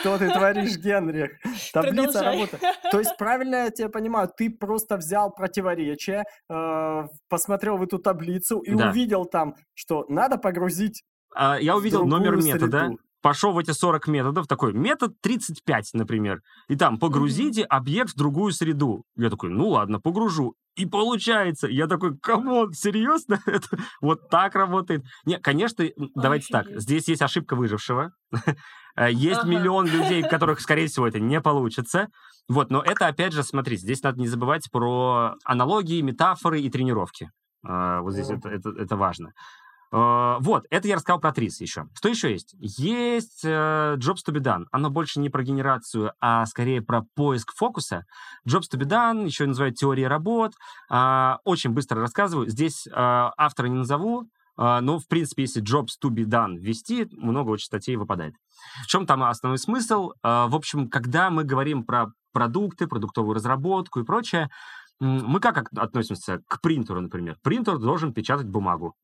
Что 0.00 0.18
ты 0.18 0.30
творишь, 0.30 0.76
Генрих? 0.76 1.32
Таблица 1.72 2.22
работает. 2.22 2.62
То 2.90 2.98
есть, 2.98 3.16
правильно 3.18 3.64
я 3.64 3.70
тебя 3.70 3.88
понимаю, 3.88 4.30
ты 4.34 4.50
просто 4.50 4.96
взял 4.96 5.30
противоречие, 5.30 6.24
э, 6.48 7.02
посмотрел 7.28 7.76
в 7.76 7.82
эту 7.82 7.98
таблицу 7.98 8.60
и 8.60 8.72
увидел 8.72 9.24
там, 9.24 9.54
что 9.74 10.04
надо 10.08 10.38
погрузить 10.38 11.02
а, 11.34 11.58
я 11.60 11.76
увидел 11.76 12.06
номер 12.06 12.36
метода, 12.36 12.90
пошел 13.22 13.52
в 13.52 13.58
эти 13.58 13.70
40 13.72 14.08
методов, 14.08 14.46
такой, 14.46 14.72
метод 14.72 15.12
35, 15.20 15.90
например, 15.94 16.40
и 16.68 16.76
там, 16.76 16.98
погрузите 16.98 17.62
объект 17.64 18.12
в 18.12 18.16
другую 18.16 18.52
среду. 18.52 19.04
Я 19.16 19.30
такой, 19.30 19.50
ну 19.50 19.68
ладно, 19.68 20.00
погружу. 20.00 20.54
И 20.76 20.86
получается. 20.86 21.66
Я 21.66 21.86
такой, 21.86 22.16
come 22.18 22.49
on, 22.49 22.72
серьезно? 22.72 23.40
Это 23.46 23.78
вот 24.00 24.30
так 24.30 24.54
работает? 24.54 25.02
Не, 25.24 25.38
конечно, 25.38 25.84
давайте 26.14 26.46
так, 26.50 26.66
здесь 26.80 27.08
есть 27.08 27.22
ошибка 27.22 27.56
выжившего. 27.56 28.12
Э, 28.96 29.10
есть 29.10 29.44
миллион 29.44 29.86
людей, 29.86 30.22
которых, 30.28 30.60
скорее 30.60 30.88
всего, 30.88 31.06
это 31.06 31.20
не 31.20 31.40
получится. 31.40 32.08
Вот, 32.48 32.70
но 32.70 32.82
это, 32.82 33.06
опять 33.06 33.32
же, 33.32 33.42
смотрите, 33.42 33.82
здесь 33.82 34.02
надо 34.02 34.20
не 34.20 34.26
забывать 34.26 34.68
про 34.70 35.36
аналогии, 35.44 36.00
метафоры 36.00 36.60
и 36.60 36.70
тренировки. 36.70 37.30
Э, 37.66 38.00
вот 38.00 38.12
здесь 38.12 38.30
это, 38.30 38.48
это, 38.48 38.70
это 38.70 38.96
важно. 38.96 39.32
Uh, 39.92 40.36
вот, 40.40 40.66
это 40.70 40.86
я 40.86 40.94
рассказал 40.94 41.20
про 41.20 41.32
трис 41.32 41.60
еще. 41.60 41.86
Что 41.94 42.08
еще 42.08 42.30
есть? 42.30 42.54
Есть 42.60 43.44
uh, 43.44 43.96
Jobs 43.96 44.18
to 44.26 44.32
be 44.32 44.40
done. 44.40 44.66
Оно 44.70 44.88
больше 44.88 45.18
не 45.18 45.30
про 45.30 45.42
генерацию, 45.42 46.12
а 46.20 46.46
скорее 46.46 46.80
про 46.80 47.02
поиск 47.16 47.52
фокуса. 47.56 48.04
Jobs 48.48 48.66
to 48.72 48.78
be 48.78 48.86
done, 48.86 49.24
еще 49.26 49.46
называют 49.46 49.76
теория 49.76 50.06
работ. 50.06 50.52
Uh, 50.92 51.38
очень 51.44 51.70
быстро 51.70 52.00
рассказываю. 52.00 52.48
Здесь 52.48 52.86
автора 52.92 53.66
не 53.66 53.78
назову, 53.78 54.28
но, 54.56 54.98
в 54.98 55.08
принципе, 55.08 55.42
если 55.42 55.62
Jobs 55.62 55.96
to 56.02 56.10
be 56.10 56.24
done 56.24 56.56
ввести, 56.56 57.08
много 57.12 57.50
очень 57.50 57.66
статей 57.66 57.96
выпадает. 57.96 58.34
В 58.84 58.86
чем 58.86 59.06
там 59.06 59.22
основной 59.22 59.58
смысл? 59.58 60.12
В 60.22 60.54
общем, 60.54 60.88
когда 60.88 61.30
мы 61.30 61.44
говорим 61.44 61.82
про 61.82 62.08
продукты, 62.32 62.86
продуктовую 62.86 63.34
разработку 63.34 64.00
и 64.00 64.04
прочее, 64.04 64.50
мы 65.00 65.40
как 65.40 65.72
относимся 65.74 66.40
к 66.46 66.60
принтеру, 66.60 67.00
например? 67.00 67.38
Принтер 67.42 67.78
должен 67.78 68.12
печатать 68.12 68.48
бумагу. 68.48 68.94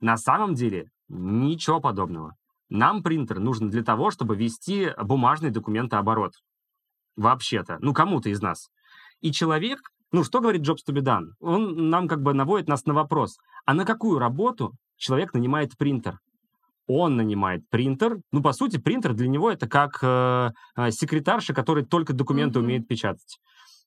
На 0.00 0.16
самом 0.16 0.54
деле 0.54 0.90
ничего 1.08 1.80
подобного. 1.80 2.34
Нам 2.68 3.02
принтер 3.02 3.38
нужен 3.40 3.70
для 3.70 3.82
того, 3.82 4.10
чтобы 4.10 4.36
вести 4.36 4.90
бумажный 5.02 5.50
документооборот. 5.50 6.32
Вообще-то. 7.16 7.78
Ну, 7.80 7.92
кому-то 7.92 8.28
из 8.28 8.40
нас. 8.40 8.68
И 9.20 9.30
человек, 9.32 9.78
ну, 10.12 10.24
что 10.24 10.40
говорит 10.40 10.62
be 10.62 11.00
done? 11.00 11.28
Он 11.40 11.88
нам 11.90 12.08
как 12.08 12.22
бы 12.22 12.34
наводит 12.34 12.68
нас 12.68 12.84
на 12.86 12.94
вопрос. 12.94 13.36
А 13.64 13.74
на 13.74 13.84
какую 13.84 14.18
работу 14.18 14.72
человек 14.96 15.34
нанимает 15.34 15.76
принтер? 15.76 16.18
Он 16.86 17.16
нанимает 17.16 17.62
принтер. 17.70 18.18
Ну, 18.32 18.42
по 18.42 18.52
сути, 18.52 18.78
принтер 18.78 19.14
для 19.14 19.28
него 19.28 19.50
это 19.50 19.68
как 19.68 19.98
э, 20.02 20.50
э 20.76 20.90
секретарша, 20.90 21.54
который 21.54 21.84
только 21.84 22.12
документы 22.12 22.58
mm-hmm. 22.58 22.62
умеет 22.62 22.88
печатать. 22.88 23.38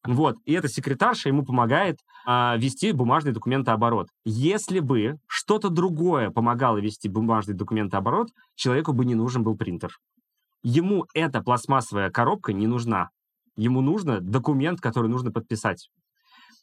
Вот, 0.06 0.38
и 0.46 0.54
эта 0.54 0.68
секретарша 0.68 1.30
ему 1.30 1.44
помогает 1.44 2.00
а, 2.26 2.56
вести 2.58 2.92
бумажный 2.92 3.34
документооборот. 3.34 4.08
Если 4.26 4.80
бы 4.80 5.18
что-то 5.28 5.70
другое 5.70 6.30
помогало 6.30 6.78
вести 6.78 7.10
бумажный 7.10 7.56
документооборот, 7.56 8.30
человеку 8.56 8.94
бы 8.94 9.06
не 9.06 9.16
нужен 9.16 9.44
был 9.44 9.58
принтер. 9.58 9.92
Ему 10.64 11.06
эта 11.14 11.42
пластмассовая 11.42 12.10
коробка 12.10 12.54
не 12.54 12.68
нужна. 12.68 13.10
Ему 13.56 13.82
нужно 13.82 14.22
документ, 14.22 14.80
который 14.80 15.10
нужно 15.10 15.32
подписать. 15.32 15.90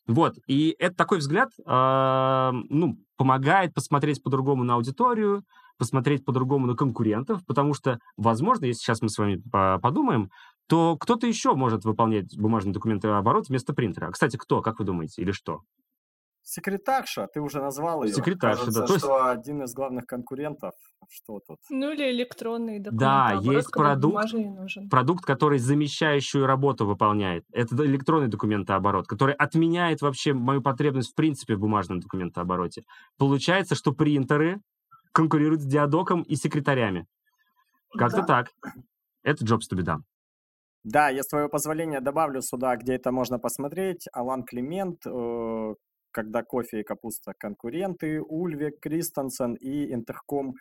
Вот, 0.06 0.34
и 0.46 0.76
это 0.78 0.94
такой 0.94 1.18
взгляд, 1.18 1.48
э, 1.66 2.50
ну, 2.68 2.98
помогает 3.16 3.72
посмотреть 3.72 4.22
по-другому 4.22 4.62
на 4.62 4.74
аудиторию, 4.74 5.42
посмотреть 5.78 6.24
по-другому 6.24 6.66
на 6.66 6.74
конкурентов, 6.74 7.44
потому 7.46 7.74
что, 7.74 7.98
возможно, 8.16 8.66
если 8.66 8.80
сейчас 8.80 9.02
мы 9.02 9.08
с 9.08 9.18
вами 9.18 9.42
подумаем, 9.78 10.30
то 10.68 10.96
кто-то 10.96 11.26
еще 11.26 11.54
может 11.54 11.84
выполнять 11.84 12.38
бумажный 12.38 12.72
документооборот 12.72 13.48
вместо 13.48 13.74
принтера. 13.74 14.10
Кстати, 14.10 14.36
кто, 14.36 14.62
как 14.62 14.78
вы 14.78 14.84
думаете, 14.84 15.22
или 15.22 15.32
что? 15.32 15.60
Секретарша, 16.46 17.26
ты 17.32 17.40
уже 17.40 17.58
назвал 17.62 18.04
ее. 18.04 18.12
Секретарша, 18.12 18.66
Кажется, 18.66 18.80
да. 18.80 18.86
То 18.86 18.92
есть... 18.92 19.04
что 19.04 19.30
один 19.30 19.62
из 19.62 19.72
главных 19.72 20.04
конкурентов, 20.04 20.74
что 21.08 21.40
тут? 21.40 21.58
Ну 21.70 21.90
или 21.90 22.10
электронный 22.10 22.80
документ. 22.80 23.00
Да, 23.00 23.40
есть 23.42 23.70
продукт, 23.70 24.34
продукт, 24.90 25.24
который 25.24 25.58
замещающую 25.58 26.44
работу 26.44 26.84
выполняет. 26.84 27.44
Это 27.50 27.74
электронный 27.86 28.28
документооборот, 28.28 29.06
который 29.06 29.34
отменяет 29.34 30.02
вообще 30.02 30.34
мою 30.34 30.60
потребность 30.60 31.12
в 31.12 31.14
принципе 31.14 31.56
в 31.56 31.60
бумажном 31.60 32.00
документообороте. 32.00 32.82
Получается, 33.16 33.74
что 33.74 33.92
принтеры 33.92 34.60
конкурируют 35.14 35.62
с 35.62 35.66
диадоком 35.66 36.22
и 36.22 36.36
секретарями. 36.36 37.06
Как-то 37.96 38.22
да. 38.22 38.26
так. 38.26 38.46
Это 39.22 39.44
be 39.44 39.82
done. 39.82 40.02
Да, 40.82 41.08
я 41.08 41.22
с 41.22 41.28
твоего 41.28 41.48
позволения 41.48 42.00
добавлю 42.00 42.42
сюда, 42.42 42.76
где 42.76 42.94
это 42.94 43.10
можно 43.12 43.38
посмотреть. 43.38 44.06
Алан 44.12 44.42
Климент, 44.42 45.06
э, 45.06 45.74
когда 46.10 46.42
кофе 46.42 46.80
и 46.80 46.82
капуста 46.82 47.32
конкуренты, 47.38 48.20
Ульвик, 48.20 48.80
Кристенсен 48.80 49.54
и 49.54 49.94
Интерком 49.94 50.56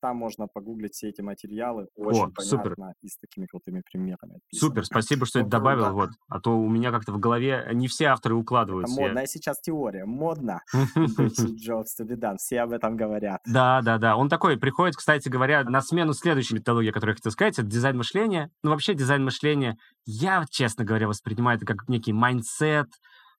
там 0.00 0.16
можно 0.16 0.46
погуглить 0.46 0.94
все 0.94 1.08
эти 1.08 1.20
материалы. 1.20 1.88
Очень 1.94 2.24
О, 2.24 2.30
понятно 2.34 2.42
супер. 2.42 2.74
и 3.02 3.08
с 3.08 3.18
такими 3.18 3.46
крутыми 3.46 3.82
примерами. 3.90 4.36
Описано. 4.36 4.68
Супер, 4.68 4.84
спасибо, 4.84 5.26
что 5.26 5.40
это 5.40 5.48
добавил. 5.50 5.92
Вот. 5.92 6.10
А 6.28 6.40
то 6.40 6.58
у 6.58 6.68
меня 6.68 6.90
как-то 6.90 7.12
в 7.12 7.18
голове 7.18 7.68
не 7.72 7.88
все 7.88 8.06
авторы 8.06 8.34
укладываются. 8.34 8.94
Это 8.94 9.02
модная 9.02 9.26
сейчас 9.26 9.60
теория. 9.60 10.04
Модно. 10.04 10.60
Jobs 10.74 11.98
to 12.00 12.36
Все 12.38 12.60
об 12.60 12.72
этом 12.72 12.96
говорят. 12.96 13.40
Да, 13.46 13.80
да, 13.82 13.98
да. 13.98 14.16
Он 14.16 14.28
такой 14.28 14.58
приходит, 14.58 14.96
кстати 14.96 15.28
говоря, 15.28 15.64
на 15.64 15.80
смену 15.80 16.12
следующей 16.12 16.54
методологии, 16.54 16.90
которую 16.90 17.12
я 17.14 17.16
хотел 17.16 17.32
сказать, 17.32 17.58
это 17.58 17.68
дизайн 17.68 17.96
мышления. 17.96 18.50
Ну, 18.62 18.70
вообще 18.70 18.94
дизайн 18.94 19.24
мышления, 19.24 19.76
я, 20.04 20.44
честно 20.50 20.84
говоря, 20.84 21.08
воспринимаю 21.08 21.56
это 21.56 21.66
как 21.66 21.88
некий 21.88 22.12
mindset, 22.12 22.88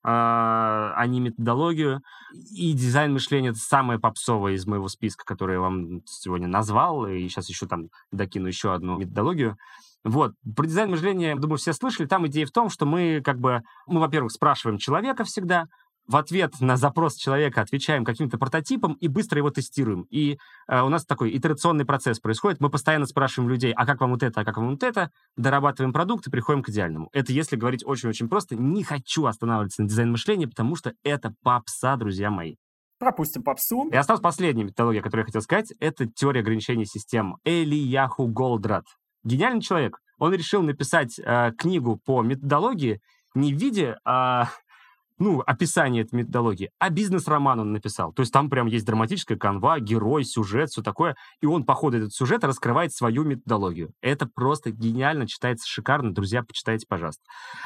а, 0.02 0.92
а 0.96 1.06
не 1.06 1.20
методологию. 1.20 2.02
И 2.50 2.72
дизайн 2.72 3.12
мышления— 3.12 3.48
это 3.50 3.58
самое 3.58 3.98
попсовое 3.98 4.54
из 4.54 4.66
моего 4.66 4.88
списка, 4.88 5.24
который 5.24 5.54
я 5.54 5.60
вам 5.60 6.02
сегодня 6.06 6.48
назвал, 6.48 7.06
и 7.06 7.28
сейчас 7.28 7.48
еще 7.48 7.66
там 7.66 7.88
докину 8.10 8.46
еще 8.48 8.74
одну 8.74 8.98
методологию. 8.98 9.56
Вот. 10.04 10.34
Про 10.56 10.66
дизайн 10.66 10.90
мышления, 10.90 11.36
думаю, 11.36 11.58
все 11.58 11.72
слышали. 11.72 12.06
Там 12.06 12.26
идея 12.26 12.46
в 12.46 12.50
том, 12.50 12.70
что 12.70 12.86
мы 12.86 13.22
как 13.24 13.38
бы, 13.38 13.62
мы, 13.86 14.00
во-первых, 14.00 14.32
спрашиваем 14.32 14.78
человека 14.78 15.24
всегда, 15.24 15.66
в 16.06 16.16
ответ 16.16 16.60
на 16.60 16.76
запрос 16.76 17.16
человека 17.16 17.60
отвечаем 17.60 18.04
каким-то 18.04 18.38
прототипом 18.38 18.94
и 18.94 19.08
быстро 19.08 19.38
его 19.38 19.50
тестируем. 19.50 20.06
И 20.10 20.38
э, 20.68 20.80
у 20.80 20.88
нас 20.88 21.04
такой 21.04 21.36
итерационный 21.36 21.84
процесс 21.84 22.18
происходит. 22.18 22.60
Мы 22.60 22.70
постоянно 22.70 23.06
спрашиваем 23.06 23.50
людей, 23.50 23.72
а 23.72 23.86
как 23.86 24.00
вам 24.00 24.10
вот 24.10 24.22
это, 24.22 24.40
а 24.40 24.44
как 24.44 24.56
вам 24.56 24.70
вот 24.70 24.82
это, 24.82 25.10
дорабатываем 25.36 25.92
продукт 25.92 26.26
и 26.26 26.30
приходим 26.30 26.62
к 26.62 26.68
идеальному. 26.68 27.08
Это 27.12 27.32
если 27.32 27.56
говорить 27.56 27.84
очень-очень 27.86 28.28
просто. 28.28 28.56
Не 28.56 28.82
хочу 28.82 29.26
останавливаться 29.26 29.82
на 29.82 29.88
дизайн 29.88 30.10
мышления, 30.10 30.48
потому 30.48 30.76
что 30.76 30.92
это 31.04 31.34
попса, 31.42 31.96
друзья 31.96 32.30
мои. 32.30 32.56
Пропустим 32.98 33.42
попсу. 33.42 33.88
И 33.88 33.96
осталась 33.96 34.22
последняя 34.22 34.64
методология, 34.64 35.02
которую 35.02 35.22
я 35.22 35.26
хотел 35.26 35.42
сказать. 35.42 35.72
Это 35.80 36.06
теория 36.06 36.40
ограничений 36.40 36.86
систем. 36.86 37.36
Элияху 37.44 38.28
Голдрат. 38.28 38.84
Гениальный 39.24 39.60
человек. 39.60 39.98
Он 40.18 40.32
решил 40.32 40.62
написать 40.62 41.18
э, 41.18 41.50
книгу 41.58 42.00
по 42.04 42.22
методологии 42.22 43.00
не 43.34 43.54
в 43.54 43.58
виде 43.58 43.96
э, 44.04 44.42
ну, 45.22 45.40
описание 45.46 46.02
этой 46.02 46.16
методологии, 46.16 46.70
а 46.80 46.90
бизнес-роман 46.90 47.60
он 47.60 47.72
написал. 47.72 48.12
То 48.12 48.22
есть 48.22 48.32
там 48.32 48.50
прям 48.50 48.66
есть 48.66 48.84
драматическая 48.84 49.38
канва, 49.38 49.78
герой, 49.78 50.24
сюжет, 50.24 50.70
все 50.70 50.82
такое. 50.82 51.14
И 51.40 51.46
он 51.46 51.64
по 51.64 51.74
ходу 51.74 51.98
этого 51.98 52.10
сюжета 52.10 52.48
раскрывает 52.48 52.92
свою 52.92 53.22
методологию. 53.22 53.92
Это 54.00 54.26
просто 54.26 54.72
гениально, 54.72 55.28
читается 55.28 55.68
шикарно. 55.68 56.12
Друзья, 56.12 56.42
почитайте, 56.42 56.86
пожалуйста. 56.88 57.22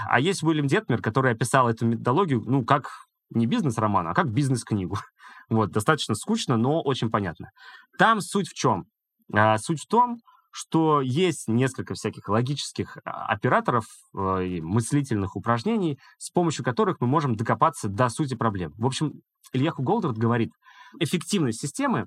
А 0.06 0.20
есть 0.20 0.42
Уильям 0.42 0.66
Детмер, 0.66 1.00
который 1.00 1.32
описал 1.32 1.66
эту 1.66 1.86
методологию, 1.86 2.42
ну, 2.44 2.62
как 2.62 2.90
не 3.30 3.46
бизнес-роман, 3.46 4.06
а 4.08 4.14
как 4.14 4.30
бизнес-книгу. 4.30 4.98
Вот, 5.48 5.70
достаточно 5.70 6.16
скучно, 6.16 6.56
но 6.56 6.82
очень 6.82 7.08
понятно. 7.08 7.52
Там 7.98 8.20
суть 8.20 8.48
в 8.48 8.54
чем? 8.54 8.86
А, 9.32 9.58
суть 9.58 9.80
в 9.80 9.86
том, 9.86 10.18
что 10.56 11.02
есть 11.02 11.48
несколько 11.48 11.92
всяких 11.92 12.30
логических 12.30 12.96
а, 13.04 13.26
операторов 13.26 13.84
э, 14.14 14.46
и 14.46 14.60
мыслительных 14.62 15.36
упражнений, 15.36 15.98
с 16.16 16.30
помощью 16.30 16.64
которых 16.64 16.96
мы 16.98 17.06
можем 17.06 17.36
докопаться 17.36 17.90
до 17.90 18.08
сути 18.08 18.36
проблем. 18.36 18.72
В 18.78 18.86
общем, 18.86 19.20
Ильяху 19.52 19.82
Голдрат 19.82 20.16
говорит, 20.16 20.54
эффективность 20.98 21.60
системы 21.60 22.06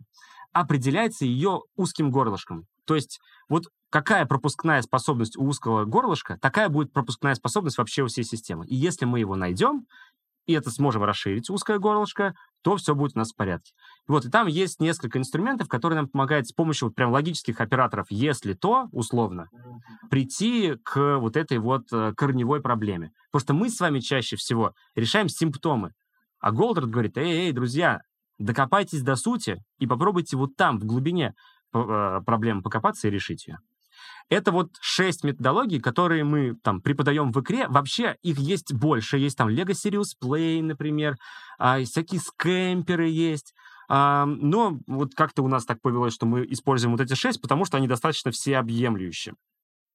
определяется 0.52 1.26
ее 1.26 1.62
узким 1.76 2.10
горлышком. 2.10 2.66
То 2.86 2.95
есть 2.95 3.20
вот 3.50 3.68
какая 3.91 4.26
пропускная 4.26 4.82
способность 4.82 5.38
у 5.38 5.43
узкого 5.43 5.86
горлышка, 5.86 6.39
такая 6.41 6.70
будет 6.70 6.91
пропускная 6.91 7.36
способность 7.36 7.78
вообще 7.78 8.02
у 8.02 8.08
всей 8.08 8.24
системы. 8.24 8.66
И 8.66 8.76
если 8.76 9.06
мы 9.06 9.20
его 9.20 9.36
найдем, 9.36 9.86
и 10.47 10.54
это 10.54 10.72
сможем 10.72 11.04
расширить 11.04 11.52
узкое 11.52 11.78
горлышко, 11.78 12.34
то 12.62 12.76
все 12.76 12.95
будет 12.95 13.16
у 13.16 13.20
нас 13.20 13.32
в 13.32 13.36
порядке. 13.36 13.74
Вот, 14.07 14.26
и 14.26 14.30
там 14.30 14.47
есть 14.47 14.80
несколько 14.80 15.18
инструментов, 15.20 15.68
которые 15.68 15.97
нам 15.97 16.07
помогают 16.07 16.47
с 16.47 16.51
помощью 16.51 16.88
вот 16.88 16.95
прям 16.95 17.12
логических 17.12 17.62
операторов 17.62 18.07
«если 18.10 18.53
то», 18.53 18.88
условно, 18.91 19.49
прийти 20.10 20.76
к 20.84 21.18
вот 21.20 21.38
этой 21.38 21.60
вот 21.60 21.84
э, 21.91 22.14
корневой 22.16 22.62
проблеме. 22.62 23.12
Потому 23.32 23.41
что 23.41 23.53
мы 23.53 23.70
с 23.70 23.80
вами 23.80 23.99
чаще 23.99 24.36
всего 24.36 24.74
решаем 24.95 25.30
симптомы. 25.30 25.93
А 26.39 26.51
Голдрат 26.51 26.89
говорит, 26.89 27.18
эй, 27.18 27.47
эй, 27.47 27.51
друзья, 27.51 28.01
докопайтесь 28.38 29.01
до 29.01 29.16
сути 29.16 29.62
и 29.78 29.88
попробуйте 29.88 30.38
вот 30.38 30.55
там, 30.55 30.80
в 30.80 30.86
глубине 30.86 31.34
э, 31.74 32.22
проблемы 32.26 32.62
покопаться 32.62 33.07
и 33.07 33.12
решить 33.12 33.47
ее. 33.47 33.60
Это 34.30 34.52
вот 34.52 34.70
шесть 34.80 35.24
методологий, 35.24 35.80
которые 35.80 36.24
мы 36.24 36.56
там 36.64 36.82
преподаем 36.82 37.32
в 37.32 37.40
игре. 37.42 37.68
Вообще 37.68 38.16
их 38.22 38.38
есть 38.38 38.74
больше. 38.74 39.18
Есть 39.18 39.38
там 39.38 39.50
Lego 39.50 39.72
Serious 39.72 40.14
Play, 40.24 40.62
например, 40.62 41.16
а, 41.58 41.84
всякие 41.84 42.22
скэмперы 42.22 43.08
есть. 43.08 43.56
А, 43.90 44.26
но 44.26 44.78
вот 44.86 45.16
как-то 45.16 45.42
у 45.42 45.48
нас 45.48 45.66
так 45.66 45.82
повелось, 45.82 46.14
что 46.14 46.28
мы 46.28 46.46
используем 46.46 46.92
вот 46.92 47.02
эти 47.02 47.16
шесть, 47.16 47.42
потому 47.42 47.66
что 47.66 47.78
они 47.78 47.88
достаточно 47.88 48.30
всеобъемлющие. 48.30 49.34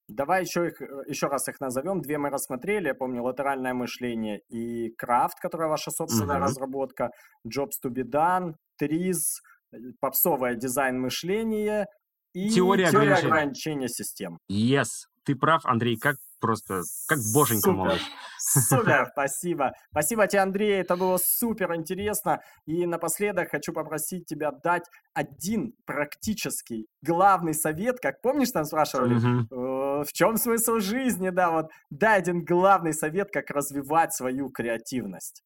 Давай 0.08 0.42
еще, 0.42 0.66
их, 0.66 0.80
еще 1.06 1.28
раз 1.28 1.48
их 1.48 1.60
назовем. 1.60 2.00
Две 2.00 2.18
мы 2.18 2.28
рассмотрели. 2.28 2.88
Я 2.88 2.94
помню, 2.94 3.22
латеральное 3.22 3.72
мышление 3.72 4.40
и 4.48 4.90
крафт, 4.96 5.38
которая 5.40 5.68
ваша 5.68 5.92
собственная 5.92 6.38
uh-huh. 6.38 6.42
разработка, 6.42 7.10
Jobs 7.46 7.78
to 7.82 7.90
be 7.90 8.02
done, 8.02 8.54
Триз, 8.78 9.40
э, 9.72 9.76
попсовое 10.00 10.56
дизайн 10.56 11.00
мышления 11.00 11.86
и 12.34 12.50
теория, 12.50 12.90
теория 12.90 13.14
ограничения. 13.14 13.32
ограничения 13.32 13.88
систем. 13.88 14.38
Yes, 14.50 14.88
ты 15.24 15.34
прав, 15.34 15.64
Андрей, 15.64 15.96
как 15.96 16.16
просто, 16.40 16.82
как 17.08 17.18
боженька 17.34 17.72
молодец. 17.72 18.02
Супер, 18.38 19.08
спасибо. 19.12 19.72
Спасибо 19.90 20.26
тебе, 20.26 20.42
Андрей, 20.42 20.80
это 20.80 20.96
было 20.96 21.18
супер 21.18 21.74
интересно. 21.74 22.40
И 22.66 22.84
напоследок 22.84 23.50
хочу 23.50 23.72
попросить 23.72 24.26
тебя 24.26 24.50
дать 24.50 24.84
один 25.14 25.72
практический 25.86 26.86
главный 27.00 27.54
совет, 27.54 27.98
как 28.00 28.20
помнишь, 28.20 28.50
там 28.50 28.66
спрашивали, 28.66 29.14
угу. 29.14 30.04
в 30.04 30.12
чем 30.12 30.36
смысл 30.36 30.80
жизни, 30.80 31.30
да, 31.30 31.50
вот 31.50 31.70
дай 31.88 32.18
один 32.18 32.44
главный 32.44 32.92
совет, 32.92 33.30
как 33.32 33.48
развивать 33.48 34.12
свою 34.12 34.50
креативность. 34.50 35.42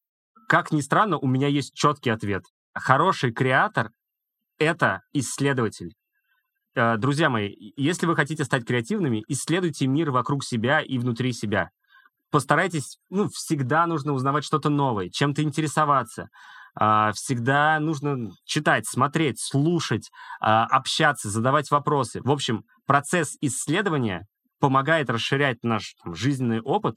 Как 0.49 0.72
ни 0.72 0.80
странно, 0.80 1.18
у 1.18 1.28
меня 1.28 1.47
есть 1.47 1.74
четкий 1.74 2.11
ответ. 2.11 2.43
Хороший 2.74 3.32
креатор— 3.32 3.91
это 4.59 5.03
исследователь. 5.12 5.93
Э, 6.78 6.96
друзья 6.96 7.28
мои, 7.28 7.56
если 7.76 8.06
вы 8.06 8.14
хотите 8.14 8.44
стать 8.44 8.64
креативными, 8.64 9.24
исследуйте 9.26 9.88
мир 9.88 10.12
вокруг 10.12 10.44
себя 10.44 10.80
и 10.80 10.96
внутри 10.98 11.32
себя. 11.32 11.70
Постарайтесь, 12.30 12.98
ну, 13.10 13.28
всегда 13.28 13.84
нужно 13.86 14.12
узнавать 14.12 14.44
что-то 14.44 14.68
новое, 14.68 15.08
чем-то 15.08 15.42
интересоваться. 15.42 16.28
А, 16.76 17.10
всегда 17.14 17.80
нужно 17.80 18.30
читать, 18.44 18.86
смотреть, 18.86 19.40
слушать, 19.40 20.08
а, 20.40 20.66
общаться, 20.66 21.28
задавать 21.28 21.68
вопросы. 21.72 22.20
В 22.22 22.30
общем, 22.30 22.62
процесс 22.86 23.36
исследования 23.40 24.28
помогает 24.60 25.10
расширять 25.10 25.64
наш 25.64 25.94
там, 26.04 26.14
жизненный 26.14 26.60
опыт, 26.60 26.94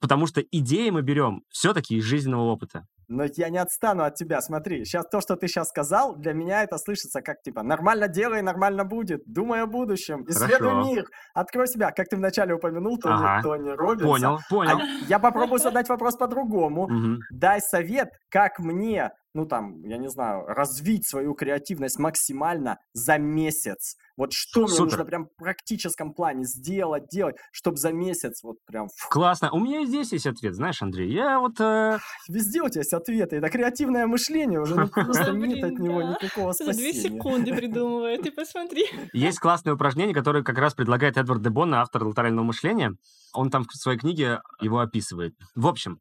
потому 0.00 0.26
что 0.26 0.40
идеи 0.40 0.90
мы 0.90 1.02
берем 1.02 1.42
все-таки 1.50 1.96
из 1.96 2.04
жизненного 2.04 2.42
опыта. 2.52 2.86
Но 3.08 3.24
я 3.36 3.50
не 3.50 3.58
отстану 3.58 4.02
от 4.02 4.16
тебя, 4.16 4.40
смотри. 4.40 4.84
Сейчас 4.84 5.06
то, 5.08 5.20
что 5.20 5.36
ты 5.36 5.46
сейчас 5.46 5.68
сказал, 5.68 6.16
для 6.16 6.32
меня 6.32 6.64
это 6.64 6.76
слышится 6.76 7.22
как 7.22 7.40
типа 7.42 7.62
нормально 7.62 8.08
делай, 8.08 8.42
нормально 8.42 8.84
будет. 8.84 9.22
Думай 9.26 9.62
о 9.62 9.66
будущем, 9.66 10.24
исследуй 10.28 10.70
Хорошо. 10.70 10.88
мир, 10.88 11.04
открой 11.32 11.68
себя. 11.68 11.92
Как 11.92 12.08
ты 12.08 12.16
вначале 12.16 12.54
упомянул, 12.54 12.98
Тони, 12.98 13.14
ага. 13.14 13.42
Тони 13.42 13.70
Робинса. 13.70 14.06
Понял, 14.06 14.38
понял. 14.50 14.78
А 14.78 14.82
я 15.08 15.18
попробую 15.20 15.58
задать 15.62 15.88
вопрос 15.88 16.16
по-другому. 16.16 16.84
Угу. 16.84 17.20
Дай 17.30 17.60
совет, 17.60 18.08
как 18.28 18.58
мне 18.58 19.12
ну 19.36 19.44
там, 19.44 19.82
я 19.84 19.98
не 19.98 20.08
знаю, 20.08 20.46
развить 20.46 21.06
свою 21.06 21.34
креативность 21.34 21.98
максимально 21.98 22.78
за 22.94 23.18
месяц. 23.18 23.96
Вот 24.16 24.32
что 24.32 24.66
Супер. 24.66 24.72
мне 24.72 24.90
нужно 24.90 25.04
прям 25.04 25.24
в 25.26 25.36
практическом 25.36 26.14
плане 26.14 26.44
сделать, 26.44 27.08
делать, 27.08 27.36
чтобы 27.52 27.76
за 27.76 27.92
месяц 27.92 28.42
вот 28.42 28.56
прям... 28.66 28.88
Классно. 29.10 29.52
У 29.52 29.60
меня 29.60 29.80
и 29.80 29.86
здесь 29.86 30.12
есть 30.12 30.26
ответ, 30.26 30.54
знаешь, 30.54 30.80
Андрей. 30.80 31.12
Я 31.12 31.38
вот... 31.38 31.60
Э... 31.60 31.98
Везде 32.28 32.62
у 32.62 32.68
тебя 32.70 32.80
есть 32.80 32.94
ответы. 32.94 33.36
Это 33.36 33.50
креативное 33.50 34.06
мышление 34.06 34.58
уже. 34.58 34.74
Ну, 34.74 34.88
просто 34.88 35.32
нет 35.32 35.62
от 35.62 35.78
него 35.78 36.00
никакого 36.02 36.52
спасения. 36.52 36.72
За 36.72 36.78
две 36.78 36.92
секунды 36.94 37.54
придумывает, 37.56 38.22
ты 38.22 38.32
посмотри. 38.32 38.86
Есть 39.12 39.38
классное 39.38 39.74
упражнение, 39.74 40.14
которое 40.14 40.42
как 40.42 40.56
раз 40.56 40.72
предлагает 40.72 41.18
Эдвард 41.18 41.42
Дебон, 41.42 41.74
автор 41.74 42.04
латерального 42.04 42.46
мышления. 42.46 42.94
Он 43.34 43.50
там 43.50 43.64
в 43.64 43.76
своей 43.76 43.98
книге 43.98 44.40
его 44.62 44.78
описывает. 44.78 45.34
В 45.54 45.66
общем, 45.66 46.00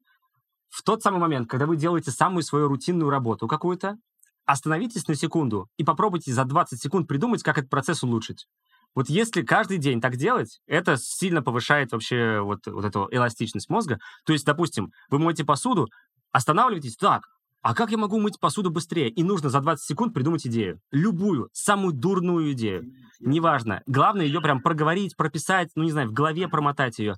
в 0.75 0.83
тот 0.83 1.01
самый 1.01 1.19
момент, 1.21 1.49
когда 1.49 1.65
вы 1.65 1.77
делаете 1.77 2.11
самую 2.11 2.43
свою 2.43 2.67
рутинную 2.67 3.09
работу 3.09 3.47
какую-то, 3.47 3.97
остановитесь 4.45 5.07
на 5.07 5.15
секунду 5.15 5.69
и 5.77 5.85
попробуйте 5.85 6.33
за 6.33 6.43
20 6.43 6.81
секунд 6.81 7.07
придумать, 7.07 7.43
как 7.43 7.57
этот 7.57 7.69
процесс 7.69 8.03
улучшить. 8.03 8.45
Вот 8.93 9.07
если 9.07 9.41
каждый 9.41 9.77
день 9.77 10.01
так 10.01 10.17
делать, 10.17 10.59
это 10.67 10.97
сильно 10.97 11.41
повышает 11.41 11.93
вообще 11.93 12.41
вот, 12.41 12.67
вот 12.67 12.83
эту 12.83 13.07
эластичность 13.09 13.69
мозга. 13.69 13.99
То 14.25 14.33
есть, 14.33 14.45
допустим, 14.45 14.91
вы 15.09 15.19
моете 15.19 15.45
посуду, 15.45 15.87
останавливайтесь, 16.33 16.97
так, 16.97 17.21
а 17.61 17.73
как 17.73 17.91
я 17.91 17.97
могу 17.97 18.19
мыть 18.19 18.39
посуду 18.41 18.69
быстрее? 18.69 19.09
И 19.09 19.23
нужно 19.23 19.49
за 19.49 19.61
20 19.61 19.81
секунд 19.81 20.13
придумать 20.13 20.45
идею. 20.45 20.81
Любую, 20.91 21.49
самую 21.53 21.93
дурную 21.93 22.51
идею. 22.51 22.91
Неважно. 23.21 23.81
Главное 23.87 24.25
ее 24.25 24.41
прям 24.41 24.61
проговорить, 24.61 25.15
прописать, 25.15 25.69
ну 25.75 25.83
не 25.83 25.91
знаю, 25.91 26.09
в 26.09 26.13
голове 26.13 26.49
промотать 26.49 26.99
ее 26.99 27.15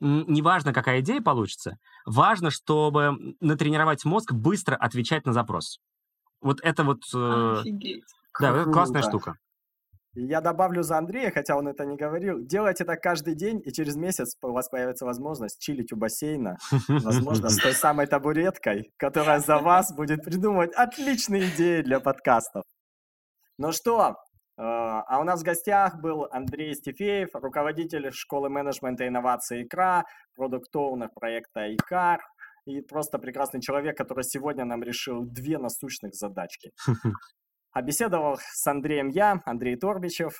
неважно, 0.00 0.72
какая 0.72 1.00
идея 1.00 1.20
получится, 1.20 1.76
важно, 2.06 2.50
чтобы 2.50 3.36
натренировать 3.40 4.04
мозг 4.04 4.32
быстро 4.32 4.76
отвечать 4.76 5.26
на 5.26 5.32
запрос. 5.32 5.78
Вот 6.40 6.60
это 6.62 6.84
вот... 6.84 7.02
Э, 7.14 7.60
Офигеть. 7.60 8.04
Да, 8.40 8.56
это 8.56 8.70
классная 8.70 9.02
штука. 9.02 9.36
Я 10.14 10.40
добавлю 10.40 10.82
за 10.82 10.98
Андрея, 10.98 11.30
хотя 11.30 11.56
он 11.56 11.68
это 11.68 11.84
не 11.84 11.96
говорил. 11.96 12.40
Делайте 12.40 12.82
это 12.82 12.96
каждый 12.96 13.36
день, 13.36 13.62
и 13.64 13.72
через 13.72 13.94
месяц 13.94 14.36
у 14.42 14.50
вас 14.50 14.68
появится 14.68 15.04
возможность 15.04 15.60
чилить 15.60 15.92
у 15.92 15.96
бассейна. 15.96 16.58
Возможно, 16.88 17.48
с 17.48 17.56
той 17.56 17.74
самой 17.74 18.08
табуреткой, 18.08 18.92
которая 18.96 19.38
за 19.38 19.58
вас 19.58 19.92
будет 19.94 20.24
придумывать 20.24 20.72
отличные 20.74 21.48
идеи 21.50 21.82
для 21.82 22.00
подкастов. 22.00 22.64
Ну 23.56 23.70
что, 23.70 24.16
а, 24.62 25.02
а 25.08 25.20
у 25.20 25.24
нас 25.24 25.40
в 25.40 25.44
гостях 25.44 26.00
был 26.02 26.28
Андрей 26.30 26.74
Стефеев, 26.74 27.30
руководитель 27.32 28.10
школы 28.12 28.50
менеджмента 28.50 29.04
и 29.04 29.08
инноваций 29.08 29.62
ИКРА, 29.62 30.04
продукт-оунер 30.34 31.08
проекта 31.14 31.74
ИКАР 31.74 32.20
и 32.66 32.82
просто 32.82 33.18
прекрасный 33.18 33.62
человек, 33.62 33.96
который 33.96 34.22
сегодня 34.22 34.66
нам 34.66 34.82
решил 34.82 35.24
две 35.24 35.58
насущных 35.58 36.14
задачки. 36.14 36.70
А 37.72 37.82
беседовал 37.82 38.36
с 38.36 38.66
Андреем 38.66 39.10
я, 39.10 39.40
Андрей 39.46 39.76
Торбичев. 39.76 40.34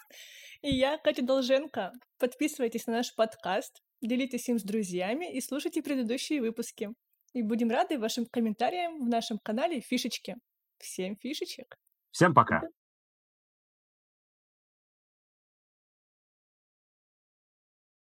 И 0.63 0.75
я, 0.75 0.99
Катя 0.99 1.23
Долженко. 1.25 1.93
Подписывайтесь 2.19 2.89
на 2.89 2.95
наш 2.95 3.15
подкаст, 3.15 3.81
делитесь 4.03 4.49
им 4.49 4.59
с 4.59 4.65
друзьями 4.65 5.33
и 5.33 5.41
слушайте 5.41 5.81
предыдущие 5.81 6.41
выпуски. 6.41 6.89
И 7.33 7.43
будем 7.43 7.71
рады 7.71 8.01
вашим 8.01 8.27
комментариям 8.27 8.99
в 8.99 9.09
нашем 9.09 9.39
канале 9.39 9.81
«Фишечки». 9.81 10.35
Всем 10.79 11.15
фишечек! 11.15 11.77
Всем 12.11 12.35
пока! 12.35 12.63